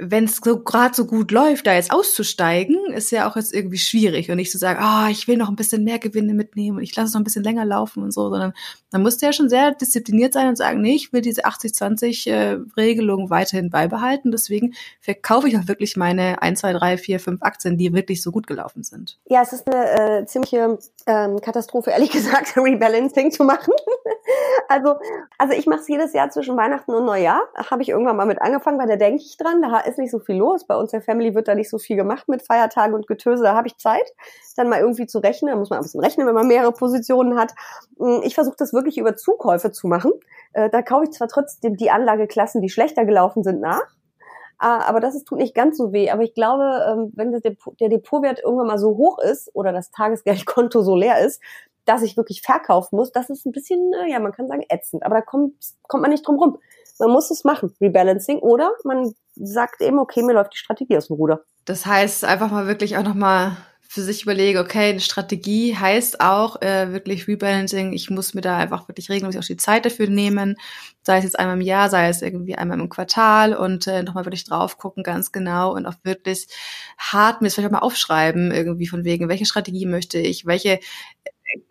wenn 0.01 0.25
es 0.25 0.37
so 0.37 0.61
gerade 0.61 0.95
so 0.95 1.07
gut 1.07 1.33
läuft, 1.33 1.67
da 1.67 1.75
jetzt 1.75 1.93
auszusteigen, 1.93 2.93
ist 2.93 3.11
ja 3.11 3.29
auch 3.29 3.37
jetzt 3.37 3.53
irgendwie 3.53 3.79
schwierig 3.79 4.31
und 4.31 4.37
nicht 4.37 4.53
zu 4.53 4.59
sagen, 4.59 4.79
ah, 4.81 5.07
oh, 5.07 5.11
ich 5.11 5.27
will 5.27 5.37
noch 5.37 5.49
ein 5.49 5.57
bisschen 5.57 5.83
mehr 5.83 5.99
Gewinne 5.99 6.35
mitnehmen 6.35 6.79
und 6.79 6.85
ich 6.85 6.95
lasse 6.95 7.09
es 7.09 7.15
noch 7.15 7.21
ein 7.21 7.25
bisschen 7.25 7.43
länger 7.43 7.65
laufen 7.65 8.03
und 8.03 8.13
so, 8.13 8.31
sondern 8.31 8.53
man 8.93 9.03
musste 9.03 9.27
ja 9.27 9.33
schon 9.33 9.49
sehr 9.49 9.73
diszipliniert 9.73 10.35
sein 10.35 10.49
und 10.49 10.57
sagen, 10.57 10.81
nee, 10.81 10.95
ich 10.95 11.13
will 11.13 11.21
diese 11.21 11.45
80-20 11.45 12.31
äh, 12.31 12.59
weiterhin 13.31 13.71
beibehalten, 13.71 14.31
deswegen 14.31 14.75
verkaufe 15.01 15.49
ich 15.49 15.59
auch 15.59 15.67
wirklich 15.67 15.97
meine 15.97 16.41
1, 16.43 16.61
2, 16.61 16.73
3, 16.75 16.99
4, 16.99 17.21
5 17.21 17.43
Aktien, 17.43 17.77
die 17.77 17.93
wirklich 17.93 18.23
so 18.23 18.31
gut 18.31 18.47
gelaufen 18.47 18.85
sind. 18.85 19.19
Ja, 19.27 19.43
es 19.43 19.53
ist 19.53 19.69
eine 19.69 20.21
äh, 20.21 20.27
ziemliche 20.27 20.79
ähm, 21.07 21.41
Katastrophe, 21.41 21.91
ehrlich 21.91 22.11
gesagt, 22.13 22.57
Rebalancing 22.57 23.33
zu 23.33 23.43
machen. 23.43 23.73
also, 24.69 24.95
also 25.39 25.55
ich 25.55 25.67
mache 25.67 25.81
es 25.81 25.89
jedes 25.89 26.13
Jahr 26.13 26.31
zwischen 26.31 26.57
Weihnachten 26.57 26.93
und 26.93 27.05
Neujahr, 27.05 27.43
habe 27.71 27.83
ich 27.83 27.89
irgendwann 27.89 28.17
mal 28.17 28.27
mit 28.27 28.41
angefangen, 28.41 28.79
weil 28.79 28.89
da 28.89 28.97
denke 28.97 29.23
ich 29.23 29.37
dran, 29.37 29.61
da 29.61 29.88
ist 29.89 29.99
nicht 29.99 30.11
so 30.11 30.19
viel 30.19 30.37
los. 30.37 30.67
Bei 30.67 30.77
uns 30.77 30.91
der 30.91 31.03
Family 31.03 31.35
wird 31.35 31.49
da 31.49 31.55
nicht 31.55 31.71
so 31.71 31.79
viel 31.79 31.97
gemacht 31.97 32.29
mit 32.29 32.43
Feiertagen 32.43 32.95
und 32.95 33.07
Getöse. 33.07 33.43
Da 33.43 33.55
habe 33.55 33.69
ich 33.69 33.77
Zeit, 33.79 34.13
dann 34.57 34.69
mal 34.69 34.81
irgendwie 34.81 35.07
zu 35.07 35.19
rechnen. 35.19 35.53
Da 35.53 35.57
muss 35.57 35.71
man 35.71 35.79
ein 35.79 35.83
bisschen 35.83 36.01
rechnen, 36.01 36.27
wenn 36.27 36.35
man 36.35 36.47
mehrere 36.47 36.73
Positionen 36.73 37.39
hat. 37.39 37.53
Hm, 37.99 38.21
ich 38.25 38.35
versuche 38.35 38.57
das 38.59 38.73
wirklich 38.73 38.99
über 38.99 39.17
Zukäufe 39.17 39.71
zu 39.71 39.87
machen. 39.87 40.13
Äh, 40.53 40.71
da 40.71 40.83
kaufe 40.83 41.05
ich 41.05 41.11
zwar 41.11 41.29
trotzdem 41.29 41.77
die 41.77 41.91
Anlageklassen, 41.91 42.63
die 42.63 42.69
schlechter 42.69 43.05
gelaufen 43.05 43.43
sind, 43.43 43.61
nach. 43.61 43.87
Ah, 44.61 44.81
aber 44.89 44.99
das 44.99 45.23
tut 45.23 45.39
nicht 45.39 45.55
ganz 45.55 45.79
so 45.79 45.93
weh. 45.93 46.11
Aber 46.11 46.23
ich 46.23 46.35
glaube, 46.35 46.85
ähm, 46.91 47.13
wenn 47.15 47.31
der, 47.31 47.57
der 47.81 47.89
Depotwert 47.89 48.41
irgendwann 48.43 48.67
mal 48.67 48.79
so 48.79 48.97
hoch 48.97 49.19
ist 49.21 49.55
oder 49.55 49.73
das 49.73 49.91
Tagesgeldkonto 49.93 50.83
so 50.83 50.97
leer 50.97 51.25
ist, 51.25 51.41
dass 51.85 52.03
ich 52.03 52.17
wirklich 52.17 52.43
verkaufen 52.43 52.97
muss, 52.97 53.13
das 53.13 53.31
ist 53.31 53.47
ein 53.47 53.53
bisschen, 53.53 53.93
äh, 53.95 54.11
ja, 54.11 54.19
man 54.19 54.33
kann 54.33 54.49
sagen, 54.49 54.65
ätzend. 54.69 55.05
Aber 55.05 55.15
da 55.15 55.23
kommt, 55.23 55.55
kommt 55.87 56.03
man 56.03 56.11
nicht 56.11 56.27
drum 56.27 56.39
rum. 56.39 56.59
Man 56.99 57.11
muss 57.11 57.31
es 57.31 57.45
machen, 57.45 57.75
Rebalancing, 57.81 58.39
oder 58.39 58.73
man 58.85 59.15
sagt 59.35 59.81
eben, 59.81 59.99
okay, 59.99 60.23
mir 60.23 60.35
läuft 60.35 60.55
die 60.55 60.59
Strategie 60.59 60.97
aus 60.97 61.09
dem 61.09 61.17
Ruder. 61.17 61.43
Das 61.65 61.87
heißt, 61.87 62.25
einfach 62.25 62.51
mal 62.51 62.67
wirklich 62.67 62.97
auch 62.97 63.03
nochmal 63.03 63.57
für 63.91 64.03
sich 64.03 64.23
überlege, 64.23 64.61
okay, 64.61 64.91
eine 64.91 65.01
Strategie 65.01 65.75
heißt 65.75 66.21
auch 66.21 66.61
äh, 66.61 66.93
wirklich 66.93 67.27
Rebalancing. 67.27 67.95
Ich 67.95 68.11
muss 68.11 68.35
mir 68.35 68.43
da 68.43 68.59
einfach 68.59 68.87
wirklich 68.87 69.09
regelmäßig 69.09 69.41
auch 69.41 69.47
die 69.47 69.57
Zeit 69.57 69.87
dafür 69.87 70.09
nehmen, 70.09 70.57
sei 71.03 71.19
es 71.19 71.25
jetzt 71.25 71.39
einmal 71.39 71.57
im 71.57 71.63
Jahr, 71.63 71.89
sei 71.89 72.09
es 72.09 72.21
irgendwie 72.21 72.55
einmal 72.55 72.79
im 72.79 72.91
Quartal 72.91 73.55
und 73.55 73.87
äh, 73.87 74.03
nochmal 74.03 74.27
wirklich 74.27 74.45
drauf 74.45 74.77
gucken, 74.77 75.03
ganz 75.03 75.33
genau 75.33 75.75
und 75.75 75.87
auch 75.87 75.95
wirklich 76.03 76.49
hart 76.99 77.41
mir 77.41 77.47
das 77.47 77.55
vielleicht 77.55 77.69
auch 77.69 77.73
mal 77.73 77.79
aufschreiben, 77.79 78.53
irgendwie 78.53 78.89
von 78.89 79.05
wegen, 79.05 79.31
welche 79.31 79.47
Strategie 79.47 79.87
möchte 79.87 80.19
ich, 80.19 80.45
welche 80.45 80.73
äh, 80.75 80.81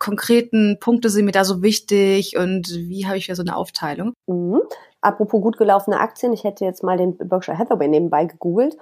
konkreten 0.00 0.78
Punkte 0.80 1.10
sind 1.10 1.24
mir 1.24 1.32
da 1.32 1.44
so 1.44 1.62
wichtig 1.62 2.36
und 2.36 2.68
wie 2.68 3.06
habe 3.06 3.16
ich 3.16 3.28
da 3.28 3.36
so 3.36 3.42
eine 3.42 3.54
Aufteilung? 3.54 4.12
Mhm. 4.26 4.62
Apropos 5.08 5.40
gut 5.40 5.56
gelaufene 5.56 6.00
Aktien, 6.00 6.34
ich 6.34 6.44
hätte 6.44 6.66
jetzt 6.66 6.82
mal 6.82 6.98
den 6.98 7.16
Berkshire 7.16 7.56
Hathaway 7.56 7.88
nebenbei 7.88 8.26
gegoogelt. 8.26 8.76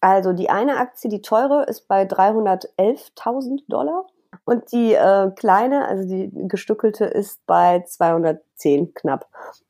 Also 0.00 0.32
die 0.32 0.48
eine 0.48 0.78
Aktie, 0.78 1.10
die 1.10 1.20
teure, 1.20 1.64
ist 1.64 1.88
bei 1.88 2.04
311.000 2.04 3.64
Dollar 3.68 4.06
und 4.46 4.72
die 4.72 4.94
äh, 4.94 5.30
kleine, 5.36 5.86
also 5.86 6.08
die 6.08 6.30
gestückelte, 6.32 7.04
ist 7.04 7.44
bei 7.44 7.84
210 7.86 8.94
knapp. 8.94 9.26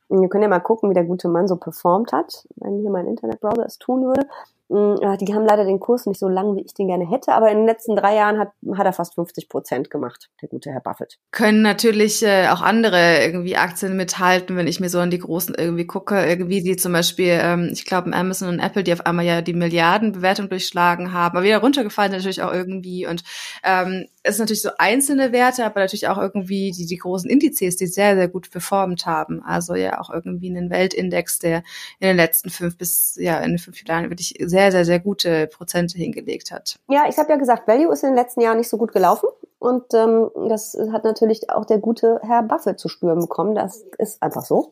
Und 0.07 0.21
wir 0.21 0.29
können 0.29 0.43
ja 0.43 0.47
mal 0.47 0.61
gucken, 0.61 0.89
wie 0.89 0.93
der 0.93 1.03
gute 1.03 1.27
Mann 1.27 1.49
so 1.49 1.57
performt 1.57 2.13
hat, 2.13 2.47
wenn 2.55 2.79
hier 2.79 2.91
mein 2.91 3.05
Internetbrowser 3.05 3.65
es 3.65 3.77
tun 3.77 4.05
würde. 4.05 4.25
Mm, 4.69 5.17
die 5.19 5.33
haben 5.33 5.45
leider 5.45 5.65
den 5.65 5.79
Kurs 5.79 6.05
nicht 6.05 6.19
so 6.19 6.27
lang, 6.27 6.55
wie 6.55 6.61
ich 6.61 6.75
den 6.75 6.87
gerne 6.87 7.09
hätte, 7.09 7.33
aber 7.33 7.49
in 7.49 7.57
den 7.57 7.65
letzten 7.65 7.95
drei 7.95 8.15
Jahren 8.15 8.37
hat, 8.37 8.51
hat 8.75 8.85
er 8.85 8.93
fast 8.93 9.15
50 9.15 9.49
Prozent 9.49 9.89
gemacht, 9.89 10.29
der 10.41 10.49
gute 10.49 10.71
Herr 10.71 10.79
Buffett. 10.79 11.17
Können 11.31 11.63
natürlich 11.63 12.21
äh, 12.21 12.49
auch 12.49 12.61
andere 12.61 13.23
irgendwie 13.23 13.57
Aktien 13.57 13.97
mithalten, 13.97 14.55
wenn 14.57 14.67
ich 14.67 14.79
mir 14.79 14.89
so 14.89 14.99
an 14.99 15.09
die 15.09 15.17
großen 15.17 15.55
irgendwie 15.55 15.87
gucke, 15.87 16.23
irgendwie 16.23 16.61
die 16.61 16.75
zum 16.75 16.93
Beispiel, 16.93 17.39
ähm, 17.41 17.69
ich 17.73 17.83
glaube 17.83 18.13
Amazon 18.13 18.49
und 18.49 18.59
Apple, 18.59 18.83
die 18.83 18.93
auf 18.93 19.07
einmal 19.07 19.25
ja 19.25 19.41
die 19.41 19.53
Milliardenbewertung 19.53 20.49
durchschlagen 20.49 21.13
haben, 21.13 21.35
aber 21.35 21.45
wieder 21.45 21.57
runtergefallen 21.57 22.11
natürlich 22.11 22.43
auch 22.43 22.53
irgendwie 22.53 23.07
und 23.07 23.23
ähm, 23.63 24.05
es 24.29 24.37
sind 24.37 24.45
natürlich 24.45 24.61
so 24.61 24.69
einzelne 24.77 25.31
Werte, 25.31 25.65
aber 25.65 25.81
natürlich 25.81 26.07
auch 26.07 26.17
irgendwie 26.17 26.71
die, 26.71 26.85
die 26.85 26.97
großen 26.97 27.29
Indizes, 27.29 27.75
die 27.75 27.87
sehr, 27.87 28.15
sehr 28.15 28.27
gut 28.27 28.51
performt 28.51 29.05
haben. 29.05 29.43
Also 29.43 29.75
ja 29.75 29.99
auch 29.99 30.09
irgendwie 30.09 30.49
einen 30.49 30.69
Weltindex, 30.69 31.39
der 31.39 31.63
in 31.99 32.07
den 32.07 32.17
letzten 32.17 32.49
fünf 32.49 32.77
bis, 32.77 33.15
ja, 33.19 33.39
in 33.39 33.51
den 33.51 33.59
fünf 33.59 33.83
Jahren 33.85 34.09
wirklich 34.09 34.35
sehr, 34.39 34.71
sehr, 34.71 34.85
sehr 34.85 34.99
gute 34.99 35.47
Prozente 35.47 35.97
hingelegt 35.97 36.51
hat. 36.51 36.79
Ja, 36.89 37.05
ich 37.09 37.17
habe 37.17 37.29
ja 37.29 37.37
gesagt, 37.37 37.67
Value 37.67 37.91
ist 37.91 38.03
in 38.03 38.09
den 38.09 38.17
letzten 38.17 38.41
Jahren 38.41 38.57
nicht 38.57 38.69
so 38.69 38.77
gut 38.77 38.93
gelaufen. 38.93 39.27
Und 39.57 39.93
ähm, 39.93 40.29
das 40.47 40.77
hat 40.91 41.03
natürlich 41.03 41.49
auch 41.49 41.65
der 41.65 41.79
gute 41.79 42.21
Herr 42.23 42.43
Buffett 42.43 42.79
zu 42.79 42.87
spüren 42.87 43.19
bekommen. 43.19 43.55
Das 43.55 43.83
ist 43.97 44.23
einfach 44.23 44.45
so. 44.45 44.71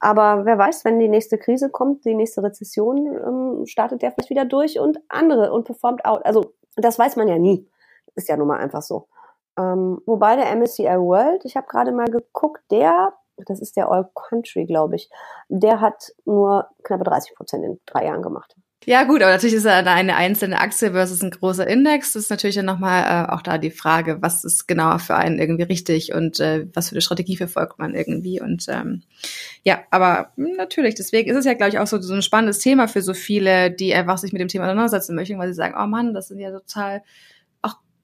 Aber 0.00 0.44
wer 0.44 0.56
weiß, 0.58 0.84
wenn 0.84 1.00
die 1.00 1.08
nächste 1.08 1.38
Krise 1.38 1.70
kommt, 1.70 2.04
die 2.04 2.14
nächste 2.14 2.42
Rezession, 2.42 3.06
ähm, 3.06 3.66
startet 3.66 4.02
der 4.02 4.12
vielleicht 4.12 4.30
wieder 4.30 4.44
durch 4.44 4.78
und 4.78 5.00
andere 5.08 5.52
und 5.52 5.64
performt 5.64 6.04
out. 6.04 6.24
Also 6.24 6.52
das 6.76 6.98
weiß 6.98 7.16
man 7.16 7.26
ja 7.26 7.38
nie. 7.38 7.66
Ist 8.18 8.28
ja 8.28 8.36
nun 8.36 8.48
mal 8.48 8.58
einfach 8.58 8.82
so. 8.82 9.06
Ähm, 9.56 10.00
wobei 10.06 10.34
der 10.34 10.54
MSCI 10.56 10.84
World, 10.84 11.44
ich 11.44 11.56
habe 11.56 11.68
gerade 11.68 11.92
mal 11.92 12.06
geguckt, 12.06 12.62
der, 12.70 13.12
das 13.36 13.60
ist 13.60 13.76
der 13.76 13.88
All 13.88 14.10
Country, 14.14 14.66
glaube 14.66 14.96
ich, 14.96 15.08
der 15.48 15.80
hat 15.80 16.12
nur 16.24 16.68
knappe 16.82 17.04
30 17.04 17.36
Prozent 17.36 17.64
in 17.64 17.80
drei 17.86 18.06
Jahren 18.06 18.22
gemacht. 18.22 18.56
Ja 18.84 19.04
gut, 19.04 19.22
aber 19.22 19.32
natürlich 19.32 19.56
ist 19.56 19.66
ja 19.66 19.80
eine 19.80 20.16
einzelne 20.16 20.60
Aktie 20.60 20.92
versus 20.92 21.22
ein 21.22 21.30
großer 21.30 21.66
Index. 21.66 22.12
Das 22.12 22.22
ist 22.22 22.30
natürlich 22.30 22.56
dann 22.56 22.64
nochmal 22.64 23.02
äh, 23.02 23.30
auch 23.30 23.42
da 23.42 23.58
die 23.58 23.70
Frage, 23.72 24.22
was 24.22 24.44
ist 24.44 24.66
genauer 24.66 24.98
für 25.00 25.16
einen 25.16 25.38
irgendwie 25.38 25.64
richtig 25.64 26.14
und 26.14 26.40
äh, 26.40 26.66
was 26.72 26.88
für 26.88 26.94
eine 26.94 27.02
Strategie 27.02 27.36
verfolgt 27.36 27.78
man 27.78 27.94
irgendwie. 27.94 28.40
Und 28.40 28.66
ähm, 28.68 29.02
ja, 29.64 29.80
aber 29.90 30.32
natürlich, 30.36 30.94
deswegen 30.94 31.28
ist 31.28 31.36
es 31.36 31.44
ja, 31.44 31.54
glaube 31.54 31.70
ich, 31.70 31.78
auch 31.78 31.86
so, 31.86 32.00
so 32.00 32.14
ein 32.14 32.22
spannendes 32.22 32.60
Thema 32.60 32.86
für 32.88 33.02
so 33.02 33.14
viele, 33.14 33.70
die 33.72 33.94
einfach 33.94 34.16
sich 34.16 34.32
mit 34.32 34.40
dem 34.40 34.48
Thema 34.48 34.64
auseinandersetzen 34.64 35.16
möchten, 35.16 35.38
weil 35.38 35.48
sie 35.48 35.54
sagen, 35.54 35.74
oh 35.76 35.86
Mann, 35.86 36.14
das 36.14 36.28
sind 36.28 36.38
ja 36.38 36.50
total 36.52 37.02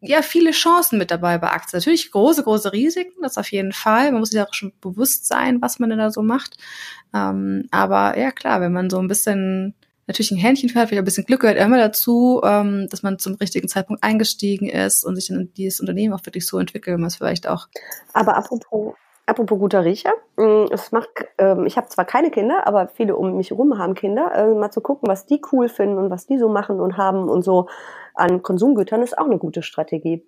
ja 0.06 0.22
viele 0.22 0.50
Chancen 0.52 0.98
mit 0.98 1.10
dabei 1.10 1.38
bei 1.38 1.50
Aktien. 1.50 1.78
Natürlich 1.78 2.10
große, 2.10 2.42
große 2.42 2.72
Risiken, 2.72 3.22
das 3.22 3.38
auf 3.38 3.50
jeden 3.50 3.72
Fall. 3.72 4.12
Man 4.12 4.20
muss 4.20 4.30
sich 4.30 4.40
auch 4.40 4.52
schon 4.54 4.72
bewusst 4.80 5.26
sein, 5.26 5.60
was 5.62 5.78
man 5.78 5.90
denn 5.90 5.98
da 5.98 6.10
so 6.10 6.22
macht. 6.22 6.56
Ähm, 7.14 7.68
aber 7.70 8.18
ja, 8.18 8.30
klar, 8.30 8.60
wenn 8.60 8.72
man 8.72 8.90
so 8.90 8.98
ein 8.98 9.08
bisschen 9.08 9.74
natürlich 10.06 10.32
ein 10.32 10.38
Händchen 10.38 10.68
für 10.68 10.80
hat, 10.80 10.88
vielleicht 10.88 11.02
ein 11.02 11.06
bisschen 11.06 11.24
Glück 11.24 11.40
gehört 11.40 11.58
immer 11.58 11.78
dazu, 11.78 12.40
ähm, 12.44 12.88
dass 12.90 13.02
man 13.02 13.18
zum 13.18 13.34
richtigen 13.34 13.68
Zeitpunkt 13.68 14.02
eingestiegen 14.02 14.68
ist 14.68 15.04
und 15.04 15.16
sich 15.16 15.28
dann 15.28 15.50
dieses 15.56 15.80
Unternehmen 15.80 16.14
auch 16.14 16.24
wirklich 16.26 16.46
so 16.46 16.58
entwickelt, 16.58 16.96
wie 16.96 17.00
man 17.00 17.08
es 17.08 17.16
vielleicht 17.16 17.48
auch. 17.48 17.68
Aber 18.12 18.36
apropos 18.36 18.94
Apropos 19.26 19.58
guter 19.58 19.84
Riecher, 19.86 20.12
mm, 20.36 20.66
es 20.70 20.92
macht, 20.92 21.08
ähm, 21.38 21.64
ich 21.64 21.78
habe 21.78 21.88
zwar 21.88 22.04
keine 22.04 22.30
Kinder, 22.30 22.66
aber 22.66 22.88
viele 22.88 23.16
um 23.16 23.38
mich 23.38 23.50
herum 23.50 23.78
haben 23.78 23.94
Kinder. 23.94 24.34
Äh, 24.34 24.54
mal 24.54 24.70
zu 24.70 24.82
gucken, 24.82 25.08
was 25.08 25.24
die 25.24 25.40
cool 25.50 25.70
finden 25.70 25.96
und 25.96 26.10
was 26.10 26.26
die 26.26 26.36
so 26.36 26.50
machen 26.50 26.78
und 26.78 26.98
haben 26.98 27.30
und 27.30 27.42
so 27.42 27.68
an 28.14 28.42
Konsumgütern 28.42 29.02
ist 29.02 29.18
auch 29.18 29.26
eine 29.26 29.38
gute 29.38 29.62
Strategie. 29.62 30.26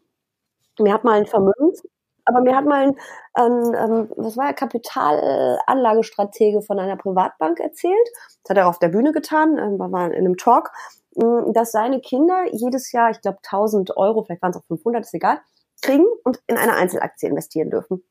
Mir 0.79 0.93
hat 0.93 1.05
mal 1.05 1.19
ein 1.19 1.27
Vermögens, 1.27 1.83
aber 2.25 2.41
mir 2.41 2.57
hat 2.57 2.67
mal 2.67 2.89
ein, 2.89 2.97
ein, 3.35 3.75
ein 3.75 4.11
was 4.17 4.37
war 4.37 4.47
der 4.47 4.55
Kapitalanlagestratege 4.55 6.63
von 6.63 6.79
einer 6.79 6.97
Privatbank 6.97 7.61
erzählt. 7.61 8.09
Das 8.43 8.51
hat 8.51 8.59
er 8.59 8.69
auf 8.69 8.79
der 8.79 8.89
Bühne 8.89 9.13
getan, 9.13 9.57
äh, 9.57 9.79
war 9.79 10.13
in 10.13 10.15
einem 10.15 10.37
Talk, 10.37 10.71
mm, 11.15 11.53
dass 11.53 11.73
seine 11.73 12.01
Kinder 12.01 12.45
jedes 12.53 12.93
Jahr, 12.93 13.11
ich 13.11 13.21
glaube 13.21 13.39
1000 13.43 13.97
Euro, 13.97 14.25
vielleicht 14.25 14.43
waren 14.43 14.51
es 14.51 14.59
auch 14.59 14.65
500, 14.65 15.05
ist 15.05 15.15
egal, 15.15 15.41
kriegen 15.83 16.07
und 16.25 16.41
in 16.47 16.57
eine 16.57 16.75
Einzelaktie 16.75 17.29
investieren 17.29 17.71
dürfen. 17.71 18.03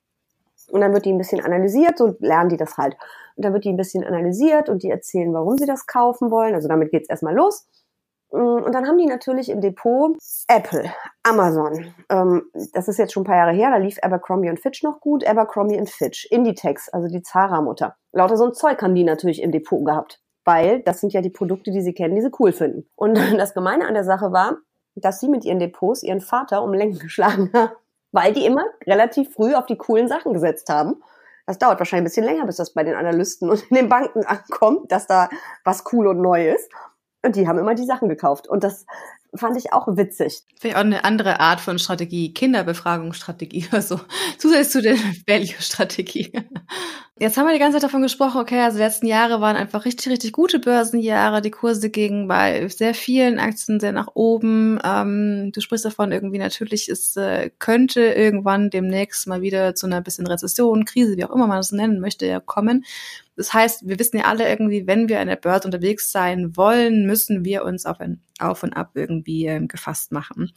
Und 0.71 0.81
dann 0.81 0.93
wird 0.93 1.05
die 1.05 1.13
ein 1.13 1.17
bisschen 1.17 1.43
analysiert, 1.43 1.97
so 1.97 2.15
lernen 2.19 2.49
die 2.49 2.57
das 2.57 2.77
halt. 2.77 2.97
Und 3.35 3.45
dann 3.45 3.53
wird 3.53 3.65
die 3.65 3.69
ein 3.69 3.77
bisschen 3.77 4.03
analysiert 4.03 4.69
und 4.69 4.81
die 4.81 4.89
erzählen, 4.89 5.33
warum 5.33 5.57
sie 5.57 5.65
das 5.65 5.85
kaufen 5.85 6.31
wollen. 6.31 6.55
Also 6.55 6.67
damit 6.67 6.91
geht's 6.91 7.09
erstmal 7.09 7.35
los. 7.35 7.67
Mm, 8.35 8.63
und 8.63 8.75
dann 8.75 8.85
haben 8.85 8.97
die 8.97 9.05
natürlich 9.05 9.49
im 9.49 9.61
Depot 9.61 10.17
Apple, 10.47 10.91
Amazon. 11.23 11.93
Ähm, 12.09 12.43
das 12.73 12.87
ist 12.87 12.97
jetzt 12.97 13.13
schon 13.13 13.23
ein 13.23 13.25
paar 13.25 13.37
Jahre 13.37 13.53
her, 13.53 13.71
da 13.71 13.77
lief 13.77 13.97
Abercrombie 14.01 14.49
und 14.49 14.59
Fitch 14.59 14.83
noch 14.83 14.99
gut. 14.99 15.25
Abercrombie 15.25 15.77
und 15.77 15.89
Fitch, 15.89 16.25
Inditex, 16.29 16.89
also 16.89 17.07
die 17.07 17.21
Zara-Mutter. 17.21 17.95
Lauter 18.11 18.35
so 18.35 18.45
ein 18.45 18.53
Zeug 18.53 18.81
haben 18.81 18.93
die 18.93 19.03
natürlich 19.03 19.41
im 19.41 19.51
Depot 19.51 19.85
gehabt. 19.85 20.21
Weil 20.43 20.81
das 20.81 20.99
sind 20.99 21.13
ja 21.13 21.21
die 21.21 21.31
Produkte, 21.31 21.71
die 21.71 21.81
sie 21.81 21.93
kennen, 21.93 22.15
die 22.15 22.21
sie 22.21 22.31
cool 22.39 22.51
finden. 22.51 22.87
Und 22.95 23.15
das 23.37 23.53
Gemeine 23.53 23.87
an 23.87 23.93
der 23.93 24.03
Sache 24.03 24.31
war, 24.31 24.57
dass 24.95 25.19
sie 25.19 25.29
mit 25.29 25.45
ihren 25.45 25.59
Depots 25.59 26.03
ihren 26.03 26.21
Vater 26.21 26.61
um 26.61 26.73
Lenken 26.73 26.99
geschlagen 26.99 27.49
haben. 27.53 27.71
Weil 28.11 28.33
die 28.33 28.45
immer 28.45 28.65
relativ 28.85 29.33
früh 29.33 29.53
auf 29.55 29.65
die 29.65 29.77
coolen 29.77 30.07
Sachen 30.07 30.33
gesetzt 30.33 30.69
haben. 30.69 31.01
Das 31.47 31.59
dauert 31.59 31.79
wahrscheinlich 31.79 32.01
ein 32.01 32.05
bisschen 32.05 32.25
länger, 32.25 32.45
bis 32.45 32.55
das 32.55 32.73
bei 32.73 32.83
den 32.83 32.95
Analysten 32.95 33.49
und 33.49 33.63
in 33.69 33.75
den 33.75 33.89
Banken 33.89 34.25
ankommt, 34.25 34.91
dass 34.91 35.07
da 35.07 35.29
was 35.63 35.83
cool 35.91 36.07
und 36.07 36.21
neu 36.21 36.49
ist. 36.49 36.71
Und 37.25 37.35
die 37.35 37.47
haben 37.47 37.57
immer 37.57 37.73
die 37.73 37.85
Sachen 37.85 38.07
gekauft. 38.07 38.47
Und 38.47 38.63
das 38.63 38.85
fand 39.33 39.57
ich 39.57 39.73
auch 39.73 39.87
witzig. 39.97 40.43
Vielleicht 40.59 40.75
auch 40.75 40.81
eine 40.81 41.03
andere 41.03 41.39
Art 41.39 41.59
von 41.59 41.79
Strategie, 41.79 42.33
Kinderbefragungsstrategie 42.33 43.67
oder 43.71 43.81
so. 43.81 43.99
Zusätzlich 44.37 44.69
zu 44.69 44.81
der 44.81 44.95
Value-Strategie. 45.27 46.31
Jetzt 47.17 47.37
haben 47.37 47.45
wir 47.45 47.53
die 47.53 47.59
ganze 47.59 47.77
Zeit 47.77 47.83
davon 47.83 48.01
gesprochen, 48.01 48.41
okay, 48.41 48.59
also 48.59 48.77
die 48.77 48.83
letzten 48.83 49.07
Jahre 49.07 49.39
waren 49.39 49.55
einfach 49.55 49.85
richtig, 49.85 50.11
richtig 50.11 50.33
gute 50.33 50.59
Börsenjahre. 50.59 51.41
Die 51.41 51.49
Kurse 51.49 51.89
gingen 51.89 52.27
bei 52.27 52.67
sehr 52.67 52.93
vielen 52.93 53.39
Aktien 53.39 53.79
sehr 53.79 53.93
nach 53.93 54.09
oben. 54.15 54.79
Ähm, 54.83 55.53
du 55.53 55.61
sprichst 55.61 55.85
davon 55.85 56.11
irgendwie 56.11 56.39
natürlich, 56.39 56.89
es 56.89 57.15
äh, 57.15 57.51
könnte 57.57 58.01
irgendwann 58.01 58.69
demnächst 58.69 59.27
mal 59.27 59.41
wieder 59.41 59.75
zu 59.75 59.85
einer 59.85 60.01
bisschen 60.01 60.27
Rezession, 60.27 60.83
Krise, 60.83 61.15
wie 61.15 61.23
auch 61.23 61.33
immer 61.33 61.47
man 61.47 61.59
das 61.59 61.71
nennen 61.71 62.01
möchte, 62.01 62.25
ja 62.25 62.41
kommen. 62.41 62.83
Das 63.37 63.53
heißt, 63.53 63.87
wir 63.87 63.97
wissen 63.97 64.17
ja 64.17 64.25
alle 64.25 64.49
irgendwie, 64.49 64.85
wenn 64.85 65.07
wir 65.07 65.21
an 65.21 65.29
der 65.29 65.37
Börse 65.37 65.69
unterwegs 65.69 66.11
sein 66.11 66.57
wollen, 66.57 67.05
müssen 67.05 67.45
wir 67.45 67.63
uns 67.63 67.85
auf 67.85 68.01
ein 68.01 68.21
Auf 68.39 68.63
und 68.63 68.73
Ab 68.73 68.91
irgendwie 68.95 69.45
ähm, 69.45 69.69
gefasst 69.69 70.11
machen. 70.11 70.51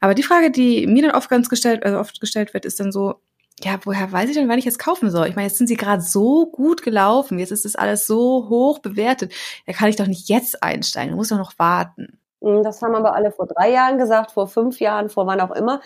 Aber 0.00 0.12
die 0.14 0.22
Frage, 0.22 0.50
die 0.50 0.86
mir 0.86 1.00
dann 1.00 1.16
oft 1.16 1.30
ganz 1.30 1.48
gestellt, 1.48 1.82
also 1.82 1.98
oft 1.98 2.20
gestellt 2.20 2.52
wird, 2.52 2.66
ist 2.66 2.78
dann 2.78 2.92
so, 2.92 3.22
ja, 3.62 3.78
woher 3.84 4.10
weiß 4.10 4.28
ich 4.28 4.36
denn, 4.36 4.48
wann 4.48 4.58
ich 4.58 4.64
jetzt 4.64 4.78
kaufen 4.78 5.10
soll? 5.10 5.28
Ich 5.28 5.36
meine, 5.36 5.46
jetzt 5.46 5.58
sind 5.58 5.68
sie 5.68 5.76
gerade 5.76 6.02
so 6.02 6.46
gut 6.46 6.82
gelaufen, 6.82 7.38
jetzt 7.38 7.52
ist 7.52 7.64
das 7.64 7.76
alles 7.76 8.06
so 8.06 8.48
hoch 8.48 8.80
bewertet. 8.80 9.32
Da 9.66 9.72
kann 9.72 9.88
ich 9.88 9.96
doch 9.96 10.06
nicht 10.06 10.28
jetzt 10.28 10.62
einsteigen, 10.62 11.10
da 11.10 11.16
muss 11.16 11.28
doch 11.28 11.38
noch 11.38 11.58
warten. 11.58 12.18
Hm, 12.42 12.62
das 12.62 12.82
haben 12.82 12.94
aber 12.94 13.14
alle 13.14 13.30
vor 13.30 13.46
drei 13.46 13.70
Jahren 13.70 13.98
gesagt, 13.98 14.32
vor 14.32 14.48
fünf 14.48 14.80
Jahren, 14.80 15.08
vor 15.08 15.26
wann 15.26 15.40
auch 15.40 15.52
immer. 15.52 15.80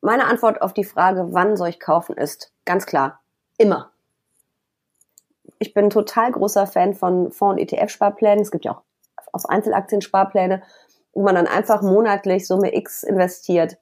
Meine 0.00 0.26
Antwort 0.26 0.60
auf 0.60 0.74
die 0.74 0.84
Frage, 0.84 1.28
wann 1.32 1.56
soll 1.56 1.70
ich 1.70 1.80
kaufen, 1.80 2.16
ist 2.16 2.52
ganz 2.66 2.84
klar, 2.84 3.20
immer. 3.56 3.90
Ich 5.58 5.72
bin 5.72 5.88
total 5.88 6.30
großer 6.30 6.66
Fan 6.66 6.94
von 6.94 7.30
Fonds- 7.32 7.60
und 7.62 7.72
ETF-Sparplänen. 7.72 8.42
Es 8.42 8.50
gibt 8.50 8.66
ja 8.66 8.72
auch 8.72 8.82
auf 9.32 9.46
Einzelaktien 9.48 10.02
Sparpläne, 10.02 10.62
wo 11.14 11.22
man 11.22 11.34
dann 11.36 11.46
einfach 11.46 11.80
monatlich 11.80 12.46
Summe 12.46 12.74
X 12.74 13.02
investiert. 13.02 13.78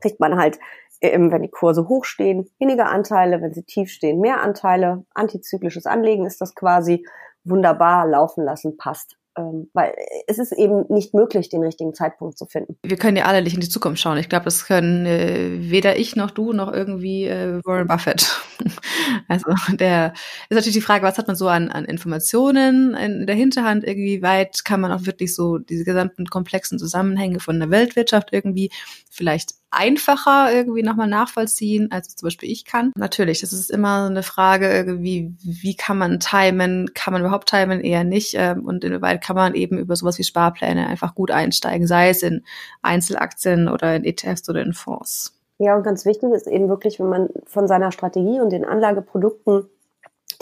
Kriegt 0.00 0.20
man 0.20 0.38
halt 0.38 0.58
wenn 1.00 1.42
die 1.42 1.50
Kurse 1.50 1.88
hoch 1.88 2.04
stehen, 2.04 2.48
weniger 2.58 2.86
Anteile, 2.86 3.42
wenn 3.42 3.52
sie 3.52 3.64
tief 3.64 3.90
stehen, 3.90 4.20
mehr 4.20 4.42
Anteile. 4.42 5.04
Antizyklisches 5.14 5.86
Anlegen 5.86 6.26
ist 6.26 6.40
das 6.40 6.54
quasi 6.54 7.06
wunderbar 7.44 8.06
laufen 8.06 8.44
lassen, 8.44 8.76
passt 8.76 9.16
ähm, 9.36 9.68
weil 9.72 9.94
es 10.26 10.38
ist 10.38 10.52
eben 10.52 10.84
nicht 10.88 11.14
möglich, 11.14 11.48
den 11.48 11.62
richtigen 11.62 11.94
Zeitpunkt 11.94 12.38
zu 12.38 12.46
finden. 12.46 12.76
Wir 12.82 12.96
können 12.96 13.16
ja 13.16 13.24
alle 13.24 13.42
nicht 13.42 13.54
in 13.54 13.60
die 13.60 13.68
Zukunft 13.68 14.00
schauen. 14.00 14.18
Ich 14.18 14.28
glaube, 14.28 14.44
das 14.44 14.66
können 14.66 15.06
äh, 15.06 15.70
weder 15.70 15.98
ich 15.98 16.16
noch 16.16 16.30
du 16.30 16.52
noch 16.52 16.72
irgendwie 16.72 17.24
äh, 17.26 17.60
Warren 17.64 17.86
Buffett. 17.86 18.40
also 19.28 19.46
der 19.72 20.12
ist 20.48 20.56
natürlich 20.56 20.74
die 20.74 20.80
Frage, 20.80 21.04
was 21.04 21.18
hat 21.18 21.26
man 21.26 21.36
so 21.36 21.48
an, 21.48 21.70
an 21.70 21.84
Informationen 21.84 22.94
in 22.94 23.26
der 23.26 23.36
Hinterhand? 23.36 23.84
Irgendwie 23.84 24.22
weit 24.22 24.64
kann 24.64 24.80
man 24.80 24.92
auch 24.92 25.06
wirklich 25.06 25.34
so 25.34 25.58
diese 25.58 25.84
gesamten 25.84 26.26
komplexen 26.26 26.78
Zusammenhänge 26.78 27.40
von 27.40 27.58
der 27.58 27.70
Weltwirtschaft 27.70 28.32
irgendwie 28.32 28.70
vielleicht 29.10 29.52
einfacher 29.70 30.52
irgendwie 30.52 30.82
nochmal 30.82 31.08
nachvollziehen, 31.08 31.90
als 31.90 32.16
zum 32.16 32.26
Beispiel 32.26 32.50
ich 32.50 32.64
kann. 32.64 32.92
Natürlich, 32.96 33.40
das 33.40 33.52
ist 33.52 33.70
immer 33.70 34.06
eine 34.06 34.22
Frage, 34.22 34.68
irgendwie, 34.68 35.34
wie 35.42 35.76
kann 35.76 35.98
man 35.98 36.20
timen? 36.20 36.92
Kann 36.94 37.12
man 37.12 37.22
überhaupt 37.22 37.48
timen? 37.48 37.80
Eher 37.80 38.04
nicht. 38.04 38.34
Ähm, 38.34 38.64
und 38.64 38.84
inwieweit 38.84 39.22
kann 39.22 39.36
man 39.36 39.54
eben 39.54 39.78
über 39.78 39.96
sowas 39.96 40.18
wie 40.18 40.24
Sparpläne 40.24 40.86
einfach 40.86 41.14
gut 41.14 41.30
einsteigen, 41.30 41.86
sei 41.86 42.10
es 42.10 42.22
in 42.22 42.44
Einzelaktien 42.82 43.68
oder 43.68 43.94
in 43.96 44.04
ETFs 44.04 44.48
oder 44.48 44.62
in 44.62 44.72
Fonds. 44.72 45.34
Ja, 45.58 45.74
und 45.74 45.82
ganz 45.82 46.04
wichtig 46.04 46.30
ist 46.32 46.46
eben 46.46 46.68
wirklich, 46.68 47.00
wenn 47.00 47.08
man 47.08 47.28
von 47.46 47.66
seiner 47.66 47.92
Strategie 47.92 48.40
und 48.40 48.50
den 48.50 48.64
Anlageprodukten, 48.64 49.68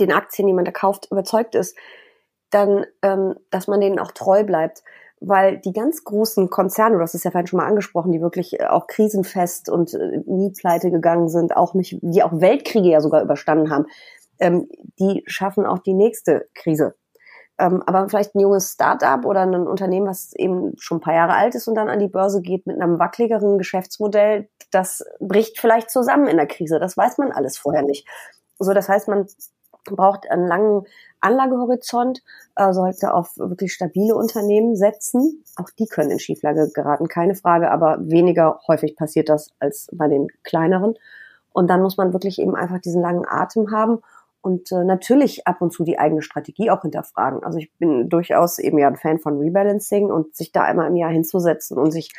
den 0.01 0.13
Aktien, 0.13 0.49
die 0.49 0.55
man 0.55 0.65
da 0.65 0.73
kauft, 0.73 1.09
überzeugt 1.11 1.55
ist, 1.55 1.77
dann, 2.51 2.85
ähm, 3.03 3.37
dass 3.51 3.69
man 3.69 3.81
denen 3.81 3.99
auch 3.99 4.13
treu 4.13 4.45
bleibt 4.45 4.83
weil 5.27 5.59
die 5.59 5.73
ganz 5.73 6.05
großen 6.05 6.51
Konzerne, 6.51 6.97
du 6.97 7.03
hast 7.03 7.15
es 7.15 7.25
ja 7.25 7.31
vorhin 7.31 7.47
schon 7.47 7.59
mal 7.59 7.67
angesprochen, 7.67 8.13
die 8.13 8.21
wirklich 8.21 8.61
äh, 8.61 8.67
auch 8.67 8.87
krisenfest 8.87 9.69
und 9.69 9.95
äh, 9.95 10.23
nie 10.27 10.53
pleite 10.53 10.91
gegangen 10.91 11.29
sind, 11.29 11.57
auch 11.57 11.75
nicht, 11.75 11.99
die 12.03 12.23
auch 12.23 12.41
Weltkriege 12.41 12.89
ja 12.89 13.01
sogar 13.01 13.23
überstanden 13.23 13.71
haben, 13.71 13.87
ähm, 14.39 14.69
die 14.99 15.23
schaffen 15.27 15.67
auch 15.67 15.79
die 15.79 15.95
nächste 15.95 16.49
Krise. 16.55 16.95
Ähm, 17.57 17.83
aber 17.87 18.09
vielleicht 18.09 18.35
ein 18.35 18.41
junges 18.41 18.73
Start-up 18.73 19.25
oder 19.25 19.43
ein 19.43 19.55
Unternehmen, 19.67 20.09
was 20.09 20.33
eben 20.35 20.73
schon 20.79 20.99
ein 20.99 21.01
paar 21.01 21.15
Jahre 21.15 21.35
alt 21.35 21.55
ist 21.55 21.69
und 21.69 21.77
dann 21.77 21.89
an 21.89 22.01
die 22.01 22.09
Börse 22.09 22.43
geht 22.43 22.67
mit 22.67 22.81
einem 22.81 22.99
wackeligeren 22.99 23.59
Geschäftsmodell, 23.59 24.49
das 24.73 25.05
bricht 25.21 25.61
vielleicht 25.61 25.91
zusammen 25.91 26.27
in 26.27 26.37
der 26.37 26.49
Krise. 26.49 26.81
Das 26.81 26.97
weiß 26.97 27.19
man 27.19 27.31
alles 27.31 27.57
vorher 27.57 27.83
nicht. 27.83 28.09
So, 28.59 28.73
das 28.73 28.89
heißt, 28.89 29.07
man 29.09 29.27
braucht 29.85 30.31
einen 30.31 30.47
langen 30.47 30.85
Anlagehorizont, 31.21 32.23
äh, 32.57 32.73
sollte 32.73 33.15
auf 33.15 33.37
wirklich 33.37 33.73
stabile 33.73 34.15
Unternehmen 34.15 34.77
setzen. 34.77 35.45
Auch 35.57 35.71
die 35.79 35.87
können 35.87 36.11
in 36.11 36.19
Schieflage 36.19 36.71
geraten, 36.73 37.09
keine 37.09 37.35
Frage, 37.35 37.71
aber 37.71 37.99
weniger 38.01 38.61
häufig 38.69 38.97
passiert 38.97 39.29
das 39.29 39.51
als 39.59 39.89
bei 39.93 40.09
den 40.09 40.29
kleineren. 40.43 40.95
Und 41.53 41.69
dann 41.69 41.83
muss 41.83 41.97
man 41.97 42.13
wirklich 42.13 42.41
eben 42.41 42.57
einfach 42.57 42.81
diesen 42.81 43.01
langen 43.01 43.25
Atem 43.27 43.71
haben 43.71 44.01
und 44.45 44.71
äh, 44.73 44.85
natürlich 44.85 45.47
ab 45.47 45.63
und 45.63 45.73
zu 45.73 45.85
die 45.85 45.99
eigene 45.99 46.21
Strategie 46.21 46.71
auch 46.71 46.83
hinterfragen. 46.83 47.43
Also 47.43 47.59
ich 47.59 47.73
bin 47.79 48.11
durchaus 48.11 48.59
eben 48.59 48.79
ja 48.79 48.89
ein 48.89 48.97
Fan 48.97 49.19
von 49.19 49.39
Rebalancing 49.39 50.11
und 50.11 50.37
sich 50.37 50.53
da 50.53 50.65
einmal 50.65 50.89
im 50.89 50.97
Jahr 50.97 51.11
hinzusetzen 51.11 51.79
und 51.79 51.93
sich 51.93 52.13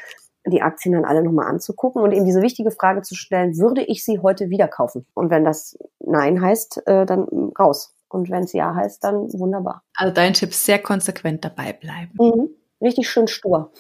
die 0.46 0.62
Aktien 0.62 0.94
dann 0.94 1.06
alle 1.06 1.24
nochmal 1.24 1.48
anzugucken 1.48 2.02
und 2.02 2.12
eben 2.12 2.26
diese 2.26 2.42
wichtige 2.42 2.72
Frage 2.72 3.02
zu 3.02 3.16
stellen, 3.16 3.58
würde 3.58 3.82
ich 3.82 4.06
sie 4.06 4.20
heute 4.20 4.50
wieder 4.50 4.68
kaufen? 4.68 5.06
Und 5.14 5.30
wenn 5.30 5.44
das 5.44 5.78
Nein 6.00 6.42
heißt, 6.42 6.88
äh, 6.88 7.06
dann 7.06 7.52
raus. 7.58 7.94
Und 8.10 8.30
wenn 8.30 8.44
es 8.44 8.54
Ja 8.54 8.76
heißt, 8.76 9.04
dann 9.04 9.34
wunderbar. 9.34 9.84
Also 9.96 10.14
dein 10.14 10.34
Tipp 10.34 10.54
sehr 10.54 10.80
konsequent 10.80 11.44
dabei 11.44 11.74
bleiben. 11.74 12.14
Mhm. 12.18 12.50
Richtig 12.82 13.10
schön 13.10 13.28
stur. 13.28 13.72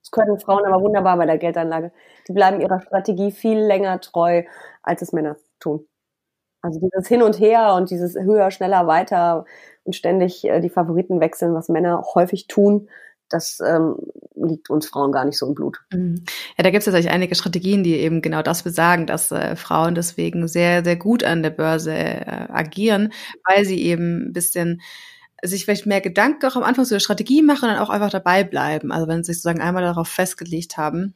Das 0.00 0.10
können 0.12 0.38
Frauen 0.38 0.64
aber 0.64 0.80
wunderbar 0.82 1.16
bei 1.16 1.26
der 1.26 1.38
Geldanlage. 1.38 1.90
Die 2.28 2.32
bleiben 2.32 2.60
ihrer 2.60 2.80
Strategie 2.80 3.32
viel 3.32 3.58
länger 3.58 4.00
treu, 4.00 4.44
als 4.82 5.02
es 5.02 5.12
Männer 5.12 5.36
tun. 5.58 5.86
Also 6.62 6.80
dieses 6.80 7.08
Hin 7.08 7.22
und 7.22 7.40
Her 7.40 7.74
und 7.74 7.90
dieses 7.90 8.14
höher, 8.14 8.50
schneller, 8.50 8.86
weiter 8.86 9.44
und 9.84 9.94
ständig 9.94 10.44
äh, 10.44 10.60
die 10.60 10.70
Favoriten 10.70 11.20
wechseln, 11.20 11.54
was 11.54 11.68
Männer 11.68 12.04
häufig 12.14 12.46
tun, 12.46 12.88
das 13.28 13.58
ähm, 13.60 13.96
liegt 14.34 14.70
uns 14.70 14.86
Frauen 14.86 15.12
gar 15.12 15.24
nicht 15.24 15.38
so 15.38 15.46
im 15.46 15.54
Blut. 15.54 15.78
Mhm. 15.92 16.24
Ja, 16.56 16.64
da 16.64 16.70
gibt 16.70 16.80
es 16.80 16.84
tatsächlich 16.84 17.12
einige 17.12 17.34
Strategien, 17.34 17.82
die 17.82 17.96
eben 17.96 18.22
genau 18.22 18.42
das 18.42 18.62
besagen, 18.62 19.06
dass 19.06 19.30
äh, 19.30 19.56
Frauen 19.56 19.94
deswegen 19.94 20.48
sehr, 20.48 20.84
sehr 20.84 20.96
gut 20.96 21.24
an 21.24 21.42
der 21.42 21.50
Börse 21.50 21.92
äh, 21.92 22.46
agieren, 22.48 23.12
weil 23.44 23.64
sie 23.64 23.82
eben 23.82 24.28
ein 24.28 24.32
bisschen 24.32 24.80
sich 25.42 25.64
vielleicht 25.64 25.86
mehr 25.86 26.00
Gedanken 26.00 26.46
auch 26.46 26.56
am 26.56 26.62
Anfang 26.62 26.84
zu 26.84 26.94
der 26.94 27.00
Strategie 27.00 27.42
machen 27.42 27.68
und 27.68 27.74
dann 27.74 27.82
auch 27.82 27.90
einfach 27.90 28.10
dabei 28.10 28.44
bleiben. 28.44 28.92
Also 28.92 29.06
wenn 29.06 29.22
sie 29.22 29.32
sich 29.32 29.42
sozusagen 29.42 29.60
einmal 29.60 29.82
darauf 29.82 30.08
festgelegt 30.08 30.76
haben, 30.76 31.14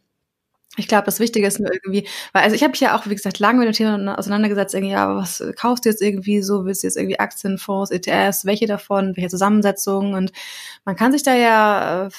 ich 0.77 0.87
glaube, 0.87 1.05
das 1.05 1.19
Wichtige 1.19 1.47
ist 1.47 1.59
nur 1.59 1.73
irgendwie, 1.73 2.07
weil 2.33 2.43
also 2.45 2.55
ich 2.55 2.63
habe 2.63 2.71
mich 2.71 2.81
ja 2.81 2.97
auch, 2.97 3.07
wie 3.07 3.15
gesagt, 3.15 3.41
lange 3.41 3.59
mit 3.59 3.69
dem 3.69 3.73
Thema 3.75 4.19
auseinandergesetzt, 4.19 4.75
irgendwie, 4.75 4.93
ja, 4.93 5.17
was 5.17 5.43
kaufst 5.57 5.85
du 5.85 5.89
jetzt 5.89 6.01
irgendwie 6.01 6.43
so, 6.43 6.65
willst 6.65 6.83
du 6.83 6.87
jetzt 6.87 6.97
irgendwie 6.97 7.19
Aktien, 7.19 7.59
Fonds, 7.59 7.91
ETFs, 7.91 8.45
welche 8.45 8.67
davon, 8.67 9.17
welche 9.17 9.31
Zusammensetzung 9.31 10.15
und 10.15 10.33
man 10.85 10.97
kann 10.97 11.13
sich 11.13 11.23
da 11.25 11.35
ja 11.35 12.07
äh, 12.07 12.11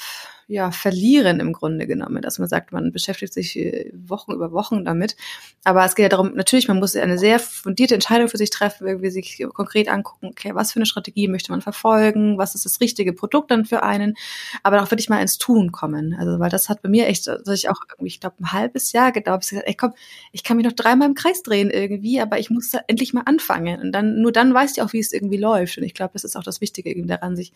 ja, 0.47 0.71
verlieren 0.71 1.39
im 1.39 1.53
Grunde 1.53 1.87
genommen, 1.87 2.21
dass 2.21 2.39
man 2.39 2.47
sagt, 2.47 2.71
man 2.71 2.91
beschäftigt 2.91 3.33
sich 3.33 3.57
äh, 3.57 3.91
Wochen 3.93 4.31
über 4.31 4.51
Wochen 4.51 4.85
damit. 4.85 5.15
Aber 5.63 5.85
es 5.85 5.95
geht 5.95 6.03
ja 6.03 6.09
darum, 6.09 6.33
natürlich, 6.35 6.67
man 6.67 6.79
muss 6.79 6.95
eine 6.95 7.17
sehr 7.17 7.39
fundierte 7.39 7.93
Entscheidung 7.93 8.27
für 8.27 8.37
sich 8.37 8.49
treffen, 8.49 8.87
irgendwie 8.87 9.09
sich 9.09 9.45
konkret 9.53 9.87
angucken, 9.87 10.27
okay, 10.27 10.51
was 10.53 10.71
für 10.71 10.77
eine 10.77 10.85
Strategie 10.85 11.27
möchte 11.27 11.51
man 11.51 11.61
verfolgen, 11.61 12.37
was 12.37 12.55
ist 12.55 12.65
das 12.65 12.81
richtige 12.81 13.13
Produkt 13.13 13.51
dann 13.51 13.65
für 13.65 13.83
einen, 13.83 14.15
aber 14.63 14.81
auch 14.81 14.91
wirklich 14.91 15.09
mal 15.09 15.21
ins 15.21 15.37
Tun 15.37 15.71
kommen. 15.71 16.15
Also, 16.17 16.39
weil 16.39 16.49
das 16.49 16.69
hat 16.69 16.81
bei 16.81 16.89
mir 16.89 17.07
echt, 17.07 17.27
dass 17.27 17.47
ich 17.47 17.69
auch 17.69 17.77
ich 18.03 18.19
glaube, 18.19 18.35
ein 18.39 18.51
halbes 18.51 18.91
Jahr 18.91 19.11
gedauert, 19.11 19.41
bis 19.41 19.51
ich 19.51 19.57
gesagt, 19.57 19.67
ey, 19.67 19.75
komm, 19.75 19.93
ich 20.31 20.43
kann 20.43 20.57
mich 20.57 20.65
noch 20.65 20.73
dreimal 20.73 21.07
im 21.07 21.15
Kreis 21.15 21.43
drehen 21.43 21.69
irgendwie, 21.69 22.19
aber 22.19 22.39
ich 22.39 22.49
muss 22.49 22.69
da 22.69 22.79
endlich 22.87 23.13
mal 23.13 23.23
anfangen. 23.25 23.81
Und 23.81 23.91
dann, 23.91 24.21
nur 24.21 24.31
dann 24.31 24.53
weißt 24.53 24.77
du 24.77 24.81
auch, 24.81 24.93
wie 24.93 24.99
es 24.99 25.13
irgendwie 25.13 25.37
läuft. 25.37 25.77
Und 25.77 25.83
ich 25.83 25.93
glaube, 25.93 26.13
das 26.13 26.23
ist 26.23 26.35
auch 26.35 26.43
das 26.43 26.61
Wichtige 26.61 26.89
irgendwie 26.89 27.09
daran, 27.09 27.35
sich 27.35 27.53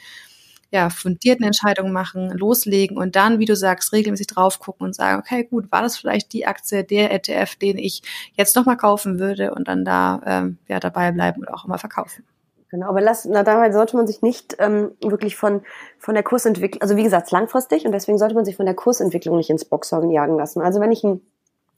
ja, 0.76 0.90
fundierten 0.90 1.46
Entscheidungen 1.46 1.94
machen, 1.94 2.32
loslegen 2.32 2.98
und 2.98 3.16
dann, 3.16 3.40
wie 3.40 3.46
du 3.46 3.56
sagst, 3.56 3.94
regelmäßig 3.94 4.28
drauf 4.28 4.60
gucken 4.60 4.86
und 4.86 4.94
sagen, 4.94 5.22
okay, 5.22 5.46
gut, 5.46 5.72
war 5.72 5.82
das 5.82 5.98
vielleicht 5.98 6.34
die 6.34 6.46
Aktie, 6.46 6.84
der 6.84 7.14
ETF, 7.14 7.56
den 7.56 7.78
ich 7.78 8.02
jetzt 8.34 8.58
nochmal 8.58 8.76
kaufen 8.76 9.18
würde 9.18 9.56
und 9.56 9.70
dann 9.70 9.86
da 9.86 10.22
ähm, 10.26 10.58
ja, 10.68 10.82
dabei 10.82 11.14
bleiben 11.14 11.40
und 11.40 11.48
auch 11.48 11.64
immer 11.64 11.78
verkaufen. 11.78 12.26
Genau, 12.72 12.90
aber 12.90 13.00
lass, 13.00 13.24
na, 13.24 13.44
dabei 13.44 13.72
sollte 13.72 13.96
man 13.96 14.06
sich 14.06 14.22
nicht 14.22 14.58
ähm, 14.60 14.92
wirklich 15.02 15.38
von, 15.38 15.62
von 15.98 16.14
der 16.14 16.24
Kursentwicklung, 16.24 16.82
also 16.82 16.98
wie 16.98 17.04
gesagt, 17.04 17.32
langfristig 17.32 17.86
und 17.86 17.94
deswegen 17.94 18.18
sollte 18.18 18.36
man 18.36 18.44
sich 18.44 18.58
von 18.58 18.66
der 18.66 18.76
Kursentwicklung 18.76 19.38
nicht 19.38 19.50
ins 19.50 19.64
Boxhorn 19.64 20.12
jagen 20.12 20.36
lassen. 20.36 20.62
Also 20.62 20.82
wenn 20.82 20.92
ich 20.92 21.06
einen 21.06 21.22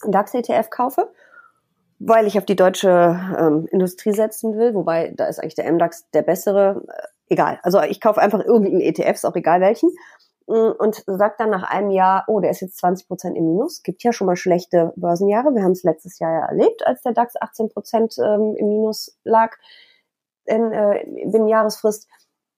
DAX-ETF 0.07 0.71
kaufe, 0.71 1.11
weil 1.99 2.25
ich 2.25 2.39
auf 2.39 2.45
die 2.45 2.55
deutsche 2.55 3.19
ähm, 3.37 3.67
Industrie 3.69 4.13
setzen 4.13 4.57
will, 4.57 4.73
wobei 4.73 5.13
da 5.15 5.25
ist 5.25 5.39
eigentlich 5.39 5.53
der 5.53 5.71
MDAX 5.71 6.09
der 6.15 6.23
bessere, 6.23 6.83
äh, 6.87 7.07
egal. 7.29 7.59
Also 7.63 7.81
ich 7.81 8.01
kaufe 8.01 8.21
einfach 8.21 8.43
irgendeinen 8.43 8.81
ETF, 8.81 9.15
ist 9.15 9.25
auch 9.25 9.35
egal 9.35 9.61
welchen, 9.61 9.89
mm, 10.47 10.71
und 10.79 11.03
sag 11.05 11.37
dann 11.37 11.49
nach 11.49 11.63
einem 11.63 11.91
Jahr, 11.91 12.25
oh, 12.27 12.39
der 12.39 12.51
ist 12.51 12.61
jetzt 12.61 12.77
20 12.77 13.07
Prozent 13.07 13.37
im 13.37 13.45
Minus. 13.45 13.83
Gibt 13.83 14.03
ja 14.03 14.13
schon 14.13 14.27
mal 14.27 14.35
schlechte 14.35 14.93
Börsenjahre. 14.95 15.53
Wir 15.53 15.63
haben 15.63 15.71
es 15.71 15.83
letztes 15.83 16.19
Jahr 16.19 16.33
ja 16.33 16.45
erlebt, 16.47 16.85
als 16.85 17.01
der 17.01 17.13
DAX 17.13 17.33
18 17.39 17.69
Prozent 17.69 18.15
ähm, 18.19 18.55
im 18.57 18.69
Minus 18.69 19.17
lag 19.23 19.55
in, 20.45 20.71
äh, 20.71 21.05
binnen 21.25 21.47
Jahresfrist. 21.47 22.07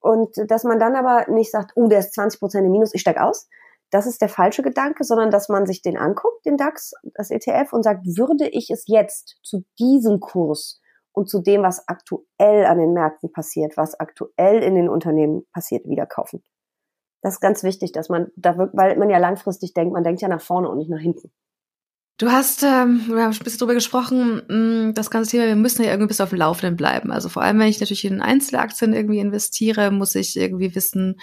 Und 0.02 0.36
dass 0.50 0.64
man 0.64 0.80
dann 0.80 0.96
aber 0.96 1.30
nicht 1.30 1.52
sagt, 1.52 1.72
oh, 1.76 1.88
der 1.88 2.00
ist 2.00 2.14
20 2.14 2.40
Prozent 2.40 2.66
im 2.66 2.72
Minus, 2.72 2.94
ich 2.94 3.02
steig 3.02 3.20
aus. 3.20 3.50
Das 3.92 4.06
ist 4.06 4.22
der 4.22 4.30
falsche 4.30 4.62
Gedanke, 4.62 5.04
sondern 5.04 5.32
dass 5.32 5.50
man 5.50 5.66
sich 5.66 5.82
den 5.82 5.98
anguckt, 5.98 6.46
den 6.46 6.58
DAX, 6.58 6.94
das 7.16 7.32
ETF, 7.32 7.74
und 7.74 7.84
sagt, 7.84 8.06
würde 8.06 8.48
ich 8.48 8.70
es 8.70 8.84
jetzt 8.88 9.38
zu 9.42 9.64
diesem 9.80 10.20
Kurs 10.20 10.80
und 11.14 11.30
zu 11.30 11.42
dem, 11.42 11.64
was 11.64 11.88
aktuell 11.88 12.66
an 12.66 12.78
den 12.78 12.94
Märkten 12.94 13.32
passiert, 13.32 13.78
was 13.78 14.00
aktuell 14.00 14.62
in 14.64 14.76
den 14.76 14.90
Unternehmen 14.90 15.46
passiert, 15.54 15.86
wieder 15.86 16.06
kaufen. 16.06 16.44
Das 17.22 17.36
ist 17.36 17.40
ganz 17.42 17.64
wichtig, 17.64 17.92
dass 17.92 18.10
man 18.10 18.32
da 18.36 18.58
wirklich, 18.58 18.78
weil 18.78 18.98
man 18.98 19.10
ja 19.10 19.18
langfristig 19.18 19.74
denkt, 19.74 19.94
man 19.94 20.04
denkt 20.04 20.22
ja 20.22 20.28
nach 20.28 20.42
vorne 20.42 20.70
und 20.70 20.78
nicht 20.78 20.90
nach 20.90 21.00
hinten. 21.00 21.32
Du 22.20 22.30
hast, 22.30 22.64
ähm, 22.64 23.06
wir 23.08 23.24
haben 23.24 23.32
ein 23.32 23.40
bisschen 23.40 23.60
drüber 23.60 23.74
gesprochen, 23.76 24.42
mh, 24.50 24.90
mm, 24.90 24.94
das 24.94 25.10
ganze 25.10 25.32
Thema, 25.32 25.48
wir 25.48 25.56
müssen 25.56 25.84
ja 25.84 25.92
irgendwie 25.92 26.10
bis 26.10 26.20
auf 26.20 26.32
dem 26.32 26.40
Laufenden 26.40 26.76
bleiben. 26.76 27.12
Also 27.12 27.30
vor 27.30 27.44
allem, 27.44 27.60
wenn 27.60 27.70
ich 27.70 27.80
natürlich 27.80 28.04
in 28.04 28.22
Einzelaktien 28.22 28.92
irgendwie 28.92 29.20
investiere, 29.20 29.90
muss 29.90 30.16
ich 30.16 30.36
irgendwie 30.36 30.76
wissen, 30.76 31.16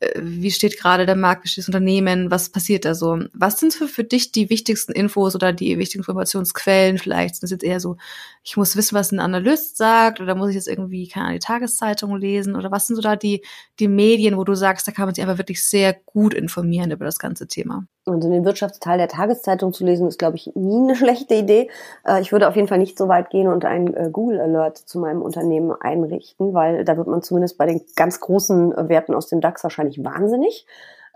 äh, 0.00 0.20
wie 0.22 0.50
steht 0.50 0.78
gerade 0.78 1.06
der 1.06 1.16
Markt, 1.16 1.44
wie 1.44 1.48
steht 1.48 1.62
das 1.62 1.68
Unternehmen, 1.68 2.30
was 2.30 2.50
passiert 2.50 2.84
da 2.84 2.94
so. 2.94 3.20
Was 3.32 3.58
sind 3.58 3.72
für, 3.72 3.88
für 3.88 4.04
dich 4.04 4.32
die 4.32 4.50
wichtigsten 4.50 4.92
Infos 4.92 5.34
oder 5.34 5.54
die 5.54 5.78
wichtigen 5.78 6.00
Informationsquellen? 6.00 6.98
Vielleicht 6.98 7.36
sind 7.36 7.44
es 7.44 7.50
jetzt 7.50 7.64
eher 7.64 7.80
so, 7.80 7.96
ich 8.42 8.58
muss 8.58 8.76
wissen, 8.76 8.94
was 8.94 9.12
ein 9.12 9.20
Analyst 9.20 9.78
sagt 9.78 10.20
oder 10.20 10.34
muss 10.34 10.50
ich 10.50 10.56
jetzt 10.56 10.68
irgendwie, 10.68 11.08
keine 11.08 11.26
Ahnung, 11.26 11.38
die 11.38 11.46
Tageszeitung 11.46 12.16
lesen 12.16 12.54
oder 12.54 12.70
was 12.70 12.86
sind 12.86 12.96
so 12.96 13.02
da 13.02 13.16
die, 13.16 13.42
die 13.80 13.88
Medien, 13.88 14.36
wo 14.36 14.44
du 14.44 14.54
sagst, 14.54 14.86
da 14.86 14.92
kann 14.92 15.06
man 15.06 15.14
sich 15.14 15.24
einfach 15.24 15.38
wirklich 15.38 15.64
sehr 15.64 15.94
gut 16.04 16.34
informieren 16.34 16.90
über 16.90 17.06
das 17.06 17.18
ganze 17.18 17.46
Thema? 17.46 17.86
Und 18.06 18.22
in 18.22 18.32
den 18.32 18.44
Wirtschaftsteil 18.44 18.98
der 18.98 19.08
Tageszeitung 19.08 19.72
zu 19.72 19.84
lesen, 19.84 20.06
ist, 20.06 20.18
glaube 20.18 20.33
ich, 20.36 20.50
nie 20.54 20.82
eine 20.82 20.96
schlechte 20.96 21.34
Idee. 21.34 21.70
Äh, 22.06 22.20
ich 22.20 22.32
würde 22.32 22.48
auf 22.48 22.56
jeden 22.56 22.68
Fall 22.68 22.78
nicht 22.78 22.98
so 22.98 23.08
weit 23.08 23.30
gehen 23.30 23.48
und 23.48 23.64
einen 23.64 23.94
äh, 23.94 24.08
Google 24.10 24.40
Alert 24.40 24.78
zu 24.78 24.98
meinem 24.98 25.22
Unternehmen 25.22 25.72
einrichten, 25.72 26.54
weil 26.54 26.84
da 26.84 26.96
wird 26.96 27.06
man 27.06 27.22
zumindest 27.22 27.58
bei 27.58 27.66
den 27.66 27.82
ganz 27.96 28.20
großen 28.20 28.72
äh, 28.72 28.88
Werten 28.88 29.14
aus 29.14 29.28
dem 29.28 29.40
DAX 29.40 29.62
wahrscheinlich 29.62 30.02
wahnsinnig 30.04 30.66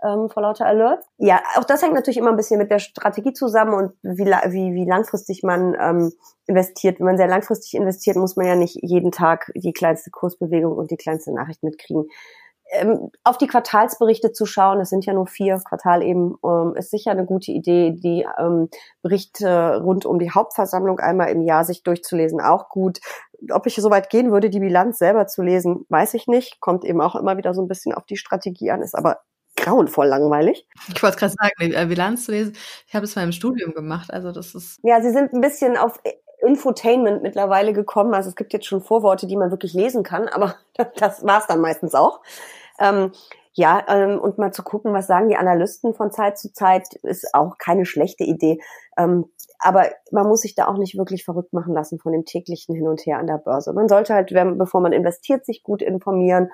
ähm, 0.03 0.29
vor 0.29 0.43
lauter 0.43 0.65
Alerts. 0.65 1.05
Ja, 1.17 1.41
auch 1.57 1.63
das 1.63 1.81
hängt 1.81 1.93
natürlich 1.93 2.17
immer 2.17 2.29
ein 2.29 2.37
bisschen 2.37 2.57
mit 2.57 2.71
der 2.71 2.79
Strategie 2.79 3.33
zusammen 3.33 3.73
und 3.73 3.91
wie, 4.01 4.25
wie, 4.25 4.73
wie 4.73 4.85
langfristig 4.85 5.43
man 5.43 5.75
ähm, 5.79 6.13
investiert. 6.47 6.99
Wenn 6.99 7.05
man 7.05 7.17
sehr 7.17 7.27
langfristig 7.27 7.75
investiert, 7.75 8.15
muss 8.15 8.35
man 8.35 8.47
ja 8.47 8.55
nicht 8.55 8.77
jeden 8.81 9.11
Tag 9.11 9.51
die 9.55 9.73
kleinste 9.73 10.09
Kursbewegung 10.09 10.73
und 10.73 10.91
die 10.91 10.97
kleinste 10.97 11.33
Nachricht 11.33 11.63
mitkriegen 11.63 12.05
ähm, 12.71 13.11
auf 13.23 13.37
die 13.37 13.47
Quartalsberichte 13.47 14.31
zu 14.31 14.45
schauen, 14.45 14.79
es 14.79 14.89
sind 14.89 15.05
ja 15.05 15.13
nur 15.13 15.27
vier 15.27 15.59
Quartal 15.59 16.03
eben, 16.03 16.35
ähm, 16.43 16.75
ist 16.75 16.91
sicher 16.91 17.11
eine 17.11 17.25
gute 17.25 17.51
Idee. 17.51 17.91
Die 17.91 18.25
ähm, 18.37 18.69
Berichte 19.01 19.81
rund 19.81 20.05
um 20.05 20.19
die 20.19 20.31
Hauptversammlung 20.31 20.99
einmal 20.99 21.29
im 21.29 21.41
Jahr 21.41 21.63
sich 21.63 21.83
durchzulesen, 21.83 22.41
auch 22.41 22.69
gut. 22.69 22.99
Ob 23.51 23.65
ich 23.65 23.75
so 23.75 23.89
weit 23.89 24.09
gehen 24.09 24.31
würde, 24.31 24.49
die 24.49 24.59
Bilanz 24.59 24.97
selber 24.97 25.27
zu 25.27 25.41
lesen, 25.41 25.85
weiß 25.89 26.13
ich 26.13 26.27
nicht. 26.27 26.59
Kommt 26.59 26.83
eben 26.83 27.01
auch 27.01 27.15
immer 27.15 27.37
wieder 27.37 27.53
so 27.53 27.61
ein 27.61 27.67
bisschen 27.67 27.93
auf 27.93 28.05
die 28.05 28.17
Strategie 28.17 28.71
an, 28.71 28.81
ist 28.81 28.95
aber 28.95 29.19
grauenvoll 29.55 30.07
langweilig. 30.07 30.67
Ich 30.93 31.01
wollte 31.01 31.17
gerade 31.17 31.33
sagen, 31.33 31.53
die 31.59 31.73
äh, 31.73 31.85
Bilanz 31.85 32.25
zu 32.25 32.31
lesen, 32.31 32.55
ich 32.87 32.95
habe 32.95 33.05
es 33.05 33.15
mal 33.15 33.23
im 33.23 33.31
Studium 33.31 33.73
gemacht, 33.73 34.11
also 34.13 34.31
das 34.31 34.55
ist... 34.55 34.79
Ja, 34.83 35.01
sie 35.01 35.11
sind 35.11 35.33
ein 35.33 35.41
bisschen 35.41 35.75
auf 35.75 35.99
Infotainment 36.41 37.21
mittlerweile 37.21 37.73
gekommen. 37.73 38.13
Also 38.13 38.29
es 38.29 38.35
gibt 38.35 38.53
jetzt 38.53 38.65
schon 38.65 38.81
Vorworte, 38.81 39.27
die 39.27 39.35
man 39.35 39.51
wirklich 39.51 39.73
lesen 39.73 40.03
kann, 40.03 40.27
aber 40.27 40.55
das 40.95 41.25
war's 41.25 41.47
dann 41.47 41.61
meistens 41.61 41.95
auch. 41.95 42.21
Ähm, 42.79 43.11
ja, 43.53 43.83
ähm, 43.89 44.19
und 44.19 44.37
mal 44.37 44.53
zu 44.53 44.63
gucken, 44.63 44.93
was 44.93 45.07
sagen 45.07 45.27
die 45.27 45.35
Analysten 45.35 45.93
von 45.93 46.11
Zeit 46.11 46.37
zu 46.37 46.53
Zeit, 46.53 46.93
ist 47.03 47.33
auch 47.33 47.57
keine 47.57 47.85
schlechte 47.85 48.23
Idee. 48.23 48.59
Ähm, 48.97 49.25
aber 49.59 49.89
man 50.11 50.27
muss 50.27 50.41
sich 50.41 50.55
da 50.55 50.67
auch 50.67 50.77
nicht 50.77 50.97
wirklich 50.97 51.25
verrückt 51.25 51.51
machen 51.51 51.73
lassen 51.73 51.99
von 51.99 52.13
dem 52.13 52.25
täglichen 52.25 52.75
Hin 52.75 52.87
und 52.87 53.05
Her 53.05 53.19
an 53.19 53.27
der 53.27 53.37
Börse. 53.37 53.73
Man 53.73 53.89
sollte 53.89 54.13
halt, 54.13 54.33
bevor 54.57 54.79
man 54.81 54.93
investiert, 54.93 55.45
sich 55.45 55.63
gut 55.63 55.81
informieren 55.81 56.49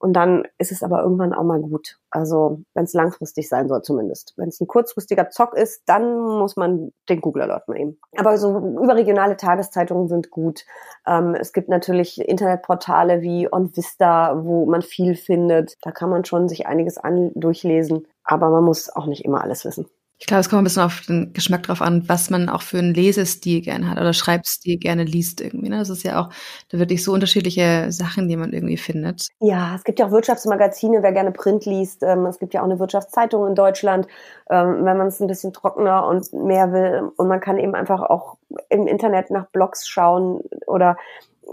und 0.00 0.14
dann 0.14 0.44
ist 0.56 0.72
es 0.72 0.82
aber 0.82 1.02
irgendwann 1.02 1.34
auch 1.34 1.44
mal 1.44 1.60
gut. 1.60 1.98
Also 2.10 2.62
wenn 2.72 2.84
es 2.84 2.94
langfristig 2.94 3.50
sein 3.50 3.68
soll 3.68 3.82
zumindest. 3.82 4.32
Wenn 4.38 4.48
es 4.48 4.58
ein 4.58 4.66
kurzfristiger 4.66 5.28
Zock 5.28 5.54
ist, 5.54 5.82
dann 5.84 6.18
muss 6.18 6.56
man 6.56 6.92
den 7.10 7.20
Google 7.20 7.42
Alert 7.42 7.68
nehmen. 7.68 7.98
Aber 8.16 8.38
so 8.38 8.56
überregionale 8.82 9.36
Tageszeitungen 9.36 10.08
sind 10.08 10.30
gut. 10.30 10.64
Ähm, 11.06 11.34
es 11.34 11.52
gibt 11.52 11.68
natürlich 11.68 12.18
Internetportale 12.18 13.20
wie 13.20 13.52
OnVista, 13.52 14.42
wo 14.42 14.64
man 14.64 14.80
viel 14.80 15.14
findet. 15.14 15.76
Da 15.82 15.92
kann 15.92 16.08
man 16.08 16.24
schon 16.24 16.48
sich 16.48 16.66
einiges 16.66 16.96
an 16.96 17.32
durchlesen. 17.34 18.06
Aber 18.24 18.48
man 18.48 18.64
muss 18.64 18.88
auch 18.88 19.04
nicht 19.04 19.26
immer 19.26 19.42
alles 19.42 19.66
wissen. 19.66 19.86
Ich 20.20 20.26
glaube, 20.26 20.42
es 20.42 20.50
kommt 20.50 20.60
ein 20.60 20.64
bisschen 20.64 20.82
auf 20.82 21.00
den 21.08 21.32
Geschmack 21.32 21.62
drauf 21.62 21.80
an, 21.80 22.06
was 22.06 22.28
man 22.28 22.50
auch 22.50 22.60
für 22.60 22.78
einen 22.78 22.92
Lesestil 22.92 23.62
gerne 23.62 23.88
hat 23.88 23.98
oder 23.98 24.12
Schreibstil 24.12 24.76
gerne 24.76 25.04
liest 25.04 25.40
irgendwie. 25.40 25.70
Ne? 25.70 25.78
Das 25.78 25.88
ist 25.88 26.02
ja 26.02 26.20
auch 26.20 26.28
da 26.68 26.78
wirklich 26.78 27.02
so 27.02 27.14
unterschiedliche 27.14 27.90
Sachen, 27.90 28.28
die 28.28 28.36
man 28.36 28.52
irgendwie 28.52 28.76
findet. 28.76 29.28
Ja, 29.40 29.74
es 29.74 29.82
gibt 29.82 29.98
ja 29.98 30.06
auch 30.06 30.10
Wirtschaftsmagazine, 30.10 31.02
wer 31.02 31.12
gerne 31.12 31.32
Print 31.32 31.64
liest. 31.64 32.02
Ähm, 32.02 32.26
es 32.26 32.38
gibt 32.38 32.52
ja 32.52 32.60
auch 32.60 32.66
eine 32.66 32.78
Wirtschaftszeitung 32.78 33.46
in 33.46 33.54
Deutschland, 33.54 34.08
ähm, 34.50 34.84
wenn 34.84 34.98
man 34.98 35.06
es 35.06 35.20
ein 35.20 35.26
bisschen 35.26 35.54
trockener 35.54 36.06
und 36.06 36.30
mehr 36.34 36.70
will. 36.70 37.10
Und 37.16 37.26
man 37.26 37.40
kann 37.40 37.58
eben 37.58 37.74
einfach 37.74 38.02
auch 38.02 38.36
im 38.68 38.86
Internet 38.86 39.30
nach 39.30 39.46
Blogs 39.46 39.88
schauen 39.88 40.42
oder 40.66 40.98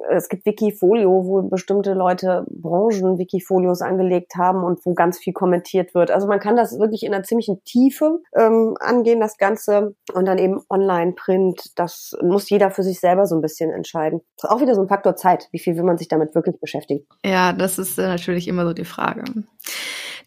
es 0.10 0.30
gibt 0.30 0.46
Wikifolio, 0.46 1.26
wo 1.26 1.42
bestimmte 1.44 1.94
Leute 1.94 2.46
Branchen-Wikifolios 2.50 3.82
angelegt 3.82 4.36
haben 4.36 4.64
und 4.64 4.86
wo 4.86 4.94
ganz 4.94 5.18
viel 5.18 5.34
kommentiert 5.34 5.94
wird. 5.94 6.12
Also 6.12 6.28
man 6.28 6.40
kann 6.40 6.56
das 6.56 6.80
wirklich 6.80 7.04
in 7.04 7.14
einer 7.14 7.24
ziemlichen 7.24 7.64
Tiefe 7.64 8.20
ähm, 8.36 8.76
angehen, 8.80 9.20
das 9.20 9.38
Ganze. 9.38 9.96
Und 10.14 10.26
dann 10.26 10.38
eben 10.38 10.62
Online-Print, 10.70 11.78
das 11.78 12.18
muss 12.22 12.50
jeder 12.50 12.72
für 12.72 12.84
sich 12.84 13.00
selber 13.00 13.26
so 13.26 13.36
ein 13.36 13.42
bisschen 13.42 13.72
entscheiden. 13.72 14.22
Das 14.38 14.50
ist 14.50 14.56
auch 14.56 14.62
wieder 14.62 14.76
so 14.76 14.82
ein 14.82 14.88
Faktor 14.88 15.16
Zeit. 15.16 15.48
Wie 15.52 15.60
viel 15.60 15.76
will 15.76 15.84
man 15.84 15.98
sich 15.98 16.08
damit 16.08 16.36
wirklich 16.36 16.60
beschäftigen? 16.60 17.06
Ja, 17.26 17.54
das 17.54 17.80
ist 17.80 17.98
äh, 17.98 18.08
natürlich 18.08 18.48
immer 18.48 18.66
so 18.66 18.74
die 18.74 18.86
Frage. 18.86 19.24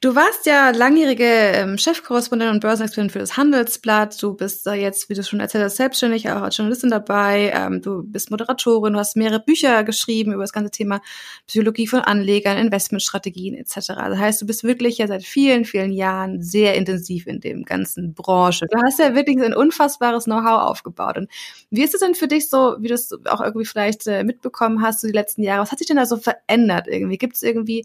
Du 0.03 0.15
warst 0.15 0.47
ja 0.47 0.71
langjährige 0.71 1.27
ähm, 1.27 1.77
Chefkorrespondent 1.77 2.51
und 2.51 2.61
Börsenexpertin 2.61 3.11
für 3.11 3.19
das 3.19 3.37
Handelsblatt. 3.37 4.23
Du 4.23 4.33
bist 4.33 4.67
da 4.67 4.73
jetzt, 4.73 5.11
wie 5.11 5.15
du 5.15 5.23
schon 5.23 5.41
erzählt 5.41 5.63
hast, 5.63 5.77
selbstständig, 5.77 6.31
auch 6.31 6.41
als 6.41 6.57
Journalistin 6.57 6.89
dabei. 6.89 7.53
Ähm, 7.55 7.83
du 7.83 8.03
bist 8.03 8.31
Moderatorin, 8.31 8.95
du 8.95 8.99
hast 8.99 9.15
mehrere 9.15 9.41
Bücher 9.41 9.85
geschrieben 9.85 10.33
über 10.33 10.43
das 10.43 10.55
ganze 10.55 10.71
Thema 10.71 11.03
Psychologie 11.47 11.87
von 11.87 12.01
Anlegern, 12.01 12.57
Investmentstrategien 12.57 13.55
etc. 13.57 13.89
Das 13.89 14.19
heißt, 14.19 14.41
du 14.41 14.47
bist 14.47 14.65
wirklich 14.65 14.97
ja 14.97 15.07
seit 15.07 15.23
vielen, 15.23 15.67
vielen 15.67 15.93
Jahren 15.93 16.41
sehr 16.41 16.77
intensiv 16.77 17.27
in 17.27 17.41
dem 17.41 17.65
ganzen 17.65 18.15
Branche. 18.15 18.69
Du 18.71 18.79
hast 18.83 19.01
ja 19.01 19.15
wirklich 19.15 19.37
ein 19.37 19.53
unfassbares 19.53 20.25
Know-how 20.25 20.63
aufgebaut. 20.63 21.19
Und 21.19 21.31
wie 21.69 21.83
ist 21.83 21.93
es 21.93 22.01
denn 22.01 22.15
für 22.15 22.27
dich 22.27 22.49
so, 22.49 22.77
wie 22.81 22.89
du 22.89 22.95
es 22.95 23.13
auch 23.27 23.43
irgendwie 23.43 23.67
vielleicht 23.67 24.07
äh, 24.07 24.25
mitbekommen 24.25 24.81
hast, 24.81 25.03
so 25.03 25.09
die 25.09 25.13
letzten 25.13 25.43
Jahre? 25.43 25.61
Was 25.61 25.73
hat 25.73 25.79
sich 25.79 25.89
denn 25.89 25.99
da 25.99 26.07
so 26.07 26.17
verändert 26.17 26.87
irgendwie? 26.89 27.19
Gibt 27.19 27.37
es 27.37 27.43
irgendwie 27.43 27.85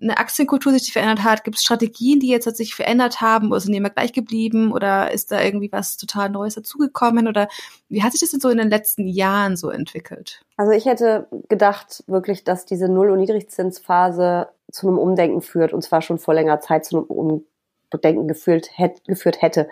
eine 0.00 0.18
Aktienkultur 0.18 0.72
sich 0.72 0.92
verändert 0.92 1.24
hat? 1.24 1.44
Gibt 1.44 1.56
es 1.56 1.62
Strategien, 1.62 2.20
die 2.20 2.28
jetzt 2.28 2.44
sich 2.56 2.74
verändert 2.74 3.20
haben 3.20 3.48
oder 3.50 3.60
sind 3.60 3.72
die 3.72 3.78
immer 3.78 3.90
gleich 3.90 4.12
geblieben 4.12 4.72
oder 4.72 5.12
ist 5.12 5.32
da 5.32 5.40
irgendwie 5.40 5.70
was 5.70 5.96
total 5.96 6.30
Neues 6.30 6.54
dazugekommen 6.54 7.28
oder 7.28 7.48
wie 7.88 8.02
hat 8.02 8.12
sich 8.12 8.20
das 8.20 8.30
denn 8.30 8.40
so 8.40 8.48
in 8.48 8.58
den 8.58 8.70
letzten 8.70 9.06
Jahren 9.06 9.56
so 9.56 9.70
entwickelt? 9.70 10.42
Also 10.56 10.72
ich 10.72 10.86
hätte 10.86 11.28
gedacht 11.48 12.04
wirklich, 12.06 12.44
dass 12.44 12.66
diese 12.66 12.88
Null- 12.88 13.10
und 13.10 13.18
Niedrigzinsphase 13.20 14.48
zu 14.70 14.88
einem 14.88 14.98
Umdenken 14.98 15.42
führt 15.42 15.72
und 15.72 15.82
zwar 15.82 16.02
schon 16.02 16.18
vor 16.18 16.34
längerer 16.34 16.60
Zeit 16.60 16.84
zu 16.84 16.96
einem 16.96 17.06
Umdenken 17.06 18.26
geführt, 18.26 18.70
hätt, 18.74 19.04
geführt 19.04 19.42
hätte. 19.42 19.68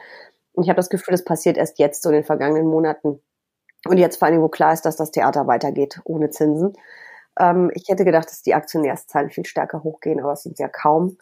Und 0.52 0.64
ich 0.64 0.68
habe 0.68 0.76
das 0.76 0.90
Gefühl, 0.90 1.12
das 1.12 1.24
passiert 1.24 1.56
erst 1.56 1.78
jetzt, 1.78 2.02
so 2.02 2.10
in 2.10 2.16
den 2.16 2.24
vergangenen 2.24 2.66
Monaten. 2.66 3.20
Und 3.86 3.98
jetzt 3.98 4.16
vor 4.18 4.28
allem, 4.28 4.42
wo 4.42 4.48
klar 4.48 4.72
ist, 4.72 4.82
dass 4.82 4.96
das 4.96 5.10
Theater 5.10 5.46
weitergeht 5.46 6.00
ohne 6.04 6.30
Zinsen. 6.30 6.74
Ähm, 7.38 7.70
ich 7.74 7.88
hätte 7.88 8.04
gedacht, 8.04 8.28
dass 8.28 8.42
die 8.42 8.54
Aktionärszahlen 8.54 9.30
viel 9.30 9.46
stärker 9.46 9.82
hochgehen, 9.82 10.20
aber 10.20 10.32
es 10.32 10.42
sind 10.42 10.58
ja 10.58 10.68
kaum. 10.68 11.16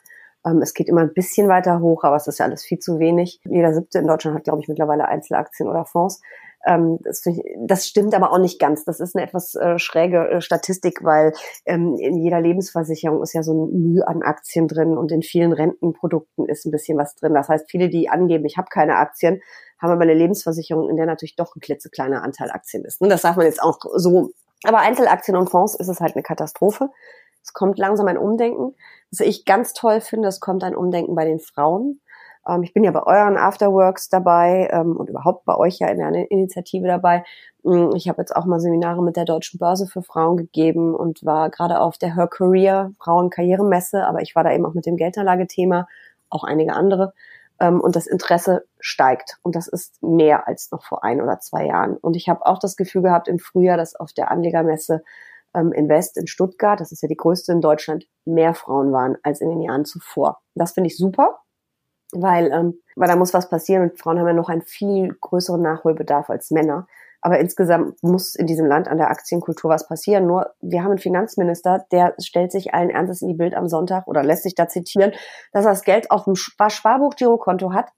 Ähm, 0.44 0.62
es 0.62 0.74
geht 0.74 0.88
immer 0.88 1.02
ein 1.02 1.12
bisschen 1.12 1.48
weiter 1.48 1.80
hoch, 1.80 2.04
aber 2.04 2.16
es 2.16 2.26
ist 2.26 2.38
ja 2.38 2.46
alles 2.46 2.64
viel 2.64 2.78
zu 2.78 2.98
wenig. 2.98 3.40
Jeder 3.44 3.74
siebte 3.74 3.98
in 3.98 4.06
Deutschland 4.06 4.36
hat, 4.36 4.44
glaube 4.44 4.60
ich, 4.60 4.68
mittlerweile 4.68 5.06
Einzelaktien 5.06 5.68
oder 5.68 5.84
Fonds. 5.84 6.20
Ähm, 6.66 6.98
das, 7.02 7.24
ich, 7.24 7.42
das, 7.58 7.86
stimmt 7.86 8.14
aber 8.14 8.32
auch 8.32 8.38
nicht 8.38 8.58
ganz. 8.58 8.84
Das 8.84 9.00
ist 9.00 9.16
eine 9.16 9.24
etwas 9.26 9.54
äh, 9.54 9.78
schräge 9.78 10.28
äh, 10.28 10.40
Statistik, 10.40 11.02
weil 11.02 11.32
ähm, 11.64 11.96
in 11.98 12.18
jeder 12.18 12.40
Lebensversicherung 12.40 13.22
ist 13.22 13.32
ja 13.32 13.42
so 13.42 13.66
ein 13.66 13.82
Mühe 13.82 14.06
an 14.06 14.22
Aktien 14.22 14.68
drin 14.68 14.98
und 14.98 15.10
in 15.10 15.22
vielen 15.22 15.52
Rentenprodukten 15.52 16.46
ist 16.46 16.66
ein 16.66 16.70
bisschen 16.70 16.98
was 16.98 17.14
drin. 17.14 17.32
Das 17.32 17.48
heißt, 17.48 17.70
viele, 17.70 17.88
die 17.88 18.10
angeben, 18.10 18.44
ich 18.44 18.58
habe 18.58 18.68
keine 18.70 18.96
Aktien, 18.96 19.40
haben 19.80 19.90
aber 19.90 20.02
eine 20.02 20.14
Lebensversicherung, 20.14 20.90
in 20.90 20.96
der 20.96 21.06
natürlich 21.06 21.36
doch 21.36 21.56
ein 21.56 21.60
klitzekleiner 21.60 22.22
Anteil 22.22 22.50
Aktien 22.50 22.84
ist. 22.84 23.00
Und 23.00 23.08
das 23.08 23.22
darf 23.22 23.36
man 23.36 23.46
jetzt 23.46 23.62
auch 23.62 23.78
so 23.96 24.30
aber 24.64 24.78
Einzelaktien 24.78 25.36
und 25.36 25.50
Fonds 25.50 25.74
ist 25.74 25.88
es 25.88 26.00
halt 26.00 26.14
eine 26.14 26.22
Katastrophe. 26.22 26.90
Es 27.42 27.52
kommt 27.52 27.78
langsam 27.78 28.06
ein 28.08 28.18
Umdenken. 28.18 28.74
Was 29.10 29.20
ich 29.20 29.44
ganz 29.44 29.72
toll 29.72 30.00
finde, 30.00 30.28
es 30.28 30.40
kommt 30.40 30.62
ein 30.62 30.76
Umdenken 30.76 31.14
bei 31.14 31.24
den 31.24 31.40
Frauen. 31.40 32.00
Ähm, 32.46 32.62
ich 32.62 32.72
bin 32.72 32.84
ja 32.84 32.90
bei 32.90 33.02
euren 33.02 33.36
Afterworks 33.36 34.08
dabei 34.08 34.68
ähm, 34.72 34.96
und 34.96 35.10
überhaupt 35.10 35.44
bei 35.44 35.56
euch 35.56 35.78
ja 35.78 35.88
in 35.88 35.98
der 35.98 36.30
Initiative 36.30 36.86
dabei. 36.86 37.24
Mm, 37.62 37.90
ich 37.94 38.08
habe 38.08 38.20
jetzt 38.20 38.34
auch 38.36 38.44
mal 38.44 38.60
Seminare 38.60 39.02
mit 39.02 39.16
der 39.16 39.24
Deutschen 39.24 39.58
Börse 39.58 39.86
für 39.86 40.02
Frauen 40.02 40.36
gegeben 40.36 40.94
und 40.94 41.24
war 41.24 41.50
gerade 41.50 41.80
auf 41.80 41.98
der 41.98 42.14
Her 42.14 42.28
Career 42.28 42.92
Frauenkarrieremesse, 42.98 44.06
aber 44.06 44.22
ich 44.22 44.34
war 44.34 44.44
da 44.44 44.52
eben 44.52 44.66
auch 44.66 44.74
mit 44.74 44.86
dem 44.86 44.96
Geldanlagethema, 44.96 45.86
auch 46.28 46.44
einige 46.44 46.74
andere. 46.74 47.12
Ähm, 47.60 47.80
und 47.80 47.94
das 47.96 48.06
Interesse 48.06 48.66
steigt. 48.80 49.38
Und 49.42 49.54
das 49.54 49.68
ist 49.68 50.02
mehr 50.02 50.48
als 50.48 50.70
noch 50.70 50.84
vor 50.84 51.04
ein 51.04 51.20
oder 51.20 51.40
zwei 51.40 51.66
Jahren. 51.66 51.96
Und 51.96 52.16
ich 52.16 52.28
habe 52.28 52.44
auch 52.46 52.58
das 52.58 52.76
Gefühl 52.76 53.02
gehabt 53.02 53.28
im 53.28 53.38
Frühjahr, 53.38 53.76
dass 53.76 53.94
auf 53.94 54.12
der 54.12 54.30
Anlegermesse 54.30 55.02
ähm, 55.54 55.72
Invest 55.72 56.16
in 56.16 56.26
Stuttgart, 56.26 56.80
das 56.80 56.92
ist 56.92 57.02
ja 57.02 57.08
die 57.08 57.16
größte 57.16 57.52
in 57.52 57.60
Deutschland, 57.60 58.06
mehr 58.24 58.54
Frauen 58.54 58.92
waren 58.92 59.16
als 59.22 59.40
in 59.40 59.50
den 59.50 59.62
Jahren 59.62 59.84
zuvor. 59.84 60.40
Das 60.54 60.72
finde 60.72 60.88
ich 60.88 60.96
super, 60.96 61.40
weil, 62.12 62.50
ähm, 62.52 62.80
weil 62.96 63.08
da 63.08 63.16
muss 63.16 63.34
was 63.34 63.48
passieren 63.48 63.90
und 63.90 63.98
Frauen 63.98 64.18
haben 64.18 64.26
ja 64.26 64.32
noch 64.32 64.48
einen 64.48 64.62
viel 64.62 65.14
größeren 65.20 65.60
Nachholbedarf 65.60 66.30
als 66.30 66.50
Männer. 66.50 66.86
Aber 67.22 67.38
insgesamt 67.38 68.02
muss 68.02 68.34
in 68.34 68.46
diesem 68.46 68.66
Land 68.66 68.88
an 68.88 68.96
der 68.96 69.10
Aktienkultur 69.10 69.70
was 69.70 69.86
passieren. 69.86 70.26
Nur 70.26 70.54
wir 70.60 70.82
haben 70.82 70.90
einen 70.90 70.98
Finanzminister, 70.98 71.84
der 71.92 72.14
stellt 72.18 72.50
sich 72.50 72.72
allen 72.72 72.90
Ernstes 72.90 73.22
in 73.22 73.28
die 73.28 73.34
Bild 73.34 73.54
am 73.54 73.68
Sonntag 73.68 74.06
oder 74.06 74.22
lässt 74.22 74.44
sich 74.44 74.54
da 74.54 74.68
zitieren, 74.68 75.12
dass 75.52 75.64
er 75.64 75.72
das 75.72 75.82
Geld 75.82 76.10
auf 76.10 76.24
dem 76.24 76.34
Sparbuch-Girokonto 76.34 77.72
hat. 77.72 77.90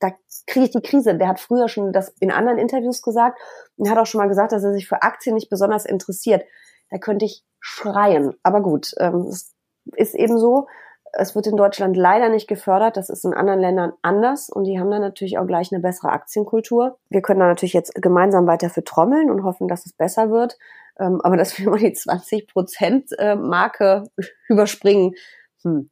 Da 0.00 0.12
kriege 0.46 0.64
ich 0.64 0.70
die 0.70 0.80
Krise. 0.80 1.14
Der 1.14 1.28
hat 1.28 1.40
früher 1.40 1.68
schon 1.68 1.92
das 1.92 2.08
in 2.20 2.30
anderen 2.30 2.58
Interviews 2.58 3.02
gesagt 3.02 3.38
und 3.76 3.90
hat 3.90 3.98
auch 3.98 4.06
schon 4.06 4.18
mal 4.20 4.28
gesagt, 4.28 4.52
dass 4.52 4.64
er 4.64 4.72
sich 4.72 4.88
für 4.88 5.02
Aktien 5.02 5.34
nicht 5.34 5.50
besonders 5.50 5.84
interessiert. 5.84 6.44
Da 6.90 6.96
könnte 6.96 7.26
ich 7.26 7.44
schreien. 7.60 8.34
Aber 8.42 8.62
gut, 8.62 8.92
ähm, 8.98 9.26
es 9.26 9.54
ist 9.94 10.14
eben 10.14 10.38
so. 10.38 10.66
Es 11.12 11.34
wird 11.34 11.46
in 11.46 11.56
Deutschland 11.56 11.96
leider 11.96 12.28
nicht 12.28 12.48
gefördert. 12.48 12.96
Das 12.96 13.10
ist 13.10 13.24
in 13.24 13.34
anderen 13.34 13.60
Ländern 13.60 13.92
anders 14.02 14.48
und 14.48 14.64
die 14.64 14.78
haben 14.78 14.90
dann 14.90 15.02
natürlich 15.02 15.38
auch 15.38 15.46
gleich 15.46 15.72
eine 15.72 15.80
bessere 15.80 16.10
Aktienkultur. 16.10 16.98
Wir 17.08 17.22
können 17.22 17.40
da 17.40 17.46
natürlich 17.46 17.72
jetzt 17.72 17.94
gemeinsam 17.94 18.46
weiter 18.46 18.70
für 18.70 18.84
trommeln 18.84 19.30
und 19.30 19.44
hoffen, 19.44 19.68
dass 19.68 19.86
es 19.86 19.92
besser 19.92 20.30
wird. 20.30 20.58
Ähm, 20.98 21.20
aber 21.22 21.36
dass 21.36 21.58
wir 21.58 21.68
mal 21.68 21.78
die 21.78 21.92
20 21.92 22.46
Prozent 22.46 23.10
Marke 23.36 24.04
überspringen, 24.48 25.14
hm, 25.62 25.90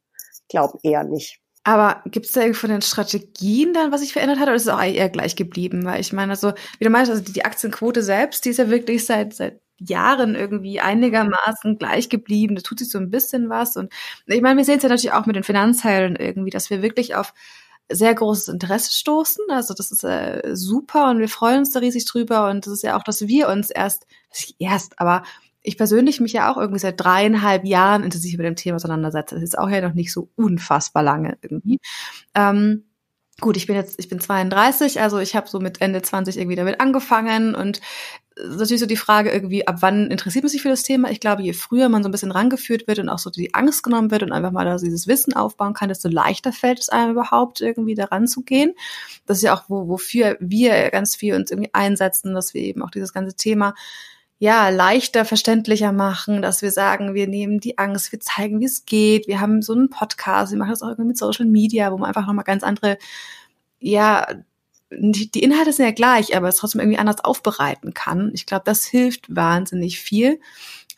glaube 0.49 0.79
eher 0.83 1.03
nicht. 1.03 1.39
Aber 1.63 2.01
gibt 2.05 2.25
es 2.25 2.31
da 2.31 2.41
irgendwie 2.41 2.59
von 2.59 2.69
den 2.69 2.81
Strategien 2.81 3.73
dann, 3.73 3.91
was 3.91 4.01
sich 4.01 4.13
verändert 4.13 4.39
hat, 4.39 4.47
oder 4.47 4.55
ist 4.55 4.63
es 4.63 4.69
auch 4.69 4.81
eher 4.81 5.09
gleich 5.09 5.35
geblieben? 5.35 5.85
Weil 5.85 6.01
ich 6.01 6.13
meine, 6.13 6.31
also, 6.31 6.53
wie 6.79 6.83
du 6.83 6.89
meinst, 6.89 7.11
also 7.11 7.21
die 7.21 7.45
Aktienquote 7.45 8.01
selbst, 8.01 8.45
die 8.45 8.49
ist 8.49 8.57
ja 8.57 8.69
wirklich 8.69 9.05
seit, 9.05 9.33
seit 9.33 9.61
Jahren 9.79 10.35
irgendwie 10.35 10.79
einigermaßen 10.79 11.77
gleich 11.77 12.09
geblieben. 12.09 12.55
Da 12.55 12.61
tut 12.61 12.79
sich 12.79 12.89
so 12.89 12.97
ein 12.97 13.09
bisschen 13.09 13.49
was. 13.49 13.77
Und 13.77 13.91
ich 14.25 14.41
meine, 14.41 14.57
wir 14.57 14.65
sehen 14.65 14.77
es 14.77 14.83
ja 14.83 14.89
natürlich 14.89 15.13
auch 15.13 15.25
mit 15.25 15.35
den 15.35 15.43
Finanzhelden 15.43 16.15
irgendwie, 16.15 16.49
dass 16.49 16.69
wir 16.69 16.81
wirklich 16.81 17.15
auf 17.15 17.33
sehr 17.91 18.13
großes 18.13 18.49
Interesse 18.49 18.93
stoßen. 18.93 19.45
Also 19.49 19.73
das 19.73 19.91
ist 19.91 20.03
äh, 20.03 20.51
super 20.53 21.09
und 21.09 21.19
wir 21.19 21.29
freuen 21.29 21.59
uns 21.59 21.71
da 21.71 21.79
riesig 21.79 22.05
drüber. 22.05 22.49
Und 22.49 22.65
das 22.65 22.73
ist 22.73 22.83
ja 22.83 22.97
auch, 22.97 23.03
dass 23.03 23.27
wir 23.27 23.49
uns 23.49 23.71
erst, 23.71 24.05
erst, 24.59 24.99
aber 24.99 25.23
ich 25.61 25.77
persönlich 25.77 26.21
mich 26.21 26.33
ja 26.33 26.51
auch 26.51 26.57
irgendwie 26.57 26.79
seit 26.79 26.99
dreieinhalb 26.99 27.65
Jahren 27.65 28.03
intensiv 28.03 28.37
mit 28.37 28.45
dem 28.45 28.55
Thema 28.55 28.77
auseinandersetze. 28.77 29.35
Das 29.35 29.43
ist 29.43 29.57
auch 29.57 29.69
ja 29.69 29.81
noch 29.81 29.93
nicht 29.93 30.13
so 30.13 30.29
unfassbar 30.35 31.03
lange 31.03 31.37
irgendwie. 31.41 31.79
Ähm, 32.35 32.85
gut, 33.39 33.57
ich 33.57 33.67
bin 33.67 33.75
jetzt, 33.75 33.99
ich 33.99 34.09
bin 34.09 34.19
32, 34.19 35.01
also 35.01 35.19
ich 35.19 35.35
habe 35.35 35.49
so 35.49 35.59
mit 35.59 35.81
Ende 35.81 36.01
20 36.01 36.37
irgendwie 36.37 36.55
damit 36.55 36.79
angefangen 36.79 37.55
und 37.55 37.81
natürlich 38.47 38.79
so 38.79 38.85
die 38.85 38.95
Frage 38.95 39.31
irgendwie, 39.31 39.67
ab 39.67 39.77
wann 39.79 40.09
interessiert 40.09 40.43
man 40.43 40.49
sich 40.49 40.61
für 40.61 40.69
das 40.69 40.83
Thema? 40.83 41.11
Ich 41.11 41.19
glaube, 41.19 41.41
je 41.41 41.53
früher 41.53 41.89
man 41.89 42.03
so 42.03 42.09
ein 42.09 42.11
bisschen 42.11 42.31
rangeführt 42.31 42.87
wird 42.87 42.99
und 42.99 43.09
auch 43.09 43.19
so 43.19 43.29
die 43.29 43.53
Angst 43.53 43.83
genommen 43.83 44.11
wird 44.11 44.23
und 44.23 44.31
einfach 44.31 44.51
mal 44.51 44.77
dieses 44.77 45.07
Wissen 45.07 45.33
aufbauen 45.33 45.73
kann, 45.73 45.89
desto 45.89 46.09
leichter 46.09 46.53
fällt 46.53 46.79
es 46.79 46.89
einem 46.89 47.11
überhaupt 47.11 47.61
irgendwie 47.61 47.95
daran 47.95 48.27
zu 48.27 48.43
gehen. 48.43 48.73
Das 49.25 49.37
ist 49.37 49.43
ja 49.43 49.55
auch, 49.55 49.63
wo, 49.67 49.87
wofür 49.87 50.37
wir 50.39 50.89
ganz 50.91 51.15
viel 51.15 51.35
uns 51.35 51.51
irgendwie 51.51 51.73
einsetzen, 51.73 52.33
dass 52.33 52.53
wir 52.53 52.61
eben 52.61 52.81
auch 52.81 52.91
dieses 52.91 53.13
ganze 53.13 53.35
Thema 53.35 53.75
ja, 54.39 54.69
leichter 54.69 55.25
verständlicher 55.25 55.91
machen, 55.91 56.41
dass 56.41 56.61
wir 56.61 56.71
sagen, 56.71 57.13
wir 57.13 57.27
nehmen 57.27 57.59
die 57.59 57.77
Angst, 57.77 58.13
wir 58.13 58.21
zeigen, 58.21 58.61
wie 58.61 58.65
es 58.65 58.85
geht. 58.85 59.27
Wir 59.27 59.41
haben 59.41 59.61
so 59.61 59.73
einen 59.73 59.89
Podcast, 59.89 60.53
wir 60.53 60.57
machen 60.57 60.71
das 60.71 60.81
auch 60.81 60.87
irgendwie 60.87 61.09
mit 61.09 61.17
Social 61.17 61.45
Media, 61.45 61.91
wo 61.91 61.97
man 61.97 62.07
einfach 62.07 62.25
nochmal 62.25 62.45
ganz 62.45 62.63
andere, 62.63 62.97
ja, 63.79 64.25
die 64.91 65.43
Inhalte 65.43 65.73
sind 65.73 65.85
ja 65.85 65.91
gleich, 65.91 66.35
aber 66.35 66.47
es 66.47 66.55
trotzdem 66.55 66.81
irgendwie 66.81 66.97
anders 66.97 67.23
aufbereiten 67.23 67.93
kann. 67.93 68.31
Ich 68.33 68.45
glaube, 68.45 68.63
das 68.65 68.85
hilft 68.85 69.35
wahnsinnig 69.35 69.99
viel. 69.99 70.39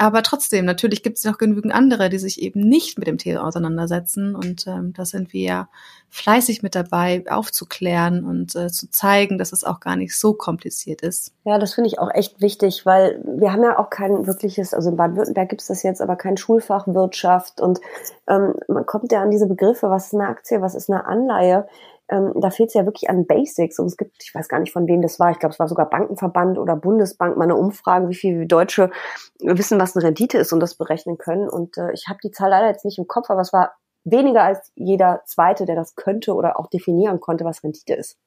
Aber 0.01 0.23
trotzdem, 0.23 0.65
natürlich 0.65 1.03
gibt 1.03 1.19
es 1.19 1.25
noch 1.25 1.37
genügend 1.37 1.75
andere, 1.75 2.09
die 2.09 2.17
sich 2.17 2.41
eben 2.41 2.61
nicht 2.61 2.97
mit 2.97 3.07
dem 3.07 3.19
Thema 3.19 3.45
auseinandersetzen. 3.45 4.33
Und 4.33 4.65
ähm, 4.65 4.93
da 4.93 5.05
sind 5.05 5.31
wir 5.31 5.41
ja 5.43 5.69
fleißig 6.09 6.63
mit 6.63 6.73
dabei, 6.73 7.23
aufzuklären 7.29 8.25
und 8.25 8.55
äh, 8.55 8.69
zu 8.69 8.89
zeigen, 8.89 9.37
dass 9.37 9.51
es 9.51 9.63
auch 9.63 9.79
gar 9.79 9.95
nicht 9.95 10.17
so 10.17 10.33
kompliziert 10.33 11.03
ist. 11.03 11.33
Ja, 11.43 11.59
das 11.59 11.75
finde 11.75 11.87
ich 11.87 11.99
auch 11.99 12.09
echt 12.11 12.41
wichtig, 12.41 12.83
weil 12.83 13.21
wir 13.23 13.53
haben 13.53 13.61
ja 13.61 13.77
auch 13.77 13.91
kein 13.91 14.25
wirkliches, 14.25 14.73
also 14.73 14.89
in 14.89 14.95
Baden-Württemberg 14.95 15.49
gibt 15.49 15.61
es 15.61 15.67
das 15.67 15.83
jetzt, 15.83 16.01
aber 16.01 16.15
kein 16.15 16.35
Schulfach 16.35 16.87
Wirtschaft. 16.87 17.61
Und 17.61 17.79
ähm, 18.27 18.55
man 18.67 18.87
kommt 18.87 19.11
ja 19.11 19.21
an 19.21 19.29
diese 19.29 19.45
Begriffe, 19.45 19.91
was 19.91 20.07
ist 20.07 20.15
eine 20.15 20.29
Aktie, 20.29 20.63
was 20.63 20.73
ist 20.73 20.89
eine 20.89 21.05
Anleihe 21.05 21.67
ähm, 22.11 22.33
da 22.35 22.49
fehlt 22.49 22.67
es 22.67 22.73
ja 22.73 22.85
wirklich 22.85 23.09
an 23.09 23.25
Basics. 23.25 23.79
Und 23.79 23.87
es 23.87 23.97
gibt, 23.97 24.21
ich 24.21 24.35
weiß 24.35 24.49
gar 24.49 24.59
nicht, 24.59 24.73
von 24.73 24.87
wem 24.87 25.01
das 25.01 25.19
war, 25.19 25.31
ich 25.31 25.39
glaube, 25.39 25.53
es 25.53 25.59
war 25.59 25.67
sogar 25.67 25.89
Bankenverband 25.89 26.57
oder 26.57 26.75
Bundesbank, 26.75 27.37
mal 27.37 27.45
eine 27.45 27.55
Umfrage, 27.55 28.09
wie 28.09 28.15
viele 28.15 28.45
Deutsche 28.45 28.91
wissen, 29.39 29.79
was 29.79 29.95
eine 29.95 30.05
Rendite 30.05 30.37
ist 30.37 30.51
und 30.51 30.59
das 30.59 30.75
berechnen 30.75 31.17
können. 31.17 31.49
Und 31.49 31.77
äh, 31.77 31.91
ich 31.93 32.07
habe 32.09 32.19
die 32.21 32.31
Zahl 32.31 32.49
leider 32.49 32.67
jetzt 32.67 32.85
nicht 32.85 32.99
im 32.99 33.07
Kopf, 33.07 33.29
aber 33.29 33.41
es 33.41 33.53
war 33.53 33.73
weniger 34.03 34.43
als 34.43 34.71
jeder 34.75 35.21
Zweite, 35.25 35.65
der 35.65 35.75
das 35.75 35.95
könnte 35.95 36.33
oder 36.35 36.59
auch 36.59 36.67
definieren 36.67 37.21
konnte, 37.21 37.45
was 37.45 37.63
Rendite 37.63 37.93
ist. 37.93 38.17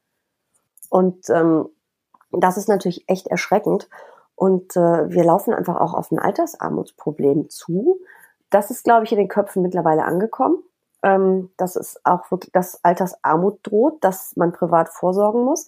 Und 0.88 1.28
ähm, 1.28 1.68
das 2.32 2.56
ist 2.56 2.68
natürlich 2.68 3.04
echt 3.06 3.26
erschreckend. 3.26 3.88
Und 4.34 4.76
äh, 4.76 5.10
wir 5.10 5.24
laufen 5.24 5.52
einfach 5.52 5.76
auch 5.76 5.94
auf 5.94 6.10
ein 6.10 6.18
Altersarmutsproblem 6.18 7.50
zu. 7.50 8.00
Das 8.50 8.70
ist, 8.70 8.84
glaube 8.84 9.04
ich, 9.04 9.12
in 9.12 9.18
den 9.18 9.28
Köpfen 9.28 9.62
mittlerweile 9.62 10.04
angekommen 10.04 10.62
ähm, 11.04 11.50
dass 11.56 11.76
es 11.76 12.00
auch 12.04 12.30
wirklich, 12.30 12.52
dass 12.52 12.82
Altersarmut 12.82 13.60
droht, 13.62 14.02
dass 14.02 14.34
man 14.36 14.52
privat 14.52 14.88
vorsorgen 14.88 15.44
muss. 15.44 15.66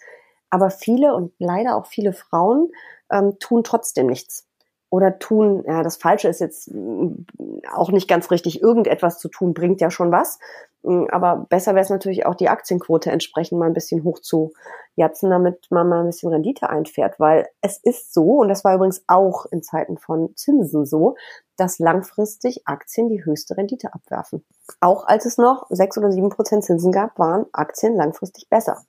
Aber 0.50 0.70
viele 0.70 1.14
und 1.14 1.32
leider 1.38 1.76
auch 1.76 1.86
viele 1.86 2.12
Frauen 2.12 2.70
ähm, 3.10 3.38
tun 3.38 3.62
trotzdem 3.62 4.06
nichts. 4.06 4.46
Oder 4.88 5.18
tun, 5.18 5.64
ja, 5.66 5.82
das 5.82 5.96
Falsche 5.96 6.28
ist 6.28 6.40
jetzt 6.40 6.72
mm, 6.72 7.26
auch 7.74 7.90
nicht 7.90 8.08
ganz 8.08 8.30
richtig, 8.30 8.62
irgendetwas 8.62 9.18
zu 9.18 9.28
tun, 9.28 9.52
bringt 9.52 9.80
ja 9.80 9.90
schon 9.90 10.12
was. 10.12 10.38
Mm, 10.82 11.04
aber 11.10 11.46
besser 11.48 11.74
wäre 11.74 11.82
es 11.82 11.90
natürlich 11.90 12.24
auch, 12.24 12.36
die 12.36 12.48
Aktienquote 12.48 13.10
entsprechend 13.10 13.58
mal 13.58 13.66
ein 13.66 13.74
bisschen 13.74 14.04
hoch 14.04 14.20
zu 14.20 14.52
jatzen, 14.94 15.30
damit 15.30 15.66
man 15.70 15.88
mal 15.88 16.00
ein 16.00 16.06
bisschen 16.06 16.32
Rendite 16.32 16.70
einfährt. 16.70 17.18
Weil 17.18 17.48
es 17.60 17.78
ist 17.78 18.14
so, 18.14 18.38
und 18.38 18.48
das 18.48 18.64
war 18.64 18.74
übrigens 18.74 19.04
auch 19.08 19.46
in 19.46 19.62
Zeiten 19.62 19.98
von 19.98 20.34
Zinsen 20.36 20.86
so, 20.86 21.16
dass 21.56 21.78
langfristig 21.78 22.66
Aktien 22.66 23.08
die 23.08 23.24
höchste 23.24 23.56
Rendite 23.56 23.92
abwerfen. 23.94 24.44
Auch 24.80 25.06
als 25.06 25.26
es 25.26 25.38
noch 25.38 25.66
sechs 25.70 25.96
oder 25.98 26.12
sieben 26.12 26.30
Prozent 26.30 26.64
Zinsen 26.64 26.92
gab, 26.92 27.18
waren 27.18 27.46
Aktien 27.52 27.96
langfristig 27.96 28.48
besser. 28.48 28.82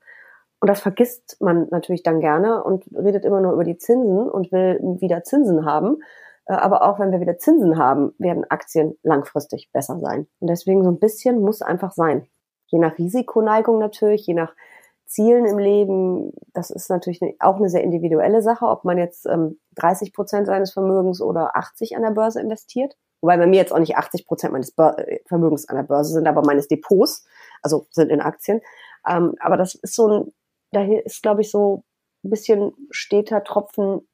Und 0.60 0.70
das 0.70 0.82
vergisst 0.82 1.38
man 1.40 1.68
natürlich 1.70 2.04
dann 2.04 2.20
gerne 2.20 2.64
und 2.64 2.86
redet 2.96 3.26
immer 3.26 3.42
nur 3.42 3.54
über 3.54 3.64
die 3.64 3.78
Zinsen 3.78 4.30
und 4.30 4.52
will 4.52 4.80
wieder 5.00 5.24
Zinsen 5.24 5.66
haben. 5.66 5.98
Äh, 6.46 6.54
aber 6.54 6.82
auch 6.82 7.00
wenn 7.00 7.12
wir 7.12 7.22
wieder 7.22 7.38
Zinsen 7.38 7.78
haben, 7.78 8.14
werden 8.18 8.46
Aktien 8.50 8.98
langfristig 9.04 9.70
besser 9.72 10.00
sein. 10.00 10.28
Und 10.40 10.50
deswegen 10.50 10.84
so 10.84 10.90
ein 10.90 11.00
bisschen 11.00 11.42
muss 11.42 11.62
einfach 11.62 11.92
sein. 11.92 12.28
Je 12.68 12.80
nach 12.80 12.98
Risikoneigung 12.98 13.80
natürlich, 13.80 14.26
je 14.26 14.34
nach 14.34 14.54
Zielen 15.08 15.46
im 15.46 15.58
Leben, 15.58 16.34
das 16.54 16.70
ist 16.70 16.90
natürlich 16.90 17.22
auch 17.40 17.56
eine 17.56 17.70
sehr 17.70 17.84
individuelle 17.84 18.42
Sache, 18.42 18.66
ob 18.66 18.84
man 18.84 18.98
jetzt 18.98 19.26
ähm, 19.26 19.60
30 19.76 20.14
Prozent 20.14 20.48
seines 20.48 20.74
Vermögens 20.74 21.22
oder 21.22 21.56
80 21.56 21.96
an 21.96 22.04
der 22.04 22.12
Börse 22.12 22.42
investiert. 22.42 22.96
Wobei 23.22 23.38
bei 23.38 23.48
mir 23.48 23.56
jetzt 23.56 23.74
auch 23.74 23.80
nicht 23.80 23.96
80 23.96 24.28
Prozent 24.28 24.54
meines 24.54 24.72
Bör 24.72 25.00
äh, 25.00 25.20
Vermögens 25.26 25.68
an 25.70 25.78
der 25.78 25.84
Börse 25.84 26.14
sind, 26.14 26.28
aber 26.28 26.44
meines 26.44 26.68
Depots, 26.68 27.26
also 27.64 27.88
sind 27.90 28.10
in 28.10 28.22
Aktien. 28.22 28.62
Ähm, 29.08 29.36
aber 29.40 29.58
das 29.58 29.76
ist 29.76 29.96
so 29.96 30.08
ein, 30.08 30.34
da 30.72 30.84
ist, 30.84 31.24
glaube 31.24 31.42
ich, 31.42 31.50
so 31.50 31.84
ein 32.24 32.30
bisschen 32.30 32.74
steter 32.92 33.44
Tropfen 33.44 34.08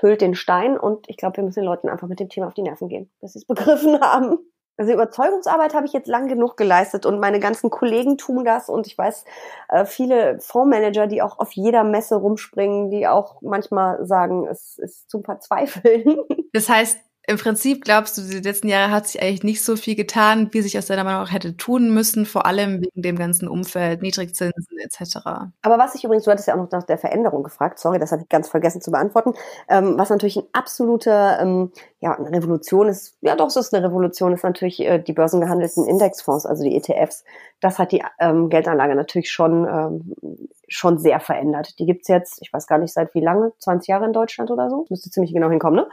hüllt 0.00 0.20
den 0.20 0.34
Stein 0.34 0.78
und 0.78 1.08
ich 1.08 1.16
glaube, 1.16 1.38
wir 1.38 1.44
müssen 1.44 1.60
den 1.60 1.66
Leuten 1.66 1.88
einfach 1.88 2.08
mit 2.08 2.20
dem 2.20 2.28
Thema 2.28 2.46
auf 2.46 2.54
die 2.54 2.62
Nerven 2.62 2.88
gehen, 2.88 3.10
dass 3.20 3.32
sie 3.32 3.40
es 3.40 3.44
begriffen 3.44 4.00
haben. 4.00 4.38
Also 4.80 4.94
Überzeugungsarbeit 4.94 5.74
habe 5.74 5.84
ich 5.84 5.92
jetzt 5.92 6.08
lang 6.08 6.26
genug 6.26 6.56
geleistet 6.56 7.04
und 7.04 7.20
meine 7.20 7.38
ganzen 7.38 7.68
Kollegen 7.68 8.16
tun 8.16 8.46
das 8.46 8.70
und 8.70 8.86
ich 8.86 8.96
weiß 8.96 9.26
äh, 9.68 9.84
viele 9.84 10.40
Fondsmanager, 10.40 11.06
die 11.06 11.20
auch 11.20 11.38
auf 11.38 11.52
jeder 11.52 11.84
Messe 11.84 12.16
rumspringen, 12.16 12.88
die 12.88 13.06
auch 13.06 13.42
manchmal 13.42 14.06
sagen, 14.06 14.46
es 14.46 14.78
ist 14.78 15.10
zum 15.10 15.22
Verzweifeln. 15.22 16.20
Das 16.54 16.68
heißt, 16.68 16.98
im 17.26 17.36
Prinzip 17.36 17.84
glaubst 17.84 18.16
du, 18.16 18.22
die 18.22 18.40
letzten 18.40 18.68
Jahre 18.68 18.90
hat 18.90 19.06
sich 19.06 19.22
eigentlich 19.22 19.44
nicht 19.44 19.64
so 19.64 19.76
viel 19.76 19.94
getan, 19.94 20.48
wie 20.52 20.62
sich 20.62 20.76
aus 20.78 20.86
deiner 20.86 21.04
Meinung 21.04 21.22
nach 21.22 21.32
hätte 21.32 21.56
tun 21.56 21.92
müssen, 21.92 22.24
vor 22.24 22.46
allem 22.46 22.80
wegen 22.80 23.02
dem 23.02 23.16
ganzen 23.16 23.46
Umfeld, 23.46 24.02
Niedrigzinsen 24.02 24.78
etc. 24.78 25.18
Aber 25.62 25.78
was 25.78 25.94
ich 25.94 26.02
übrigens, 26.02 26.24
du 26.24 26.30
hattest 26.30 26.48
ja 26.48 26.54
auch 26.54 26.58
noch 26.58 26.70
nach 26.70 26.82
der 26.82 26.98
Veränderung 26.98 27.42
gefragt, 27.42 27.78
sorry, 27.78 27.98
das 27.98 28.10
hatte 28.10 28.22
ich 28.22 28.28
ganz 28.28 28.48
vergessen 28.48 28.80
zu 28.80 28.90
beantworten, 28.90 29.34
ähm, 29.68 29.98
was 29.98 30.10
natürlich 30.10 30.36
ein 30.36 30.46
absoluter, 30.52 31.38
ähm, 31.40 31.72
ja, 32.00 32.16
eine 32.16 32.32
Revolution 32.32 32.88
ist, 32.88 33.16
ja 33.20 33.36
doch, 33.36 33.48
es 33.48 33.56
ist 33.56 33.74
eine 33.74 33.86
Revolution, 33.86 34.32
ist 34.32 34.42
natürlich 34.42 34.80
äh, 34.80 34.98
die 34.98 35.12
börsengehandelten 35.12 35.86
Indexfonds, 35.86 36.46
also 36.46 36.64
die 36.64 36.74
ETFs. 36.74 37.24
Das 37.60 37.78
hat 37.78 37.92
die 37.92 38.02
ähm, 38.18 38.48
Geldanlage 38.48 38.94
natürlich 38.94 39.30
schon, 39.30 39.68
ähm, 39.68 40.48
schon 40.66 40.98
sehr 40.98 41.20
verändert. 41.20 41.78
Die 41.78 41.84
gibt's 41.84 42.08
jetzt, 42.08 42.40
ich 42.40 42.52
weiß 42.52 42.66
gar 42.66 42.78
nicht 42.78 42.94
seit 42.94 43.14
wie 43.14 43.20
lange, 43.20 43.52
20 43.58 43.88
Jahre 43.88 44.06
in 44.06 44.14
Deutschland 44.14 44.50
oder 44.50 44.70
so, 44.70 44.86
müsste 44.88 45.10
ziemlich 45.10 45.34
genau 45.34 45.50
hinkommen, 45.50 45.76
ne? 45.76 45.86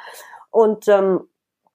Und 0.58 0.88
ähm, 0.88 1.20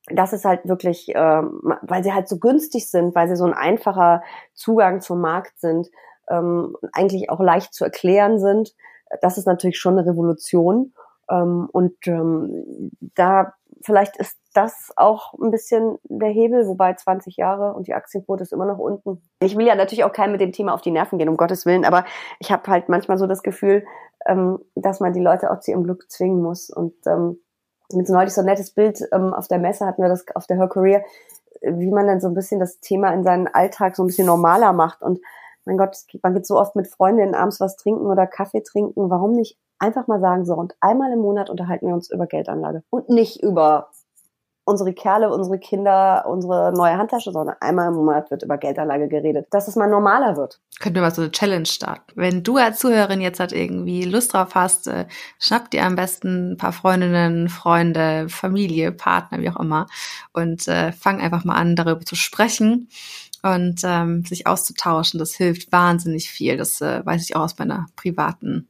das 0.07 0.33
ist 0.33 0.45
halt 0.45 0.67
wirklich, 0.67 1.13
ähm, 1.15 1.73
weil 1.83 2.03
sie 2.03 2.13
halt 2.13 2.27
so 2.29 2.41
günstig 2.41 2.91
sind, 2.91 3.15
weil 3.15 3.29
sie 3.29 3.37
so 3.37 3.45
ein 3.45 3.55
einfacher 3.55 4.25
Zugang 4.55 5.01
zum 5.01 5.21
Markt 5.21 5.61
sind, 5.61 5.89
ähm, 6.29 6.77
eigentlich 6.93 7.31
auch 7.31 7.39
leicht 7.39 7.75
zu 7.75 7.85
erklären 7.85 8.41
sind. 8.41 8.75
Das 9.21 9.39
ist 9.39 9.47
natürlich 9.47 9.79
schon 9.79 9.97
eine 9.97 10.11
Revolution. 10.11 10.95
Ähm, 11.31 11.69
und 11.71 11.95
ähm, 12.09 12.91
da 13.15 13.55
vielleicht 13.83 14.17
ist 14.17 14.37
das 14.53 14.91
auch 14.97 15.33
ein 15.35 15.53
bisschen 15.53 15.99
der 16.03 16.31
Hebel, 16.31 16.67
wobei 16.67 16.95
20 16.95 17.37
Jahre 17.37 17.75
und 17.75 17.87
die 17.87 17.95
Aktienquote 17.95 18.43
ist 18.43 18.53
immer 18.53 18.67
noch 18.67 18.79
unten. 18.79 19.23
Ich 19.39 19.57
will 19.57 19.67
ja 19.67 19.77
natürlich 19.77 20.03
auch 20.03 20.13
keinem 20.13 20.33
mit 20.33 20.41
dem 20.41 20.51
Thema 20.51 20.75
auf 20.75 20.83
die 20.83 20.91
Nerven 20.91 21.21
gehen, 21.21 21.29
um 21.29 21.37
Gottes 21.37 21.67
Willen, 21.67 21.85
aber 21.85 22.05
ich 22.41 22.51
habe 22.51 22.69
halt 22.69 22.89
manchmal 22.89 23.17
so 23.17 23.29
das 23.29 23.45
Gefühl, 23.45 23.85
ähm, 24.27 24.59
dass 24.75 24.99
man 24.99 25.13
die 25.13 25.23
Leute 25.23 25.53
auch 25.53 25.61
zu 25.61 25.71
ihrem 25.71 25.85
Glück 25.85 26.11
zwingen 26.11 26.43
muss. 26.43 26.69
Und 26.69 26.95
ähm, 27.07 27.39
mit 27.93 28.07
so 28.07 28.15
neulich 28.15 28.33
so 28.33 28.41
ein 28.41 28.47
nettes 28.47 28.71
Bild 28.71 29.01
ähm, 29.13 29.35
auf 29.35 29.49
der 29.49 29.59
Messe 29.59 29.87
hatten 29.87 30.03
wir 30.03 30.09
das 30.09 30.25
auf 30.35 30.47
der 30.47 30.57
Her 30.57 30.69
Career, 30.69 31.05
wie 31.61 31.91
man 31.91 32.07
dann 32.07 32.21
so 32.21 32.29
ein 32.29 32.35
bisschen 32.35 32.61
das 32.61 32.81
Thema 32.81 33.13
in 33.13 33.25
seinen 33.25 33.49
Alltag 33.49 33.97
so 33.97 34.03
ein 34.03 34.07
bisschen 34.07 34.27
normaler 34.27 34.73
macht. 34.73 35.03
Und 35.03 35.21
mein 35.65 35.77
Gott, 35.77 35.97
man 36.23 36.35
geht 36.35 36.47
so 36.47 36.59
oft 36.59 36.75
mit 36.75 36.89
Freundinnen 36.89 37.35
abends 37.35 37.61
was 37.61 37.77
trinken 37.77 38.07
oder 38.07 38.27
Kaffee 38.27 38.63
trinken. 38.63 39.11
Warum 39.11 39.33
nicht 39.33 39.59
einfach 39.79 40.07
mal 40.07 40.21
sagen, 40.21 40.45
so 40.45 40.55
und 40.55 40.75
einmal 40.81 41.13
im 41.13 41.21
Monat 41.21 41.51
unterhalten 41.51 41.87
wir 41.87 41.95
uns 41.95 42.11
über 42.11 42.27
Geldanlage 42.27 42.83
und 42.91 43.09
nicht 43.09 43.43
über 43.43 43.91
unsere 44.73 44.93
Kerle, 44.93 45.31
unsere 45.31 45.59
Kinder, 45.59 46.25
unsere 46.27 46.73
neue 46.73 46.97
Handtasche, 46.97 47.31
sondern 47.31 47.57
einmal 47.61 47.89
im 47.89 47.95
Monat 47.95 48.31
wird 48.31 48.43
über 48.43 48.59
Geldanlage 48.59 49.09
geredet, 49.09 49.47
dass 49.51 49.69
es 49.69 49.77
mal 49.77 49.89
normaler 49.89 50.37
wird. 50.37 50.61
Könnten 50.81 50.97
wir 50.97 51.03
mal 51.03 51.15
so 51.15 51.23
eine 51.23 51.31
Challenge 51.31 51.67
starten. 51.67 52.13
Wenn 52.15 52.43
du 52.43 52.57
als 52.57 52.79
Zuhörerin 52.79 53.21
jetzt 53.21 53.39
halt 53.39 53.53
irgendwie 53.53 54.05
Lust 54.05 54.33
drauf 54.33 54.55
hast, 54.55 54.89
äh, 54.89 55.07
schnapp 55.39 55.71
dir 55.71 55.85
am 55.85 55.95
besten 55.95 56.53
ein 56.53 56.57
paar 56.57 56.73
Freundinnen, 56.73 57.49
Freunde, 57.49 58.29
Familie, 58.29 58.91
Partner, 58.91 59.41
wie 59.41 59.51
auch 59.51 59.61
immer 59.61 59.87
und 60.33 60.67
äh, 60.67 60.93
fang 60.93 61.21
einfach 61.21 61.45
mal 61.45 61.55
an, 61.55 61.77
darüber 61.77 62.01
zu 62.01 62.17
sprechen 62.17 62.89
und 63.43 63.83
ähm, 63.85 64.25
sich 64.25 64.47
auszutauschen. 64.47 65.19
Das 65.19 65.35
hilft 65.35 65.71
wahnsinnig 65.71 66.31
viel. 66.31 66.57
Das 66.57 66.81
äh, 66.81 67.05
weiß 67.05 67.23
ich 67.23 67.37
auch 67.37 67.43
aus 67.43 67.59
meiner 67.59 67.87
privaten 67.97 68.69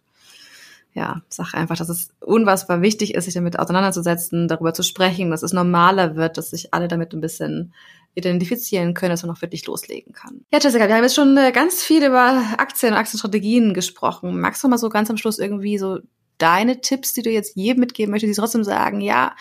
ja, 0.94 1.22
sag 1.28 1.54
einfach, 1.54 1.76
dass 1.76 1.88
es 1.88 2.10
unfassbar 2.20 2.82
wichtig 2.82 3.14
ist, 3.14 3.24
sich 3.24 3.34
damit 3.34 3.58
auseinanderzusetzen, 3.58 4.48
darüber 4.48 4.74
zu 4.74 4.82
sprechen, 4.82 5.30
dass 5.30 5.42
es 5.42 5.52
normaler 5.52 6.16
wird, 6.16 6.36
dass 6.36 6.50
sich 6.50 6.74
alle 6.74 6.88
damit 6.88 7.14
ein 7.14 7.20
bisschen 7.20 7.72
identifizieren 8.14 8.92
können, 8.92 9.10
dass 9.10 9.22
man 9.22 9.34
auch 9.34 9.40
wirklich 9.40 9.66
loslegen 9.66 10.12
kann. 10.12 10.44
Ja, 10.52 10.58
Jessica, 10.60 10.86
wir 10.86 10.94
haben 10.94 11.02
jetzt 11.02 11.14
schon 11.14 11.34
äh, 11.38 11.50
ganz 11.50 11.82
viel 11.82 12.04
über 12.04 12.42
Aktien 12.58 12.92
und 12.92 12.98
Aktienstrategien 12.98 13.72
gesprochen. 13.72 14.38
Magst 14.38 14.62
du 14.62 14.68
mal 14.68 14.76
so 14.76 14.90
ganz 14.90 15.08
am 15.08 15.16
Schluss 15.16 15.38
irgendwie 15.38 15.78
so 15.78 16.00
deine 16.36 16.82
Tipps, 16.82 17.14
die 17.14 17.22
du 17.22 17.30
jetzt 17.30 17.56
jedem 17.56 17.80
mitgeben 17.80 18.10
möchtest, 18.10 18.36
die 18.36 18.38
trotzdem 18.38 18.64
sagen, 18.64 19.00
ja, 19.00 19.34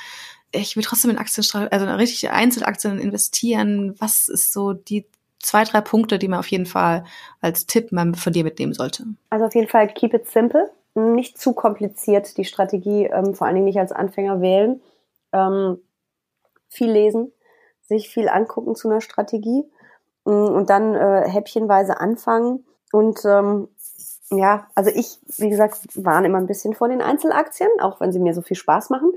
ich 0.53 0.77
will 0.77 0.83
trotzdem 0.83 1.11
in 1.11 1.17
Aktien, 1.17 1.45
also 1.69 1.85
in 1.85 1.91
richtige 1.91 2.31
Einzelaktien 2.31 2.99
investieren. 2.99 3.95
Was 3.99 4.29
ist 4.29 4.53
so 4.53 4.71
die 4.71 5.05
zwei, 5.39 5.65
drei 5.65 5.81
Punkte, 5.81 6.17
die 6.17 6.27
man 6.29 6.39
auf 6.39 6.47
jeden 6.47 6.65
Fall 6.65 7.03
als 7.41 7.65
Tipp 7.65 7.89
von 7.89 8.33
dir 8.33 8.43
mitnehmen 8.43 8.73
sollte? 8.73 9.05
Also 9.29 9.45
auf 9.45 9.55
jeden 9.55 9.67
Fall 9.67 9.87
keep 9.93 10.13
it 10.13 10.29
simple 10.29 10.71
nicht 10.93 11.39
zu 11.39 11.53
kompliziert 11.53 12.37
die 12.37 12.45
Strategie, 12.45 13.05
ähm, 13.05 13.33
vor 13.33 13.47
allen 13.47 13.55
Dingen 13.55 13.65
nicht 13.65 13.79
als 13.79 13.91
Anfänger 13.91 14.41
wählen. 14.41 14.81
Ähm, 15.31 15.81
viel 16.67 16.91
lesen, 16.91 17.31
sich 17.81 18.09
viel 18.09 18.29
angucken 18.29 18.75
zu 18.75 18.89
einer 18.89 19.01
Strategie 19.01 19.63
mm, 20.25 20.31
und 20.31 20.69
dann 20.69 20.95
äh, 20.95 21.29
häppchenweise 21.29 21.99
anfangen. 21.99 22.65
Und 22.91 23.23
ähm, 23.25 23.69
ja, 24.31 24.67
also 24.75 24.89
ich, 24.93 25.19
wie 25.37 25.49
gesagt, 25.49 25.79
warne 25.95 26.27
immer 26.27 26.37
ein 26.37 26.47
bisschen 26.47 26.73
vor 26.73 26.87
den 26.87 27.01
Einzelaktien, 27.01 27.69
auch 27.81 27.99
wenn 27.99 28.11
sie 28.11 28.19
mir 28.19 28.33
so 28.33 28.41
viel 28.41 28.57
Spaß 28.57 28.89
machen. 28.89 29.11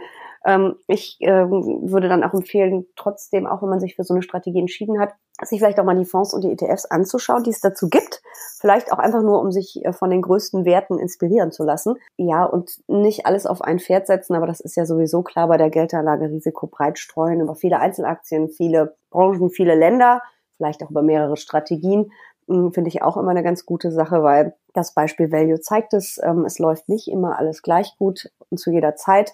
Ähm, 0.44 0.76
ich 0.86 1.16
ähm, 1.20 1.80
würde 1.90 2.08
dann 2.08 2.22
auch 2.22 2.34
empfehlen, 2.34 2.86
trotzdem, 2.96 3.46
auch 3.46 3.62
wenn 3.62 3.70
man 3.70 3.80
sich 3.80 3.96
für 3.96 4.04
so 4.04 4.14
eine 4.14 4.22
Strategie 4.22 4.60
entschieden 4.60 5.00
hat, 5.00 5.14
sich 5.42 5.58
vielleicht 5.58 5.80
auch 5.80 5.84
mal 5.84 5.96
die 5.96 6.04
Fonds 6.04 6.34
und 6.34 6.44
die 6.44 6.52
ETFs 6.52 6.84
anzuschauen, 6.84 7.42
die 7.42 7.50
es 7.50 7.60
dazu 7.60 7.88
gibt. 7.88 8.22
Vielleicht 8.60 8.92
auch 8.92 8.98
einfach 8.98 9.22
nur, 9.22 9.40
um 9.40 9.50
sich 9.50 9.84
äh, 9.84 9.92
von 9.92 10.10
den 10.10 10.22
größten 10.22 10.64
Werten 10.64 10.98
inspirieren 10.98 11.50
zu 11.50 11.64
lassen. 11.64 11.96
Ja, 12.16 12.44
und 12.44 12.82
nicht 12.88 13.26
alles 13.26 13.46
auf 13.46 13.62
ein 13.62 13.78
Pferd 13.78 14.06
setzen, 14.06 14.34
aber 14.34 14.46
das 14.46 14.60
ist 14.60 14.76
ja 14.76 14.86
sowieso 14.86 15.22
klar 15.22 15.48
bei 15.48 15.56
der 15.56 15.70
Geldanlage, 15.70 16.30
Risiko 16.30 16.66
breit 16.66 16.98
streuen 16.98 17.40
über 17.40 17.54
viele 17.54 17.80
Einzelaktien, 17.80 18.48
viele 18.50 18.96
Branchen, 19.10 19.50
viele 19.50 19.74
Länder, 19.74 20.22
vielleicht 20.56 20.82
auch 20.82 20.90
über 20.90 21.02
mehrere 21.02 21.36
Strategien 21.36 22.10
hm, 22.48 22.72
finde 22.72 22.88
ich 22.88 23.02
auch 23.02 23.16
immer 23.16 23.30
eine 23.30 23.42
ganz 23.42 23.64
gute 23.64 23.90
Sache, 23.90 24.22
weil 24.22 24.54
das 24.74 24.92
Beispiel 24.92 25.32
Value 25.32 25.60
zeigt 25.60 25.94
es, 25.94 26.20
ähm, 26.22 26.44
es 26.44 26.58
läuft 26.58 26.88
nicht 26.88 27.08
immer 27.08 27.38
alles 27.38 27.62
gleich 27.62 27.96
gut 27.96 28.30
und 28.50 28.58
zu 28.58 28.70
jeder 28.70 28.96
Zeit 28.96 29.32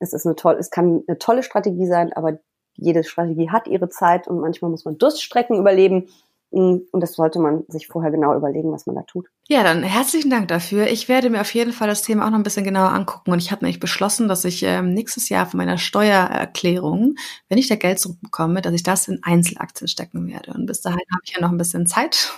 es 0.00 0.12
ist 0.12 0.26
eine 0.26 0.34
tolle, 0.34 0.58
es 0.58 0.70
kann 0.70 1.04
eine 1.06 1.18
tolle 1.18 1.42
Strategie 1.42 1.86
sein, 1.86 2.12
aber 2.12 2.38
jede 2.74 3.04
Strategie 3.04 3.50
hat 3.50 3.68
ihre 3.68 3.88
Zeit 3.88 4.26
und 4.26 4.40
manchmal 4.40 4.70
muss 4.70 4.84
man 4.84 4.98
Durststrecken 4.98 5.58
überleben. 5.58 6.08
Mm, 6.52 6.78
und 6.90 7.00
das 7.00 7.12
sollte 7.12 7.38
man 7.38 7.64
sich 7.68 7.86
vorher 7.86 8.10
genau 8.10 8.34
überlegen, 8.34 8.72
was 8.72 8.86
man 8.86 8.96
da 8.96 9.02
tut. 9.02 9.28
Ja, 9.48 9.62
dann 9.62 9.82
herzlichen 9.82 10.30
Dank 10.30 10.48
dafür. 10.48 10.88
Ich 10.88 11.08
werde 11.08 11.30
mir 11.30 11.40
auf 11.40 11.54
jeden 11.54 11.72
Fall 11.72 11.86
das 11.86 12.02
Thema 12.02 12.26
auch 12.26 12.30
noch 12.30 12.38
ein 12.38 12.42
bisschen 12.42 12.64
genauer 12.64 12.90
angucken. 12.90 13.30
Und 13.30 13.38
ich 13.38 13.52
habe 13.52 13.64
nämlich 13.64 13.78
beschlossen, 13.78 14.26
dass 14.26 14.44
ich 14.44 14.62
ähm, 14.64 14.92
nächstes 14.92 15.28
Jahr 15.28 15.46
von 15.46 15.58
meiner 15.58 15.78
Steuererklärung, 15.78 17.14
wenn 17.48 17.58
ich 17.58 17.68
da 17.68 17.76
Geld 17.76 18.00
zurückbekomme, 18.00 18.62
dass 18.62 18.74
ich 18.74 18.82
das 18.82 19.06
in 19.06 19.20
Einzelaktien 19.22 19.86
stecken 19.86 20.26
werde. 20.26 20.52
Und 20.52 20.66
bis 20.66 20.80
dahin 20.80 20.98
habe 21.12 21.22
ich 21.24 21.32
ja 21.34 21.40
noch 21.40 21.52
ein 21.52 21.58
bisschen 21.58 21.86
Zeit. 21.86 22.32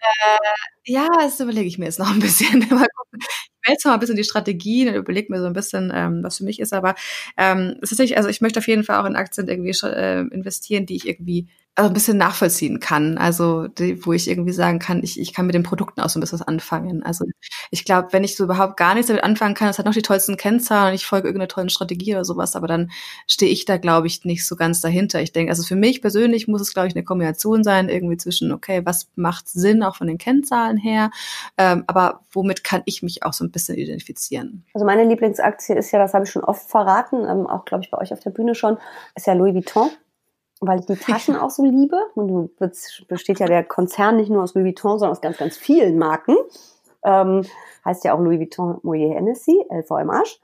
Äh, 0.00 0.92
ja, 0.92 1.08
das 1.20 1.40
überlege 1.40 1.66
ich 1.66 1.78
mir 1.78 1.86
jetzt 1.86 1.98
noch 1.98 2.10
ein 2.10 2.20
bisschen. 2.20 2.60
Mal 2.70 2.86
gucken 2.94 3.20
wälze 3.68 3.88
mal 3.88 3.94
ein 3.94 4.00
bisschen 4.00 4.16
die 4.16 4.24
Strategien 4.24 4.88
und 4.88 4.94
überlege 4.94 5.30
mir 5.30 5.40
so 5.40 5.46
ein 5.46 5.52
bisschen, 5.52 5.92
ähm, 5.94 6.22
was 6.22 6.38
für 6.38 6.44
mich 6.44 6.60
ist. 6.60 6.72
Aber 6.72 6.94
ähm, 7.36 7.76
es 7.82 7.92
ist 7.92 7.98
nicht, 7.98 8.16
also 8.16 8.28
ich 8.28 8.40
möchte 8.40 8.58
auf 8.58 8.68
jeden 8.68 8.84
Fall 8.84 9.00
auch 9.00 9.06
in 9.06 9.16
Aktien 9.16 9.48
irgendwie 9.48 9.76
äh, 9.86 10.20
investieren, 10.20 10.86
die 10.86 10.96
ich 10.96 11.06
irgendwie 11.06 11.48
ein 11.86 11.92
bisschen 11.92 12.18
nachvollziehen 12.18 12.80
kann. 12.80 13.18
Also 13.18 13.68
die, 13.68 14.04
wo 14.04 14.12
ich 14.12 14.28
irgendwie 14.28 14.52
sagen 14.52 14.78
kann, 14.78 15.02
ich, 15.02 15.18
ich 15.20 15.32
kann 15.32 15.46
mit 15.46 15.54
den 15.54 15.62
Produkten 15.62 16.00
auch 16.00 16.08
so 16.08 16.18
ein 16.18 16.20
bisschen 16.20 16.40
was 16.40 16.46
anfangen. 16.46 17.02
Also 17.02 17.24
ich 17.70 17.84
glaube, 17.84 18.08
wenn 18.12 18.24
ich 18.24 18.36
so 18.36 18.44
überhaupt 18.44 18.76
gar 18.76 18.94
nichts 18.94 19.08
damit 19.08 19.22
anfangen 19.22 19.54
kann, 19.54 19.68
es 19.68 19.78
hat 19.78 19.86
noch 19.86 19.92
die 19.92 20.02
tollsten 20.02 20.36
Kennzahlen 20.36 20.88
und 20.88 20.94
ich 20.94 21.06
folge 21.06 21.28
irgendeiner 21.28 21.48
tollen 21.48 21.68
Strategie 21.68 22.14
oder 22.14 22.24
sowas, 22.24 22.56
aber 22.56 22.66
dann 22.66 22.90
stehe 23.26 23.50
ich 23.50 23.64
da, 23.64 23.76
glaube 23.76 24.08
ich, 24.08 24.24
nicht 24.24 24.46
so 24.46 24.56
ganz 24.56 24.80
dahinter. 24.80 25.22
Ich 25.22 25.32
denke, 25.32 25.50
also 25.50 25.62
für 25.62 25.76
mich 25.76 26.02
persönlich 26.02 26.48
muss 26.48 26.60
es, 26.60 26.74
glaube 26.74 26.88
ich, 26.88 26.96
eine 26.96 27.04
Kombination 27.04 27.62
sein, 27.62 27.88
irgendwie 27.88 28.16
zwischen, 28.16 28.50
okay, 28.52 28.82
was 28.84 29.08
macht 29.14 29.48
Sinn 29.48 29.82
auch 29.82 29.96
von 29.96 30.08
den 30.08 30.18
Kennzahlen 30.18 30.76
her, 30.76 31.10
ähm, 31.56 31.84
aber 31.86 32.22
womit 32.32 32.64
kann 32.64 32.82
ich 32.86 33.02
mich 33.02 33.22
auch 33.22 33.32
so 33.32 33.44
ein 33.44 33.50
bisschen 33.50 33.76
identifizieren? 33.76 34.64
Also 34.74 34.84
meine 34.84 35.04
Lieblingsaktie 35.04 35.76
ist 35.76 35.92
ja, 35.92 35.98
das 35.98 36.14
habe 36.14 36.24
ich 36.24 36.30
schon 36.30 36.44
oft 36.44 36.68
verraten, 36.68 37.24
ähm, 37.28 37.46
auch 37.46 37.64
glaube 37.64 37.84
ich 37.84 37.90
bei 37.90 37.98
euch 37.98 38.12
auf 38.12 38.20
der 38.20 38.30
Bühne 38.30 38.54
schon, 38.54 38.78
ist 39.14 39.26
ja 39.26 39.34
Louis 39.34 39.54
Vuitton 39.54 39.90
weil 40.60 40.80
ich 40.80 40.86
die 40.86 40.96
Taschen 40.96 41.36
auch 41.36 41.50
so 41.50 41.64
liebe. 41.64 41.96
Und 42.14 42.28
du 42.28 42.50
besteht 43.06 43.40
ja 43.40 43.46
der 43.46 43.64
Konzern 43.64 44.16
nicht 44.16 44.30
nur 44.30 44.42
aus 44.42 44.54
Louis 44.54 44.66
Vuitton, 44.66 44.98
sondern 44.98 45.12
aus 45.12 45.20
ganz, 45.20 45.38
ganz 45.38 45.56
vielen 45.56 45.98
Marken. 45.98 46.36
Ähm, 47.04 47.44
heißt 47.84 48.04
ja 48.04 48.14
auch 48.14 48.20
Louis 48.20 48.38
Vuitton 48.38 48.78
Moyer 48.82 49.14
Hennessy, 49.14 49.64
LVMH. 49.70 50.40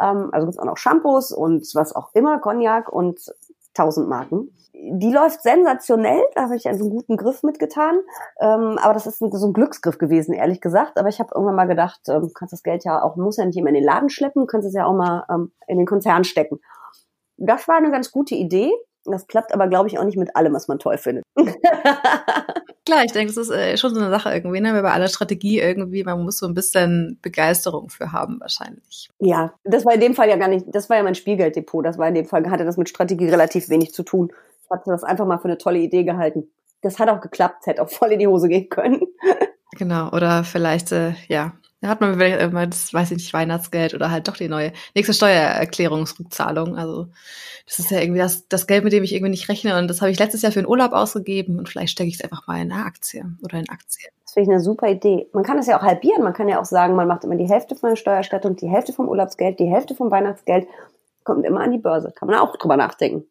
Ähm, 0.00 0.30
also 0.32 0.46
gibt's 0.46 0.58
auch 0.58 0.64
noch 0.64 0.76
Shampoos 0.76 1.32
und 1.32 1.62
was 1.74 1.94
auch 1.94 2.10
immer, 2.14 2.38
Cognac 2.38 2.92
und 2.92 3.32
tausend 3.74 4.08
Marken. 4.08 4.50
Die 4.72 5.12
läuft 5.12 5.42
sensationell, 5.42 6.22
da 6.34 6.42
habe 6.42 6.56
ich 6.56 6.68
einen 6.68 6.90
guten 6.90 7.16
Griff 7.16 7.42
mitgetan. 7.42 7.96
Ähm, 8.40 8.76
aber 8.82 8.92
das 8.92 9.06
ist 9.06 9.22
ein, 9.22 9.30
so 9.32 9.46
ein 9.46 9.52
Glücksgriff 9.52 9.98
gewesen, 9.98 10.34
ehrlich 10.34 10.60
gesagt. 10.60 10.98
Aber 10.98 11.08
ich 11.08 11.20
habe 11.20 11.30
irgendwann 11.34 11.54
mal 11.54 11.66
gedacht, 11.66 12.00
ähm, 12.08 12.32
kannst 12.34 12.52
das 12.52 12.62
Geld 12.62 12.84
ja 12.84 13.02
auch, 13.02 13.16
muss 13.16 13.36
ja 13.36 13.46
nicht 13.46 13.56
immer 13.56 13.68
in 13.68 13.74
den 13.74 13.84
Laden 13.84 14.10
schleppen, 14.10 14.46
kannst 14.46 14.68
es 14.68 14.74
ja 14.74 14.84
auch 14.84 14.94
mal 14.94 15.24
ähm, 15.30 15.52
in 15.68 15.78
den 15.78 15.86
Konzern 15.86 16.24
stecken. 16.24 16.60
Das 17.36 17.66
war 17.66 17.76
eine 17.76 17.90
ganz 17.90 18.10
gute 18.10 18.34
Idee. 18.34 18.72
Das 19.04 19.26
klappt 19.26 19.52
aber, 19.52 19.68
glaube 19.68 19.88
ich, 19.88 19.98
auch 19.98 20.04
nicht 20.04 20.16
mit 20.16 20.34
allem, 20.34 20.54
was 20.54 20.68
man 20.68 20.78
toll 20.78 20.98
findet. 20.98 21.24
Klar, 22.86 23.04
ich 23.04 23.12
denke, 23.12 23.32
das 23.32 23.36
ist 23.36 23.50
äh, 23.50 23.76
schon 23.76 23.94
so 23.94 24.00
eine 24.00 24.10
Sache 24.10 24.32
irgendwie, 24.32 24.60
ne? 24.60 24.74
Weil 24.74 24.82
bei 24.82 24.92
aller 24.92 25.08
Strategie 25.08 25.58
irgendwie, 25.58 26.04
man 26.04 26.22
muss 26.22 26.38
so 26.38 26.46
ein 26.46 26.54
bisschen 26.54 27.18
Begeisterung 27.22 27.88
für 27.88 28.12
haben, 28.12 28.40
wahrscheinlich. 28.40 29.08
Ja, 29.20 29.54
das 29.64 29.86
war 29.86 29.94
in 29.94 30.00
dem 30.00 30.14
Fall 30.14 30.28
ja 30.28 30.36
gar 30.36 30.48
nicht, 30.48 30.66
das 30.68 30.90
war 30.90 30.98
ja 30.98 31.02
mein 31.02 31.14
Spielgelddepot. 31.14 31.84
Das 31.84 31.96
war 31.96 32.08
in 32.08 32.14
dem 32.14 32.26
Fall, 32.26 32.48
hatte 32.50 32.64
das 32.64 32.76
mit 32.76 32.88
Strategie 32.88 33.28
relativ 33.28 33.70
wenig 33.70 33.94
zu 33.94 34.02
tun. 34.02 34.30
Ich 34.62 34.70
hatte 34.70 34.90
das 34.90 35.02
einfach 35.02 35.26
mal 35.26 35.38
für 35.38 35.48
eine 35.48 35.58
tolle 35.58 35.78
Idee 35.78 36.04
gehalten. 36.04 36.50
Das 36.82 36.98
hat 36.98 37.08
auch 37.08 37.20
geklappt, 37.20 37.66
hätte 37.66 37.82
auch 37.82 37.90
voll 37.90 38.12
in 38.12 38.18
die 38.18 38.26
Hose 38.26 38.48
gehen 38.48 38.68
können. 38.68 39.00
genau, 39.78 40.10
oder 40.10 40.44
vielleicht, 40.44 40.92
äh, 40.92 41.14
ja, 41.28 41.52
Da 41.84 41.90
hat 41.90 42.00
man 42.00 42.18
immer 42.18 42.66
das, 42.66 42.94
weiß 42.94 43.10
ich 43.10 43.18
nicht, 43.18 43.34
Weihnachtsgeld 43.34 43.92
oder 43.92 44.10
halt 44.10 44.26
doch 44.26 44.38
die 44.38 44.48
neue 44.48 44.72
nächste 44.94 45.12
Steuererklärungsrückzahlung. 45.12 46.78
Also 46.78 47.08
das 47.66 47.78
ist 47.78 47.90
ja 47.90 48.00
irgendwie 48.00 48.20
das, 48.20 48.48
das 48.48 48.66
Geld, 48.66 48.84
mit 48.84 48.94
dem 48.94 49.04
ich 49.04 49.12
irgendwie 49.12 49.32
nicht 49.32 49.50
rechne. 49.50 49.78
Und 49.78 49.88
das 49.88 50.00
habe 50.00 50.10
ich 50.10 50.18
letztes 50.18 50.40
Jahr 50.40 50.50
für 50.50 50.62
den 50.62 50.66
Urlaub 50.66 50.94
ausgegeben 50.94 51.58
und 51.58 51.68
vielleicht 51.68 51.92
stecke 51.92 52.08
ich 52.08 52.14
es 52.14 52.22
einfach 52.22 52.46
mal 52.46 52.58
in 52.58 52.72
eine 52.72 52.86
Aktie 52.86 53.26
oder 53.42 53.58
in 53.58 53.68
Aktien. 53.68 54.10
Das 54.24 54.32
finde 54.32 54.48
ich 54.48 54.54
eine 54.54 54.64
super 54.64 54.88
Idee. 54.88 55.28
Man 55.34 55.44
kann 55.44 55.58
es 55.58 55.66
ja 55.66 55.78
auch 55.78 55.82
halbieren. 55.82 56.22
Man 56.22 56.32
kann 56.32 56.48
ja 56.48 56.58
auch 56.58 56.64
sagen, 56.64 56.96
man 56.96 57.06
macht 57.06 57.24
immer 57.24 57.36
die 57.36 57.50
Hälfte 57.50 57.74
von 57.74 57.90
der 57.90 57.96
Steuerstattung, 57.96 58.56
die 58.56 58.70
Hälfte 58.70 58.94
vom 58.94 59.06
Urlaubsgeld, 59.06 59.58
die 59.58 59.66
Hälfte 59.66 59.94
vom 59.94 60.10
Weihnachtsgeld, 60.10 60.66
kommt 61.22 61.44
immer 61.44 61.60
an 61.60 61.70
die 61.70 61.76
Börse. 61.76 62.14
Kann 62.16 62.28
man 62.28 62.38
auch 62.38 62.56
drüber 62.56 62.78
nachdenken 62.78 63.26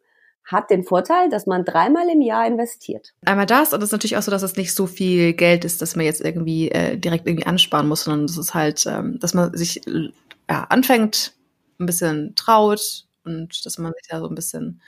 hat 0.45 0.69
den 0.69 0.83
Vorteil, 0.83 1.29
dass 1.29 1.45
man 1.45 1.65
dreimal 1.65 2.09
im 2.09 2.21
Jahr 2.21 2.45
investiert. 2.45 3.13
Einmal 3.25 3.45
das 3.45 3.73
und 3.73 3.79
es 3.79 3.89
ist 3.89 3.91
natürlich 3.91 4.17
auch 4.17 4.21
so, 4.21 4.31
dass 4.31 4.43
es 4.43 4.55
nicht 4.55 4.73
so 4.73 4.87
viel 4.87 5.33
Geld 5.33 5.65
ist, 5.65 5.81
dass 5.81 5.95
man 5.95 6.05
jetzt 6.05 6.21
irgendwie 6.21 6.69
äh, 6.69 6.97
direkt 6.97 7.27
irgendwie 7.27 7.45
ansparen 7.45 7.87
muss, 7.87 8.03
sondern 8.03 8.25
es 8.25 8.37
ist 8.37 8.53
halt, 8.53 8.85
ähm, 8.85 9.19
dass 9.19 9.33
man 9.33 9.55
sich 9.55 9.85
äh, 9.87 10.11
anfängt, 10.47 11.33
ein 11.79 11.85
bisschen 11.85 12.35
traut 12.35 13.05
und 13.23 13.65
dass 13.65 13.77
man 13.77 13.93
sich 13.93 14.07
da 14.09 14.19
so 14.19 14.27
ein 14.27 14.35
bisschen 14.35 14.81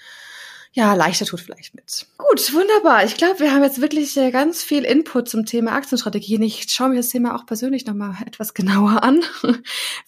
ja, 0.76 0.93
leichter 0.93 1.26
tut 1.26 1.39
vielleicht 1.39 1.73
mit. 1.73 2.05
Gut, 2.17 2.53
wunderbar. 2.53 3.05
Ich 3.05 3.15
glaube, 3.15 3.39
wir 3.39 3.53
haben 3.53 3.63
jetzt 3.63 3.80
wirklich 3.80 4.17
äh, 4.17 4.30
ganz 4.30 4.61
viel 4.61 4.84
Input 4.84 5.30
zum 5.30 5.45
Thema 5.45 5.71
Aktienstrategien. 5.71 6.41
Ich 6.41 6.65
schaue 6.69 6.89
mir 6.89 6.97
das 6.97 7.07
Thema 7.07 7.34
auch 7.34 7.45
persönlich 7.45 7.86
nochmal 7.86 8.15
etwas 8.26 8.53
genauer 8.53 9.01
an. 9.03 9.21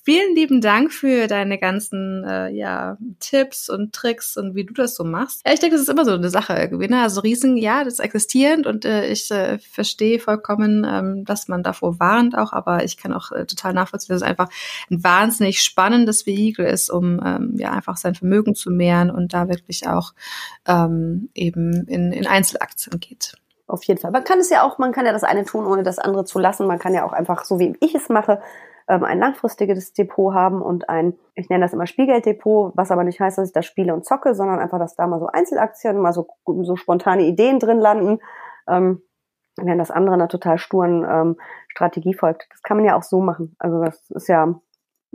Vielen 0.03 0.36
lieben 0.36 0.59
Dank 0.59 0.91
für 0.91 1.28
deine 1.28 1.57
ganzen 1.57 2.26
äh, 2.26 2.49
ja, 2.49 2.97
Tipps 3.22 3.70
und 3.70 3.93
Tricks 3.93 4.36
und 4.36 4.55
wie 4.55 4.65
du 4.65 4.74
das 4.74 4.95
so 4.95 5.05
machst. 5.05 5.41
Ja, 5.47 5.53
ich 5.53 5.61
denke, 5.61 5.78
das 5.78 5.84
ist 5.84 5.89
immer 5.89 6.03
so 6.03 6.11
eine 6.11 6.30
Sache 6.30 6.53
irgendwie. 6.53 6.89
Ne? 6.89 7.01
Also 7.01 7.22
Riesen, 7.22 7.55
ja, 7.55 7.86
das 7.86 7.93
ist 7.93 7.99
existierend 8.01 8.68
und 8.68 8.84
äh, 8.84 9.07
ich 9.07 9.32
äh, 9.32 9.59
verstehe 9.59 10.20
vollkommen, 10.20 10.86
ähm, 10.86 11.24
dass 11.24 11.47
man 11.47 11.63
davor 11.63 11.97
warnt 12.01 12.38
auch, 12.38 12.51
aber 12.51 12.84
ich 12.84 12.97
kann 12.97 13.13
auch 13.13 13.32
äh, 13.32 13.45
total 13.45 13.72
nachvollziehen, 13.72 14.13
dass 14.13 14.22
es 14.22 14.28
einfach 14.28 14.49
ein 14.91 15.01
wahnsinnig 15.01 15.63
spannendes 15.63 16.26
Vehikel 16.26 16.65
ist, 16.65 16.89
um 16.89 17.22
ähm, 17.26 17.53
ja 17.55 17.72
einfach 17.72 17.95
sein 17.95 18.15
Vermögen 18.15 18.53
zu 18.53 18.70
mehren 18.70 19.09
und 19.09 19.34
da 19.34 19.47
wirklich 19.47 19.88
auch 19.88 20.11
ähm, 20.66 21.30
eben 21.34 21.88
in, 21.88 22.12
in 22.12 22.28
Einzelaktien 22.28 22.99
geht. 22.99 23.36
Auf 23.68 23.84
jeden 23.84 23.99
Fall. 23.99 24.12
Man 24.12 24.24
kann 24.24 24.39
es 24.39 24.49
ja 24.49 24.64
auch, 24.64 24.78
man 24.78 24.93
kann 24.93 25.05
ja 25.05 25.12
das 25.12 25.24
eine 25.24 25.43
tun, 25.43 25.66
ohne 25.66 25.84
das 25.84 25.99
andere 25.99 26.24
zu 26.24 26.39
lassen. 26.39 26.68
Man 26.68 26.80
kann 26.80 26.93
ja 26.93 27.05
auch 27.05 27.12
einfach, 27.12 27.43
so 27.43 27.60
wie 27.60 27.76
ich 27.82 27.93
es 27.95 28.08
mache, 28.08 28.41
ähm, 28.88 29.03
ein 29.03 29.20
langfristiges 29.20 29.91
Depot 29.91 30.34
haben 30.34 30.62
und 30.62 30.88
ein, 30.88 31.16
ich 31.36 31.49
nenne 31.49 31.66
das 31.66 31.74
immer 31.74 31.86
Spielgelddepot, 31.86 32.74
was 32.76 32.91
aber 32.91 33.03
nicht 33.03 33.20
heißt, 33.20 33.38
dass 33.38 33.49
ich 33.49 33.53
da 33.53 33.62
spiele 33.62 33.93
und 33.93 34.05
zocke, 34.05 34.34
sondern 34.36 34.60
einfach, 34.60 34.80
dass 34.80 34.95
da 34.95 35.05
mal 35.08 35.20
so 35.20 35.28
Einzelaktien, 35.28 35.97
mal 35.99 36.14
so, 36.14 36.28
so 36.45 36.78
spontane 36.78 37.24
Ideen 37.24 37.60
drin 37.60 37.80
landen. 37.80 38.20
Ähm, 38.70 39.01
wenn 39.58 39.78
das 39.80 39.91
andere 39.91 40.14
einer 40.14 40.28
total 40.28 40.58
sturen 40.58 41.05
ähm, 41.10 41.38
Strategie 41.70 42.14
folgt. 42.14 42.47
Das 42.51 42.62
kann 42.62 42.78
man 42.78 42.86
ja 42.86 42.95
auch 42.95 43.03
so 43.03 43.20
machen. 43.22 43.55
Also 43.60 43.84
das 43.84 44.10
ist 44.12 44.28
ja 44.28 44.60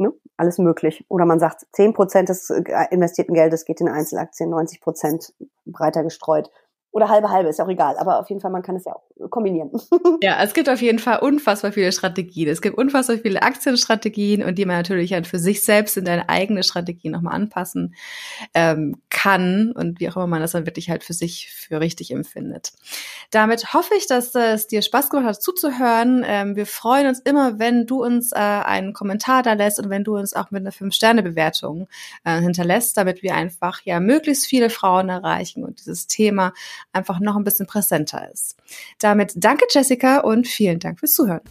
ne, 0.03 0.12
alles 0.36 0.59
möglich. 0.59 1.05
Oder 1.09 1.24
man 1.24 1.38
sagt, 1.38 1.66
zehn 1.72 1.92
Prozent 1.92 2.28
des 2.28 2.50
äh, 2.50 2.62
investierten 2.90 3.34
Geldes 3.34 3.64
geht 3.64 3.80
in 3.80 3.88
Einzelaktien, 3.88 4.50
90 4.50 4.80
Prozent 4.80 5.32
breiter 5.64 6.03
gestreut. 6.03 6.50
Oder 6.93 7.09
halbe 7.09 7.30
halbe, 7.30 7.49
ist 7.49 7.61
auch 7.61 7.68
egal. 7.68 7.97
Aber 7.97 8.20
auf 8.20 8.28
jeden 8.28 8.43
Fall, 8.43 8.51
man 8.51 8.62
kann 8.62 8.76
es 8.76 8.84
ja 8.84 8.93
auch 8.95 9.30
kombinieren. 9.30 9.70
Ja, 10.22 10.40
es 10.43 10.55
gibt 10.55 10.68
auf 10.68 10.80
jeden 10.80 10.99
Fall 10.99 11.18
unfassbar 11.18 11.72
viele 11.72 11.90
Strategien. 11.90 12.49
Es 12.49 12.62
gibt 12.62 12.78
unfassbar 12.78 13.16
viele 13.16 13.43
Aktienstrategien 13.43 14.45
und 14.45 14.57
die 14.57 14.66
man 14.66 14.76
natürlich 14.76 15.12
halt 15.12 15.26
für 15.26 15.38
sich 15.38 15.64
selbst 15.64 15.97
in 15.97 16.05
deine 16.05 16.28
eigene 16.28 16.62
Strategie 16.62 17.09
nochmal 17.09 17.34
anpassen 17.34 17.95
ähm, 18.55 19.01
kann 19.11 19.72
und 19.72 19.99
wie 19.99 20.09
auch 20.09 20.16
immer 20.16 20.28
man 20.28 20.40
das 20.40 20.53
dann 20.53 20.66
wirklich 20.66 20.90
halt 20.90 21.03
für 21.03 21.12
sich 21.12 21.51
für 21.51 21.80
richtig 21.80 22.12
empfindet. 22.12 22.72
Damit 23.30 23.72
hoffe 23.74 23.95
ich, 23.97 24.07
dass 24.07 24.34
es 24.34 24.68
dir 24.68 24.82
Spaß 24.82 25.11
gemacht 25.11 25.26
hat 25.26 25.43
zuzuhören. 25.43 26.24
Ähm, 26.26 26.55
wir 26.55 26.66
freuen 26.66 27.09
uns 27.09 27.18
immer, 27.18 27.59
wenn 27.59 27.86
du 27.86 28.05
uns 28.05 28.32
äh, 28.32 28.36
einen 28.36 28.93
Kommentar 28.93 29.43
da 29.43 29.55
lässt 29.55 29.80
und 29.80 29.90
wenn 29.90 30.05
du 30.05 30.16
uns 30.16 30.34
auch 30.34 30.51
mit 30.51 30.61
einer 30.61 30.72
5-Sterne-Bewertung 30.72 31.88
äh, 32.24 32.40
hinterlässt, 32.40 32.97
damit 32.97 33.22
wir 33.22 33.34
einfach 33.34 33.80
ja 33.82 33.99
möglichst 33.99 34.47
viele 34.47 34.70
Frauen 34.70 35.09
erreichen 35.09 35.64
und 35.64 35.80
dieses 35.80 36.07
Thema 36.07 36.53
einfach 36.92 37.20
noch 37.20 37.36
ein 37.36 37.44
bisschen 37.44 37.66
präsenter 37.66 38.30
ist. 38.32 38.56
Damit 38.98 39.32
danke 39.36 39.66
Jessica 39.70 40.18
und 40.20 40.46
vielen 40.46 40.78
Dank 40.78 41.00
fürs 41.00 41.14
Zuhören. 41.14 41.42